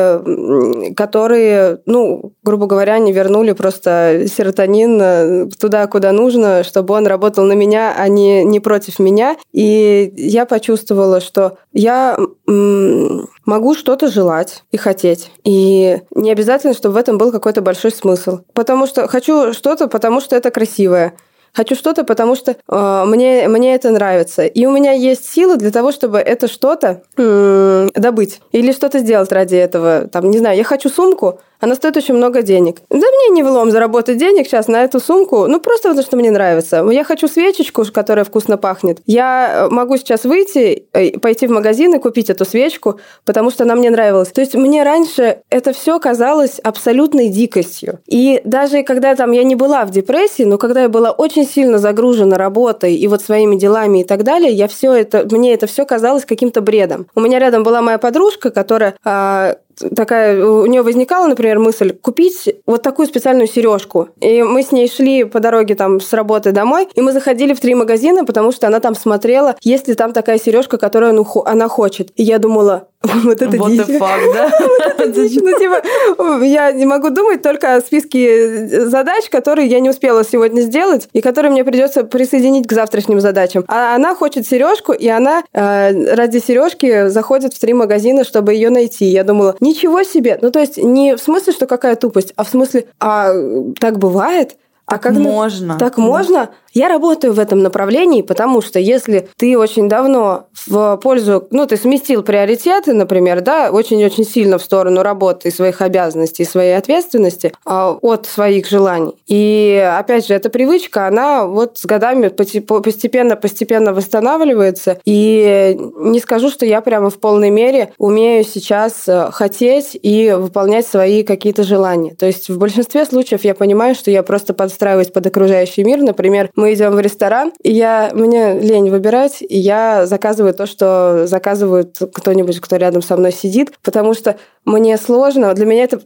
которые, 0.96 1.80
ну, 1.86 2.32
грубо 2.42 2.66
говоря, 2.66 2.98
не 2.98 3.12
вернули 3.12 3.52
просто 3.52 4.24
серотонин 4.26 5.00
э, 5.00 5.46
туда, 5.58 5.86
куда 5.86 6.12
нужно, 6.12 6.62
чтобы 6.64 6.94
он 6.94 7.06
работал 7.06 7.44
на 7.44 7.54
меня, 7.54 7.94
а 7.96 8.08
не, 8.08 8.44
не 8.44 8.60
против 8.60 8.98
меня. 8.98 9.36
И 9.52 10.12
я 10.16 10.46
почувствовала, 10.46 11.20
что 11.20 11.58
я 11.72 12.16
могу 12.46 13.74
что-то 13.74 14.08
желать 14.08 14.64
и 14.70 14.76
хотеть. 14.76 15.30
И 15.44 15.98
не 16.14 16.30
обязательно, 16.30 16.74
чтобы 16.74 16.94
в 16.94 16.98
этом 16.98 17.18
был 17.18 17.32
какой-то 17.32 17.62
большой 17.62 17.90
смысл. 17.90 18.40
Потому 18.52 18.86
что 18.86 19.08
хочу 19.08 19.52
что-то, 19.52 19.88
потому 19.88 20.20
что 20.20 20.36
это 20.36 20.50
красивое. 20.50 21.14
Хочу 21.54 21.76
что-то, 21.76 22.02
потому 22.02 22.34
что 22.34 22.56
э, 22.68 23.04
мне, 23.06 23.46
мне 23.46 23.74
это 23.74 23.90
нравится. 23.90 24.44
И 24.44 24.66
у 24.66 24.72
меня 24.72 24.92
есть 24.92 25.30
силы 25.32 25.56
для 25.56 25.70
того, 25.70 25.92
чтобы 25.92 26.18
это 26.18 26.48
что-то 26.48 27.02
э, 27.16 27.88
добыть. 27.94 28.40
Или 28.50 28.72
что-то 28.72 28.98
сделать 28.98 29.30
ради 29.30 29.54
этого. 29.54 30.08
Там, 30.08 30.30
не 30.30 30.38
знаю, 30.38 30.56
я 30.56 30.64
хочу 30.64 30.88
сумку, 30.88 31.40
она 31.64 31.74
стоит 31.74 31.96
очень 31.96 32.14
много 32.14 32.42
денег. 32.42 32.76
Да 32.90 32.96
мне 32.98 33.34
не 33.34 33.42
влом 33.42 33.70
заработать 33.70 34.18
денег 34.18 34.46
сейчас 34.46 34.68
на 34.68 34.84
эту 34.84 35.00
сумку, 35.00 35.46
ну 35.46 35.60
просто 35.60 35.88
потому, 35.88 36.06
что 36.06 36.16
мне 36.16 36.30
нравится. 36.30 36.86
Я 36.90 37.04
хочу 37.04 37.26
свечечку, 37.26 37.84
которая 37.92 38.24
вкусно 38.24 38.56
пахнет. 38.56 38.98
Я 39.06 39.66
э, 39.66 39.68
могу 39.70 39.96
сейчас 39.96 40.24
выйти, 40.24 40.86
э, 40.92 41.18
пойти 41.18 41.46
в 41.46 41.50
магазин 41.50 41.94
и 41.94 41.98
купить 41.98 42.30
эту 42.30 42.44
свечку, 42.44 43.00
потому 43.24 43.50
что 43.50 43.64
она 43.64 43.74
мне 43.74 43.90
нравилась. 43.90 44.28
То 44.28 44.40
есть 44.40 44.54
мне 44.54 44.82
раньше 44.82 45.38
это 45.50 45.72
все 45.72 45.98
казалось 45.98 46.58
абсолютной 46.58 47.28
дикостью. 47.28 48.00
И 48.06 48.40
даже 48.44 48.82
когда 48.82 49.14
там 49.14 49.32
я 49.32 49.42
не 49.42 49.54
была 49.54 49.84
в 49.84 49.90
депрессии, 49.90 50.42
но 50.42 50.58
когда 50.58 50.82
я 50.82 50.88
была 50.88 51.12
очень 51.12 51.46
сильно 51.46 51.78
загружена 51.78 52.36
работой 52.36 52.94
и 52.94 53.08
вот 53.08 53.22
своими 53.22 53.56
делами 53.56 54.02
и 54.02 54.04
так 54.04 54.22
далее, 54.22 54.52
я 54.52 54.68
все 54.68 54.92
это, 54.92 55.26
мне 55.30 55.54
это 55.54 55.66
все 55.66 55.86
казалось 55.86 56.24
каким-то 56.24 56.60
бредом. 56.60 57.06
У 57.14 57.20
меня 57.20 57.38
рядом 57.38 57.62
была 57.62 57.80
моя 57.80 57.98
подружка, 57.98 58.50
которая 58.50 58.96
а, 59.02 59.56
такая, 59.94 60.44
у 60.44 60.66
нее 60.66 60.82
возникала, 60.82 61.26
например, 61.26 61.58
мысль 61.58 61.92
купить 61.92 62.54
вот 62.66 62.82
такую 62.82 63.06
специальную 63.06 63.46
сережку. 63.46 64.08
И 64.20 64.42
мы 64.42 64.62
с 64.62 64.72
ней 64.72 64.88
шли 64.88 65.24
по 65.24 65.40
дороге 65.40 65.74
там 65.74 66.00
с 66.00 66.12
работы 66.12 66.52
домой, 66.52 66.88
и 66.94 67.00
мы 67.00 67.12
заходили 67.12 67.54
в 67.54 67.60
три 67.60 67.74
магазина, 67.74 68.24
потому 68.24 68.52
что 68.52 68.66
она 68.66 68.80
там 68.80 68.94
смотрела, 68.94 69.56
есть 69.62 69.88
ли 69.88 69.94
там 69.94 70.12
такая 70.12 70.38
сережка, 70.38 70.78
которую 70.78 71.24
она 71.44 71.68
хочет. 71.68 72.10
И 72.16 72.22
я 72.22 72.38
думала, 72.38 72.88
вот 73.24 73.42
это 73.42 73.56
вот 73.56 73.70
дичь. 73.70 73.80
Fuck, 73.80 74.32
да? 74.32 74.52
Ну, 75.04 75.58
типа, 75.58 76.44
я 76.44 76.72
не 76.72 76.86
могу 76.86 77.10
думать 77.10 77.42
только 77.42 77.76
о 77.76 77.80
списке 77.80 78.86
задач, 78.86 79.28
которые 79.28 79.68
я 79.68 79.80
не 79.80 79.90
успела 79.90 80.24
сегодня 80.24 80.62
сделать, 80.62 81.08
и 81.12 81.20
которые 81.20 81.50
мне 81.52 81.64
придется 81.64 82.04
присоединить 82.04 82.66
к 82.66 82.72
завтрашним 82.72 83.20
задачам. 83.20 83.64
А 83.68 83.94
она 83.94 84.14
хочет 84.14 84.46
сережку, 84.46 84.92
и 84.92 85.08
она 85.08 85.42
э, 85.52 86.14
ради 86.14 86.38
сережки 86.38 87.08
заходит 87.08 87.54
в 87.54 87.58
три 87.58 87.74
магазина, 87.74 88.24
чтобы 88.24 88.54
ее 88.54 88.70
найти. 88.70 89.06
Я 89.06 89.24
думала, 89.24 89.56
ничего 89.60 90.02
себе. 90.02 90.38
Ну, 90.40 90.50
то 90.50 90.60
есть 90.60 90.78
не 90.78 91.16
в 91.16 91.20
смысле, 91.20 91.52
что 91.52 91.66
какая 91.66 91.96
тупость, 91.96 92.32
а 92.36 92.44
в 92.44 92.48
смысле, 92.48 92.86
а 92.98 93.32
так 93.78 93.98
бывает? 93.98 94.56
А 94.86 94.98
как 94.98 95.14
можно? 95.14 95.78
Так 95.78 95.96
можно? 95.96 96.50
Я 96.74 96.88
работаю 96.88 97.32
в 97.32 97.38
этом 97.38 97.60
направлении, 97.60 98.22
потому 98.22 98.60
что 98.60 98.80
если 98.80 99.28
ты 99.36 99.56
очень 99.56 99.88
давно 99.88 100.48
в 100.66 100.96
пользу, 100.96 101.46
ну, 101.52 101.66
ты 101.66 101.76
сместил 101.76 102.24
приоритеты, 102.24 102.92
например, 102.94 103.42
да, 103.42 103.70
очень-очень 103.70 104.24
сильно 104.24 104.58
в 104.58 104.62
сторону 104.62 105.02
работы 105.02 105.52
своих 105.52 105.80
обязанностей, 105.80 106.44
своей 106.44 106.76
ответственности 106.76 107.52
а, 107.64 107.92
от 107.92 108.26
своих 108.26 108.68
желаний. 108.68 109.12
И, 109.28 109.80
опять 109.98 110.26
же, 110.26 110.34
эта 110.34 110.50
привычка, 110.50 111.06
она 111.06 111.46
вот 111.46 111.78
с 111.78 111.86
годами 111.86 112.26
постепенно-постепенно 112.28 113.94
восстанавливается. 113.94 114.98
И 115.04 115.78
не 115.96 116.18
скажу, 116.18 116.50
что 116.50 116.66
я 116.66 116.80
прямо 116.80 117.10
в 117.10 117.20
полной 117.20 117.50
мере 117.50 117.92
умею 117.98 118.44
сейчас 118.44 119.06
э, 119.06 119.30
хотеть 119.30 119.96
и 120.02 120.32
выполнять 120.36 120.86
свои 120.86 121.22
какие-то 121.22 121.62
желания. 121.62 122.14
То 122.14 122.26
есть 122.26 122.48
в 122.48 122.58
большинстве 122.58 123.04
случаев 123.04 123.44
я 123.44 123.54
понимаю, 123.54 123.94
что 123.94 124.10
я 124.10 124.24
просто 124.24 124.54
подстраиваюсь 124.54 125.08
под 125.08 125.26
окружающий 125.26 125.84
мир. 125.84 126.00
Например, 126.00 126.50
мы 126.56 126.63
идем 126.72 126.94
в 126.94 127.00
ресторан, 127.00 127.52
и 127.62 127.72
я, 127.72 128.10
мне 128.14 128.58
лень 128.58 128.90
выбирать, 128.90 129.42
и 129.42 129.58
я 129.58 130.06
заказываю 130.06 130.54
то, 130.54 130.66
что 130.66 131.26
заказывает 131.26 131.98
кто-нибудь, 132.12 132.60
кто 132.60 132.76
рядом 132.76 133.02
со 133.02 133.16
мной 133.16 133.32
сидит, 133.32 133.72
потому 133.82 134.14
что 134.14 134.36
мне 134.64 134.96
сложно, 134.96 135.52
для 135.54 135.66
меня 135.66 135.84
это 135.84 136.00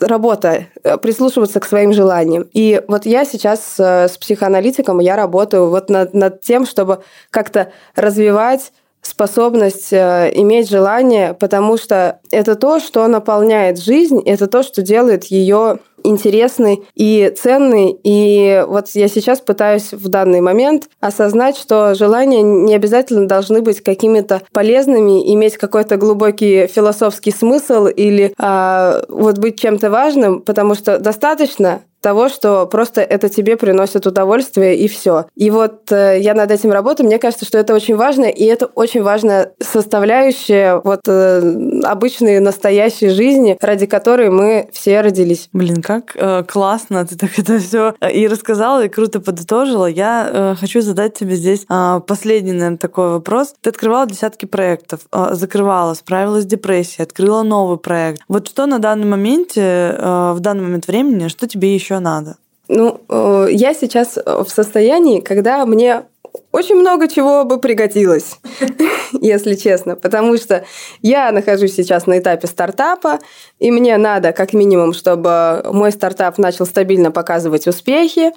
работа, 0.00 0.66
э, 0.82 0.96
прислушиваться 0.98 1.60
к 1.60 1.64
своим 1.64 1.92
желаниям. 1.92 2.48
И 2.52 2.80
вот 2.86 3.06
я 3.06 3.24
сейчас 3.24 3.74
э, 3.78 4.08
с 4.08 4.16
психоаналитиком, 4.18 5.00
я 5.00 5.16
работаю 5.16 5.68
вот 5.68 5.90
над, 5.90 6.14
над 6.14 6.40
тем, 6.40 6.66
чтобы 6.66 7.00
как-то 7.30 7.72
развивать 7.96 8.72
способность 9.06 9.92
э, 9.92 10.30
иметь 10.34 10.70
желание, 10.70 11.34
потому 11.34 11.76
что 11.76 12.20
это 12.30 12.54
то, 12.56 12.80
что 12.80 13.06
наполняет 13.06 13.78
жизнь, 13.78 14.20
это 14.24 14.46
то, 14.46 14.62
что 14.62 14.82
делает 14.82 15.24
ее 15.24 15.78
интересный 16.04 16.84
и 16.94 17.32
ценный. 17.36 17.98
И 18.04 18.64
вот 18.68 18.88
я 18.94 19.08
сейчас 19.08 19.40
пытаюсь 19.40 19.92
в 19.92 20.08
данный 20.08 20.40
момент 20.40 20.88
осознать, 21.00 21.56
что 21.56 21.94
желания 21.94 22.42
не 22.42 22.74
обязательно 22.74 23.26
должны 23.26 23.62
быть 23.62 23.82
какими-то 23.82 24.42
полезными, 24.52 25.32
иметь 25.34 25.56
какой-то 25.56 25.96
глубокий 25.96 26.66
философский 26.66 27.32
смысл 27.32 27.86
или 27.86 28.32
а, 28.38 29.04
вот 29.08 29.38
быть 29.38 29.58
чем-то 29.58 29.90
важным, 29.90 30.40
потому 30.40 30.74
что 30.74 30.98
достаточно 30.98 31.80
того, 32.04 32.28
что 32.28 32.66
просто 32.66 33.00
это 33.00 33.30
тебе 33.30 33.56
приносит 33.56 34.06
удовольствие 34.06 34.76
и 34.76 34.88
все. 34.88 35.24
И 35.34 35.48
вот 35.50 35.90
э, 35.90 36.18
я 36.20 36.34
над 36.34 36.50
этим 36.50 36.70
работаю, 36.70 37.06
мне 37.06 37.18
кажется, 37.18 37.46
что 37.46 37.56
это 37.56 37.74
очень 37.74 37.96
важно, 37.96 38.26
и 38.26 38.44
это 38.44 38.66
очень 38.66 39.02
важная 39.02 39.52
составляющая 39.58 40.82
вот 40.84 41.00
э, 41.08 41.80
обычной 41.82 42.40
настоящей 42.40 43.08
жизни, 43.08 43.56
ради 43.58 43.86
которой 43.86 44.28
мы 44.28 44.68
все 44.70 45.00
родились. 45.00 45.48
Блин, 45.54 45.80
как 45.80 46.14
э, 46.14 46.44
классно 46.46 47.06
ты 47.06 47.16
так 47.16 47.38
это 47.38 47.58
все 47.58 47.94
э, 48.02 48.12
и 48.12 48.28
рассказала, 48.28 48.84
и 48.84 48.90
круто 48.90 49.20
подытожила. 49.20 49.86
Я 49.86 50.28
э, 50.30 50.54
хочу 50.60 50.82
задать 50.82 51.14
тебе 51.14 51.36
здесь 51.36 51.64
э, 51.70 52.00
последний, 52.06 52.52
наверное, 52.52 52.76
такой 52.76 53.12
вопрос. 53.12 53.54
Ты 53.62 53.70
открывала 53.70 54.06
десятки 54.06 54.44
проектов, 54.44 55.00
э, 55.10 55.28
закрывала, 55.32 55.94
справилась 55.94 56.42
с 56.42 56.46
депрессией, 56.46 57.04
открыла 57.04 57.42
новый 57.44 57.78
проект. 57.78 58.20
Вот 58.28 58.48
что 58.48 58.66
на 58.66 58.78
данный 58.78 59.06
моменте, 59.06 59.62
э, 59.62 60.32
в 60.34 60.40
данный 60.40 60.64
момент 60.64 60.86
времени, 60.86 61.28
что 61.28 61.48
тебе 61.48 61.74
еще 61.74 61.93
еще 61.94 61.98
надо? 62.00 62.36
Ну, 62.68 63.00
э, 63.08 63.48
я 63.50 63.74
сейчас 63.74 64.16
в 64.16 64.46
состоянии, 64.48 65.20
когда 65.20 65.66
мне 65.66 66.04
очень 66.50 66.76
много 66.76 67.08
чего 67.08 67.44
бы 67.44 67.58
пригодилось, 67.58 68.38
если 69.12 69.54
честно, 69.54 69.96
потому 69.96 70.36
что 70.36 70.64
я 71.02 71.30
нахожусь 71.30 71.74
сейчас 71.74 72.06
на 72.06 72.18
этапе 72.18 72.46
стартапа, 72.46 73.18
и 73.58 73.70
мне 73.70 73.96
надо 73.98 74.32
как 74.32 74.52
минимум, 74.52 74.94
чтобы 74.94 75.62
мой 75.72 75.92
стартап 75.92 76.38
начал 76.38 76.66
стабильно 76.66 77.10
показывать 77.10 77.66
успехи, 77.68 78.32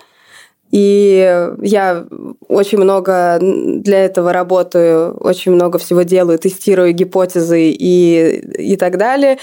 и 0.69 1.49
я 1.61 2.05
очень 2.49 2.77
много 2.77 3.39
для 3.39 4.03
этого 4.03 4.33
работаю, 4.33 5.15
очень 5.15 5.53
много 5.53 5.79
всего 5.79 6.01
делаю, 6.01 6.37
тестирую 6.37 6.91
гипотезы 6.91 7.69
и, 7.69 8.73
и 8.73 8.75
так 8.75 8.97
далее. 8.97 9.37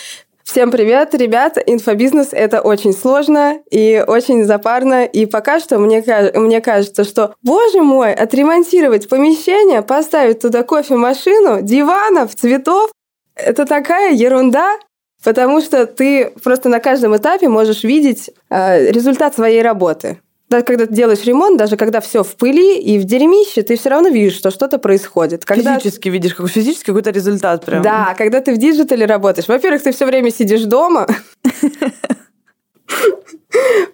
Всем 0.45 0.71
привет, 0.71 1.15
ребят! 1.15 1.57
Инфобизнес– 1.67 2.29
это 2.33 2.61
очень 2.61 2.93
сложно 2.93 3.61
и 3.71 4.05
очень 4.07 4.45
запарно. 4.45 5.07
И 5.07 5.25
пока 5.25 5.59
что 5.59 5.79
мне, 5.79 6.05
мне 6.35 6.61
кажется, 6.61 7.05
что, 7.05 7.35
боже 7.43 7.81
мой, 7.81 8.13
отремонтировать 8.13 9.09
помещение, 9.09 9.81
поставить 9.81 10.41
туда 10.41 10.63
кофемашину, 10.63 11.63
диванов, 11.63 12.35
цветов– 12.35 12.91
это 13.35 13.65
такая 13.65 14.13
ерунда, 14.13 14.79
потому 15.25 15.63
что 15.63 15.87
ты 15.87 16.31
просто 16.43 16.69
на 16.69 16.79
каждом 16.79 17.17
этапе 17.17 17.49
можешь 17.49 17.83
видеть 17.83 18.31
э, 18.51 18.91
результат 18.91 19.35
своей 19.35 19.63
работы 19.63 20.19
даже 20.51 20.65
когда 20.65 20.87
ты 20.87 20.95
делаешь 20.95 21.25
ремонт, 21.25 21.59
даже 21.59 21.77
когда 21.77 22.01
все 22.01 22.23
в 22.23 22.37
пыли 22.37 22.79
и 22.79 22.99
в 22.99 23.05
дерьмище, 23.05 23.63
ты 23.63 23.77
все 23.77 23.89
равно 23.89 24.09
видишь, 24.09 24.37
что 24.37 24.51
что-то 24.51 24.79
происходит. 24.79 25.45
Когда... 25.45 25.79
Физически 25.79 26.09
видишь, 26.11 26.35
как 26.35 26.49
физически 26.49 26.87
какой-то 26.87 27.11
результат 27.11 27.65
прям. 27.65 27.83
Да, 27.83 28.15
когда 28.17 28.41
ты 28.41 28.55
в 28.55 28.59
диджитале 28.59 29.07
работаешь. 29.07 29.49
Во-первых, 29.49 29.83
ты 29.83 29.93
все 29.93 30.07
время 30.07 30.31
сидишь 30.31 30.63
дома. 30.63 31.07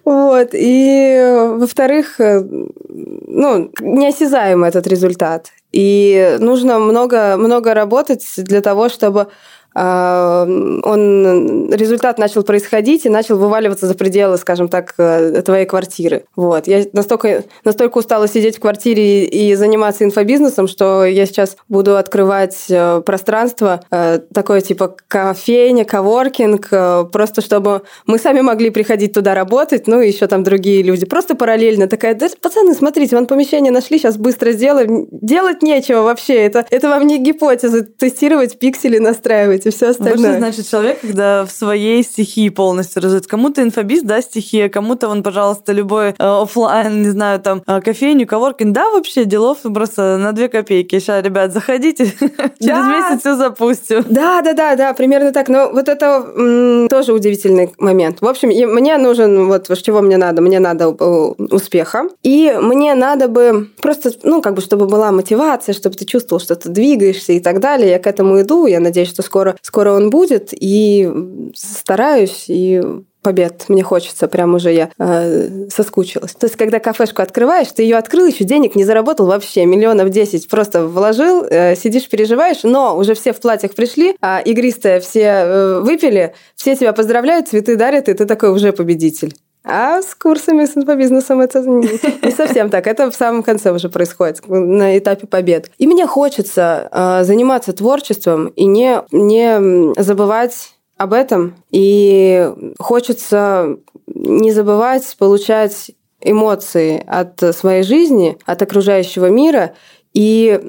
Вот. 0.03 0.49
И, 0.53 1.53
во-вторых, 1.55 2.19
э, 2.19 2.41
ну, 2.43 3.71
неосязаемый 3.79 4.69
этот 4.69 4.87
результат. 4.87 5.51
И 5.71 6.37
нужно 6.39 6.79
много, 6.79 7.37
много 7.37 7.73
работать 7.73 8.25
для 8.37 8.61
того, 8.61 8.89
чтобы 8.89 9.27
он 9.73 11.71
результат 11.73 12.17
начал 12.17 12.43
происходить 12.43 13.05
и 13.05 13.09
начал 13.09 13.37
вываливаться 13.37 13.87
за 13.87 13.93
пределы, 13.93 14.37
скажем 14.37 14.67
так, 14.67 14.93
э, 14.97 15.41
твоей 15.43 15.65
квартиры. 15.65 16.25
Вот. 16.35 16.67
Я 16.67 16.85
настолько, 16.93 17.43
настолько 17.63 17.97
устала 17.99 18.27
сидеть 18.27 18.57
в 18.57 18.59
квартире 18.59 19.25
и 19.25 19.55
заниматься 19.55 20.03
инфобизнесом, 20.03 20.67
что 20.67 21.05
я 21.05 21.25
сейчас 21.25 21.55
буду 21.69 21.97
открывать 21.97 22.65
э, 22.69 23.01
пространство 23.05 23.81
э, 23.91 24.19
такое 24.33 24.61
типа 24.61 24.95
кофейня, 25.07 25.85
коворкинг, 25.85 26.69
просто 27.11 27.41
чтобы 27.41 27.83
мы 28.05 28.17
сами 28.19 28.41
могли 28.41 28.69
приходить 28.69 29.13
туда 29.13 29.35
работать, 29.35 29.87
ну 29.87 30.01
и 30.01 30.07
еще 30.07 30.27
там 30.27 30.43
другие 30.43 30.83
люди. 30.83 31.05
Просто 31.05 31.35
параллельно 31.35 31.87
такая, 31.87 32.15
да, 32.15 32.27
пацаны, 32.41 32.73
смотрите, 32.73 33.15
вон 33.15 33.25
помещение 33.25 33.71
нашли, 33.71 33.97
сейчас 33.97 34.17
быстро 34.17 34.51
сделаем. 34.51 35.07
Делать 35.11 35.61
нечего 35.61 36.01
вообще. 36.01 36.35
Это, 36.35 36.65
это 36.69 36.89
вам 36.89 37.07
не 37.07 37.17
гипотезы, 37.17 37.83
тестировать 37.83 38.59
пиксели, 38.59 38.97
настраивать 38.97 39.60
делать 39.61 39.65
и 39.65 39.69
все 39.69 39.89
остальное. 39.89 40.17
Вот 40.17 40.25
что 40.25 40.37
значит 40.37 40.69
человек, 40.69 41.01
когда 41.01 41.45
в 41.45 41.51
своей 41.51 42.03
стихии 42.03 42.49
полностью 42.49 43.01
развит. 43.01 43.27
Кому-то 43.27 43.61
инфобиз, 43.61 44.03
да, 44.03 44.21
стихия, 44.21 44.69
кому-то 44.69 45.07
он, 45.07 45.23
пожалуйста, 45.23 45.73
любой 45.73 46.09
э, 46.09 46.13
офлайн, 46.17 47.01
не 47.01 47.09
знаю, 47.09 47.39
там, 47.39 47.61
э, 47.67 47.81
кофейню, 47.81 48.27
коворкин, 48.27 48.73
да, 48.73 48.89
вообще 48.89 49.25
делов 49.25 49.59
просто 49.61 50.17
на 50.17 50.31
две 50.31 50.49
копейки. 50.49 50.99
Сейчас, 50.99 51.23
ребят, 51.23 51.53
заходите, 51.53 52.05
через 52.59 52.87
месяц 52.87 53.19
все 53.21 53.35
запустим. 53.35 54.03
Да, 54.09 54.41
да, 54.41 54.53
да, 54.53 54.75
да, 54.75 54.93
примерно 54.93 55.31
так. 55.31 55.49
Но 55.49 55.69
вот 55.71 55.87
это 55.87 56.87
тоже 56.89 57.13
удивительный 57.13 57.73
момент. 57.77 58.21
В 58.21 58.27
общем, 58.27 58.49
мне 58.49 58.97
нужен, 58.97 59.47
вот 59.47 59.69
чего 59.81 60.01
мне 60.01 60.17
надо, 60.17 60.41
мне 60.41 60.59
надо 60.59 60.95
э, 60.99 61.05
успеха, 61.51 62.09
и 62.23 62.55
мне 62.61 62.93
надо 62.93 63.27
бы 63.27 63.69
просто, 63.81 64.11
ну, 64.23 64.41
как 64.41 64.53
бы, 64.53 64.61
чтобы 64.61 64.85
была 64.85 65.11
мотивация, 65.11 65.73
чтобы 65.73 65.95
ты 65.95 66.05
чувствовал, 66.05 66.39
что 66.39 66.55
ты 66.55 66.69
двигаешься 66.69 67.33
и 67.33 67.39
так 67.39 67.59
далее. 67.59 67.89
Я 67.91 67.99
к 67.99 68.07
этому 68.07 68.41
иду, 68.41 68.67
я 68.67 68.79
надеюсь, 68.79 69.09
что 69.09 69.23
скоро 69.23 69.50
скоро, 69.61 69.81
скоро 69.81 69.93
он 69.93 70.09
будет, 70.11 70.49
и 70.51 71.11
стараюсь, 71.55 72.45
и 72.47 72.81
побед. 73.23 73.65
Мне 73.67 73.83
хочется, 73.83 74.27
прям 74.27 74.53
уже 74.53 74.71
я 74.73 74.91
э, 74.99 75.67
соскучилась. 75.69 76.33
То 76.33 76.45
есть, 76.45 76.55
когда 76.55 76.79
кафешку 76.79 77.21
открываешь, 77.21 77.71
ты 77.71 77.83
ее 77.83 77.97
открыл, 77.97 78.27
еще 78.27 78.43
денег 78.43 78.75
не 78.75 78.83
заработал 78.83 79.27
вообще, 79.27 79.65
миллионов 79.65 80.09
десять 80.09 80.47
просто 80.47 80.85
вложил, 80.85 81.45
э, 81.49 81.75
сидишь, 81.75 82.09
переживаешь, 82.09 82.63
но 82.63 82.95
уже 82.97 83.13
все 83.13 83.33
в 83.33 83.39
платьях 83.39 83.73
пришли, 83.73 84.15
а 84.21 84.39
игристые 84.39 84.99
все 84.99 85.21
э, 85.21 85.79
выпили, 85.79 86.33
все 86.55 86.75
тебя 86.75 86.93
поздравляют, 86.93 87.47
цветы 87.47 87.75
дарят, 87.75 88.09
и 88.09 88.13
ты 88.13 88.25
такой 88.25 88.49
уже 88.49 88.71
победитель. 88.71 89.33
А 89.63 90.01
с 90.01 90.15
курсами 90.15 90.65
с 90.65 90.75
инфобизнесом 90.75 91.39
это 91.39 91.61
не 91.61 92.31
совсем 92.31 92.69
так. 92.69 92.87
Это 92.87 93.11
в 93.11 93.15
самом 93.15 93.43
конце 93.43 93.71
уже 93.71 93.89
происходит, 93.89 94.41
на 94.47 94.97
этапе 94.97 95.27
побед. 95.27 95.69
И 95.77 95.87
мне 95.87 96.07
хочется 96.07 96.89
э, 96.91 97.23
заниматься 97.23 97.73
творчеством 97.73 98.47
и 98.47 98.65
не, 98.65 99.01
не 99.11 99.93
забывать 100.01 100.75
об 100.97 101.13
этом. 101.13 101.55
И 101.69 102.51
хочется 102.79 103.77
не 104.07 104.51
забывать 104.51 105.15
получать 105.17 105.91
эмоции 106.21 107.03
от 107.07 107.55
своей 107.55 107.83
жизни, 107.83 108.37
от 108.45 108.61
окружающего 108.61 109.27
мира 109.27 109.73
и 110.13 110.59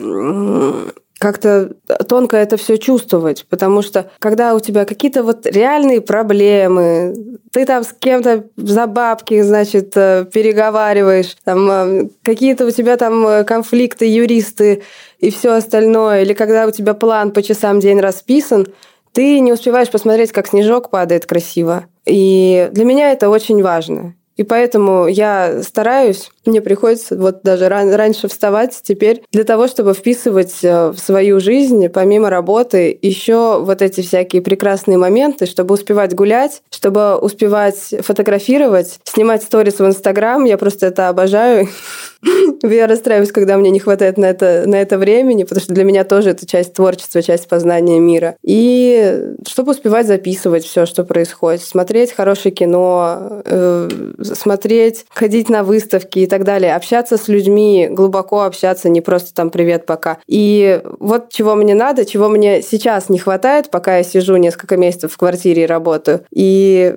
как-то 1.23 1.75
тонко 2.09 2.37
это 2.37 2.57
все 2.57 2.79
чувствовать, 2.79 3.47
потому 3.49 3.81
что 3.83 4.11
когда 4.19 4.57
у 4.57 4.59
тебя 4.59 4.85
какие-то 4.85 5.23
вот 5.23 5.47
реальные 5.47 6.01
проблемы, 6.01 7.15
ты 7.53 7.65
там 7.65 7.85
с 7.85 7.93
кем-то 7.93 8.47
за 8.57 8.89
бабки, 8.89 9.41
значит, 9.43 9.93
э, 9.95 10.27
переговариваешь, 10.33 11.37
там 11.45 11.71
э, 11.71 12.09
какие-то 12.25 12.67
у 12.67 12.73
тебя 12.73 12.97
там 12.97 13.25
э, 13.25 13.45
конфликты, 13.45 14.07
юристы 14.07 14.83
и 15.21 15.31
все 15.31 15.53
остальное, 15.53 16.23
или 16.23 16.33
когда 16.33 16.67
у 16.67 16.73
тебя 16.73 16.93
план 16.93 17.31
по 17.31 17.41
часам 17.41 17.79
день 17.79 18.01
расписан, 18.01 18.67
ты 19.13 19.39
не 19.39 19.53
успеваешь 19.53 19.93
посмотреть, 19.93 20.33
как 20.33 20.49
снежок 20.49 20.91
падает 20.91 21.25
красиво. 21.27 21.85
И 22.05 22.69
для 22.73 22.85
меня 22.85 23.13
это 23.13 23.31
очень 23.31 23.63
важно. 23.63 24.17
И 24.37 24.45
поэтому 24.45 25.07
я 25.07 25.63
стараюсь, 25.63 26.31
мне 26.47 26.61
приходится 26.61 27.17
вот 27.17 27.43
даже 27.43 27.69
ран, 27.69 27.93
раньше 27.95 28.29
вставать 28.29 28.81
теперь 28.83 29.23
для 29.31 29.45
того, 29.45 29.69
чтобы 29.69 29.95
вписывать 29.95 30.63
э, 30.63 30.89
в 30.89 30.99
свою 30.99 31.41
жизнь, 31.41 31.89
помимо 31.89 32.31
работы, 32.31 32.99
еще 33.03 33.61
вот 33.63 33.83
эти 33.83 34.01
всякие 34.01 34.43
прекрасные 34.43 34.99
моменты, 34.99 35.47
чтобы 35.47 35.75
успевать 35.75 36.15
гулять, 36.15 36.63
чтобы 36.71 37.17
успевать 37.17 37.95
фотографировать, 38.01 38.99
снимать 39.05 39.43
сторис 39.43 39.79
в 39.79 39.87
Инстаграм. 39.87 40.45
Я 40.45 40.59
просто 40.59 40.87
это 40.87 41.09
обожаю. 41.09 41.69
Я 42.63 42.87
расстраиваюсь, 42.87 43.33
когда 43.33 43.57
мне 43.57 43.71
не 43.71 43.81
хватает 43.81 44.17
на 44.17 44.27
это, 44.27 44.65
на 44.67 44.77
это 44.77 44.99
времени, 44.99 45.43
потому 45.43 45.61
что 45.61 45.75
для 45.75 45.85
меня 45.85 46.05
тоже 46.05 46.31
это 46.31 46.47
часть 46.47 46.75
творчества, 46.75 47.23
часть 47.23 47.49
познания 47.49 47.99
мира. 47.99 48.37
И 48.43 49.35
чтобы 49.47 49.73
успевать 49.73 50.07
записывать 50.07 50.65
все, 50.65 50.87
что 50.87 51.05
происходит, 51.05 51.63
смотреть 51.63 52.13
хорошее 52.13 52.55
кино, 52.55 53.43
э, 53.45 53.89
смотреть, 54.35 55.07
ходить 55.11 55.49
на 55.49 55.65
выставки 55.65 56.21
и 56.21 56.27
так 56.27 56.45
далее, 56.45 56.75
общаться 56.75 57.17
с 57.17 57.29
людьми, 57.29 57.89
глубоко 57.91 58.43
общаться, 58.43 58.89
не 58.89 59.01
просто 59.01 59.35
там 59.35 59.51
«привет, 59.51 59.87
пока». 59.87 60.19
И 60.27 60.81
вот 61.01 61.31
чего 61.31 61.55
мне 61.55 61.75
надо, 61.75 62.05
чего 62.05 62.29
мне 62.29 62.63
сейчас 62.63 63.09
не 63.09 63.19
хватает, 63.19 63.71
пока 63.71 63.99
я 63.99 64.05
сижу 64.05 64.37
несколько 64.37 64.77
месяцев 64.77 65.13
в 65.13 65.17
квартире 65.17 65.65
и 65.65 65.67
работаю. 65.67 66.25
И 66.31 66.95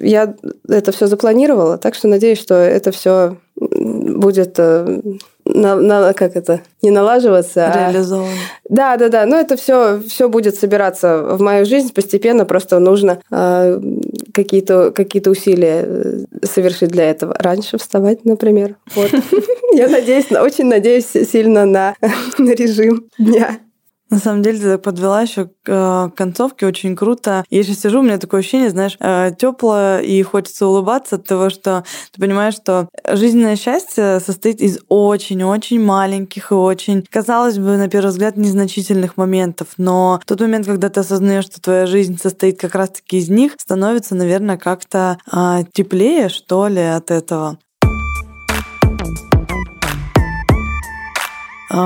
я 0.00 0.34
это 0.68 0.92
все 0.92 1.06
запланировала, 1.06 1.78
так 1.78 1.94
что 1.94 2.08
надеюсь, 2.08 2.40
что 2.40 2.54
это 2.54 2.90
все 2.90 3.36
будет 3.56 4.54
э, 4.58 5.00
на, 5.44 5.76
на, 5.76 6.12
как 6.12 6.36
это, 6.36 6.60
не 6.82 6.90
налаживаться. 6.90 7.72
Реализовано. 7.74 8.30
А... 8.30 8.68
Да, 8.68 8.96
да, 8.96 9.08
да. 9.08 9.26
Но 9.26 9.36
это 9.36 9.56
все, 9.56 10.00
все 10.00 10.28
будет 10.28 10.56
собираться 10.56 11.22
в 11.22 11.40
мою 11.40 11.64
жизнь 11.64 11.92
постепенно. 11.92 12.44
Просто 12.44 12.78
нужно 12.78 13.20
э, 13.30 13.80
какие-то 14.32 14.90
какие 14.90 15.26
усилия 15.28 15.84
э, 15.86 16.24
совершить 16.42 16.90
для 16.90 17.10
этого. 17.10 17.36
Раньше 17.38 17.78
вставать, 17.78 18.24
например. 18.24 18.76
Вот. 18.94 19.10
Я 19.74 19.88
надеюсь, 19.88 20.30
очень 20.32 20.66
надеюсь 20.66 21.06
сильно 21.06 21.64
на 21.64 21.94
режим 22.38 23.06
дня. 23.18 23.58
На 24.10 24.18
самом 24.18 24.42
деле, 24.42 24.58
ты 24.58 24.78
подвела 24.78 25.22
еще 25.22 25.46
к 25.46 25.50
э, 25.66 26.10
концовке 26.14 26.66
очень 26.66 26.94
круто. 26.94 27.44
Я 27.50 27.62
сейчас 27.62 27.80
сижу, 27.80 28.00
у 28.00 28.02
меня 28.02 28.18
такое 28.18 28.40
ощущение, 28.40 28.70
знаешь, 28.70 28.96
э, 29.00 29.32
теплое, 29.36 30.00
и 30.00 30.22
хочется 30.22 30.66
улыбаться 30.66 31.16
от 31.16 31.24
того, 31.24 31.50
что 31.50 31.84
ты 32.12 32.20
понимаешь, 32.20 32.54
что 32.54 32.88
жизненное 33.08 33.56
счастье 33.56 34.20
состоит 34.20 34.60
из 34.60 34.78
очень-очень 34.88 35.82
маленьких 35.82 36.52
и 36.52 36.54
очень, 36.54 37.04
казалось 37.10 37.58
бы, 37.58 37.76
на 37.76 37.88
первый 37.88 38.10
взгляд, 38.10 38.36
незначительных 38.36 39.16
моментов. 39.16 39.68
Но 39.78 40.20
тот 40.26 40.40
момент, 40.40 40.66
когда 40.66 40.90
ты 40.90 41.00
осознаешь, 41.00 41.46
что 41.46 41.60
твоя 41.60 41.86
жизнь 41.86 42.18
состоит 42.20 42.60
как 42.60 42.74
раз-таки 42.74 43.16
из 43.16 43.30
них, 43.30 43.54
становится, 43.58 44.14
наверное, 44.14 44.58
как-то 44.58 45.18
э, 45.32 45.64
теплее, 45.72 46.28
что 46.28 46.68
ли, 46.68 46.82
от 46.82 47.10
этого. 47.10 47.58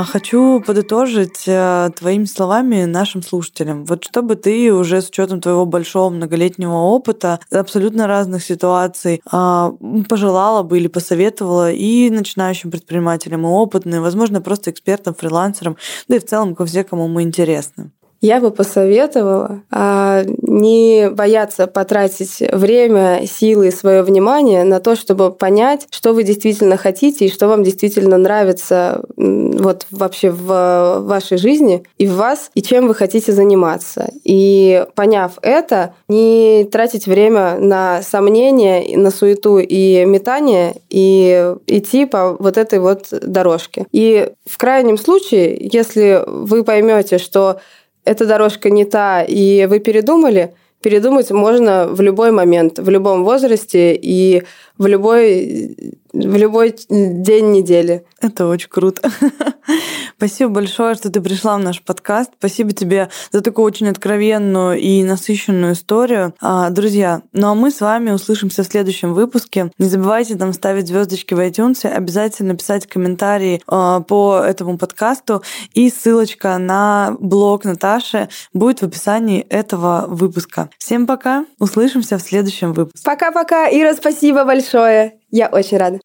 Хочу 0.04 0.60
подытожить 0.60 1.44
э, 1.46 1.90
твоими 1.96 2.24
словами 2.24 2.84
нашим 2.84 3.22
слушателям. 3.22 3.84
Вот 3.84 4.04
чтобы 4.04 4.36
ты 4.36 4.72
уже 4.72 5.00
с 5.00 5.08
учетом 5.08 5.40
твоего 5.40 5.66
большого 5.66 6.10
многолетнего 6.10 6.74
опыта, 6.74 7.40
абсолютно 7.50 8.06
разных 8.06 8.42
ситуаций, 8.42 9.20
а, 9.30 9.72
пожелала 10.08 10.62
бы 10.62 10.78
или 10.78 10.88
посоветовала 10.88 11.72
и 11.72 12.10
начинающим 12.10 12.70
предпринимателям, 12.70 13.42
и 13.46 13.48
опытным, 13.48 14.02
возможно, 14.02 14.40
просто 14.40 14.70
экспертам, 14.70 15.14
фрилансерам, 15.14 15.76
да 16.08 16.16
и 16.16 16.18
в 16.18 16.26
целом 16.26 16.54
ко 16.54 16.64
всем, 16.66 16.84
кому 16.84 17.08
мы 17.08 17.22
интересны. 17.22 17.90
Я 18.20 18.40
бы 18.40 18.50
посоветовала 18.50 19.62
а, 19.70 20.24
не 20.42 21.08
бояться 21.10 21.68
потратить 21.68 22.42
время, 22.52 23.22
силы 23.26 23.68
и 23.68 23.72
свое 23.72 24.02
внимание 24.02 24.64
на 24.64 24.80
то, 24.80 24.96
чтобы 24.96 25.30
понять, 25.32 25.86
что 25.90 26.12
вы 26.12 26.24
действительно 26.24 26.76
хотите 26.76 27.26
и 27.26 27.30
что 27.32 27.46
вам 27.46 27.62
действительно 27.62 28.18
нравится 28.18 29.02
вот 29.16 29.86
вообще 29.90 30.30
в 30.30 31.00
вашей 31.00 31.38
жизни 31.38 31.84
и 31.96 32.06
в 32.06 32.14
вас, 32.14 32.50
и 32.54 32.62
чем 32.62 32.88
вы 32.88 32.94
хотите 32.94 33.32
заниматься. 33.32 34.10
И 34.24 34.84
поняв 34.96 35.38
это, 35.42 35.94
не 36.08 36.68
тратить 36.70 37.06
время 37.06 37.56
на 37.58 38.02
сомнения, 38.02 38.96
на 38.96 39.10
суету 39.10 39.58
и 39.58 40.04
метание, 40.04 40.74
и 40.88 41.54
идти 41.66 42.04
по 42.04 42.36
вот 42.38 42.56
этой 42.56 42.80
вот 42.80 43.08
дорожке. 43.10 43.86
И 43.92 44.30
в 44.44 44.58
крайнем 44.58 44.98
случае, 44.98 45.56
если 45.72 46.22
вы 46.26 46.64
поймете, 46.64 47.18
что 47.18 47.60
эта 48.08 48.26
дорожка 48.26 48.70
не 48.70 48.84
та, 48.84 49.22
и 49.22 49.66
вы 49.66 49.80
передумали, 49.80 50.54
передумать 50.82 51.30
можно 51.30 51.86
в 51.88 52.00
любой 52.00 52.30
момент, 52.32 52.78
в 52.78 52.88
любом 52.88 53.24
возрасте 53.24 53.94
и 53.94 54.42
в 54.78 54.86
любой, 54.86 55.76
в 56.24 56.36
любой 56.36 56.74
день 56.88 57.52
недели. 57.52 58.04
Это 58.20 58.46
очень 58.46 58.68
круто. 58.68 59.10
Спасибо 60.16 60.50
большое, 60.50 60.94
что 60.94 61.10
ты 61.10 61.20
пришла 61.20 61.56
в 61.56 61.60
наш 61.60 61.82
подкаст. 61.82 62.32
Спасибо 62.38 62.72
тебе 62.72 63.08
за 63.30 63.40
такую 63.40 63.66
очень 63.66 63.88
откровенную 63.88 64.78
и 64.78 65.04
насыщенную 65.04 65.74
историю. 65.74 66.34
А, 66.40 66.70
друзья, 66.70 67.22
ну 67.32 67.48
а 67.48 67.54
мы 67.54 67.70
с 67.70 67.80
вами 67.80 68.10
услышимся 68.10 68.64
в 68.64 68.66
следующем 68.66 69.14
выпуске. 69.14 69.70
Не 69.78 69.86
забывайте 69.86 70.36
там 70.36 70.52
ставить 70.52 70.88
звездочки 70.88 71.34
в 71.34 71.38
iTunes, 71.38 71.86
обязательно 71.86 72.56
писать 72.56 72.86
комментарии 72.86 73.62
а, 73.68 74.00
по 74.00 74.40
этому 74.44 74.78
подкасту. 74.78 75.42
И 75.74 75.90
ссылочка 75.90 76.58
на 76.58 77.16
блог 77.20 77.64
Наташи 77.64 78.28
будет 78.52 78.80
в 78.80 78.86
описании 78.86 79.40
этого 79.42 80.06
выпуска. 80.08 80.70
Всем 80.78 81.06
пока, 81.06 81.44
услышимся 81.60 82.18
в 82.18 82.22
следующем 82.22 82.72
выпуске. 82.72 83.04
Пока-пока, 83.04 83.68
Ира, 83.70 83.94
спасибо 83.94 84.44
большое. 84.44 85.18
Я 85.30 85.48
очень 85.48 85.76
рада. 85.76 86.00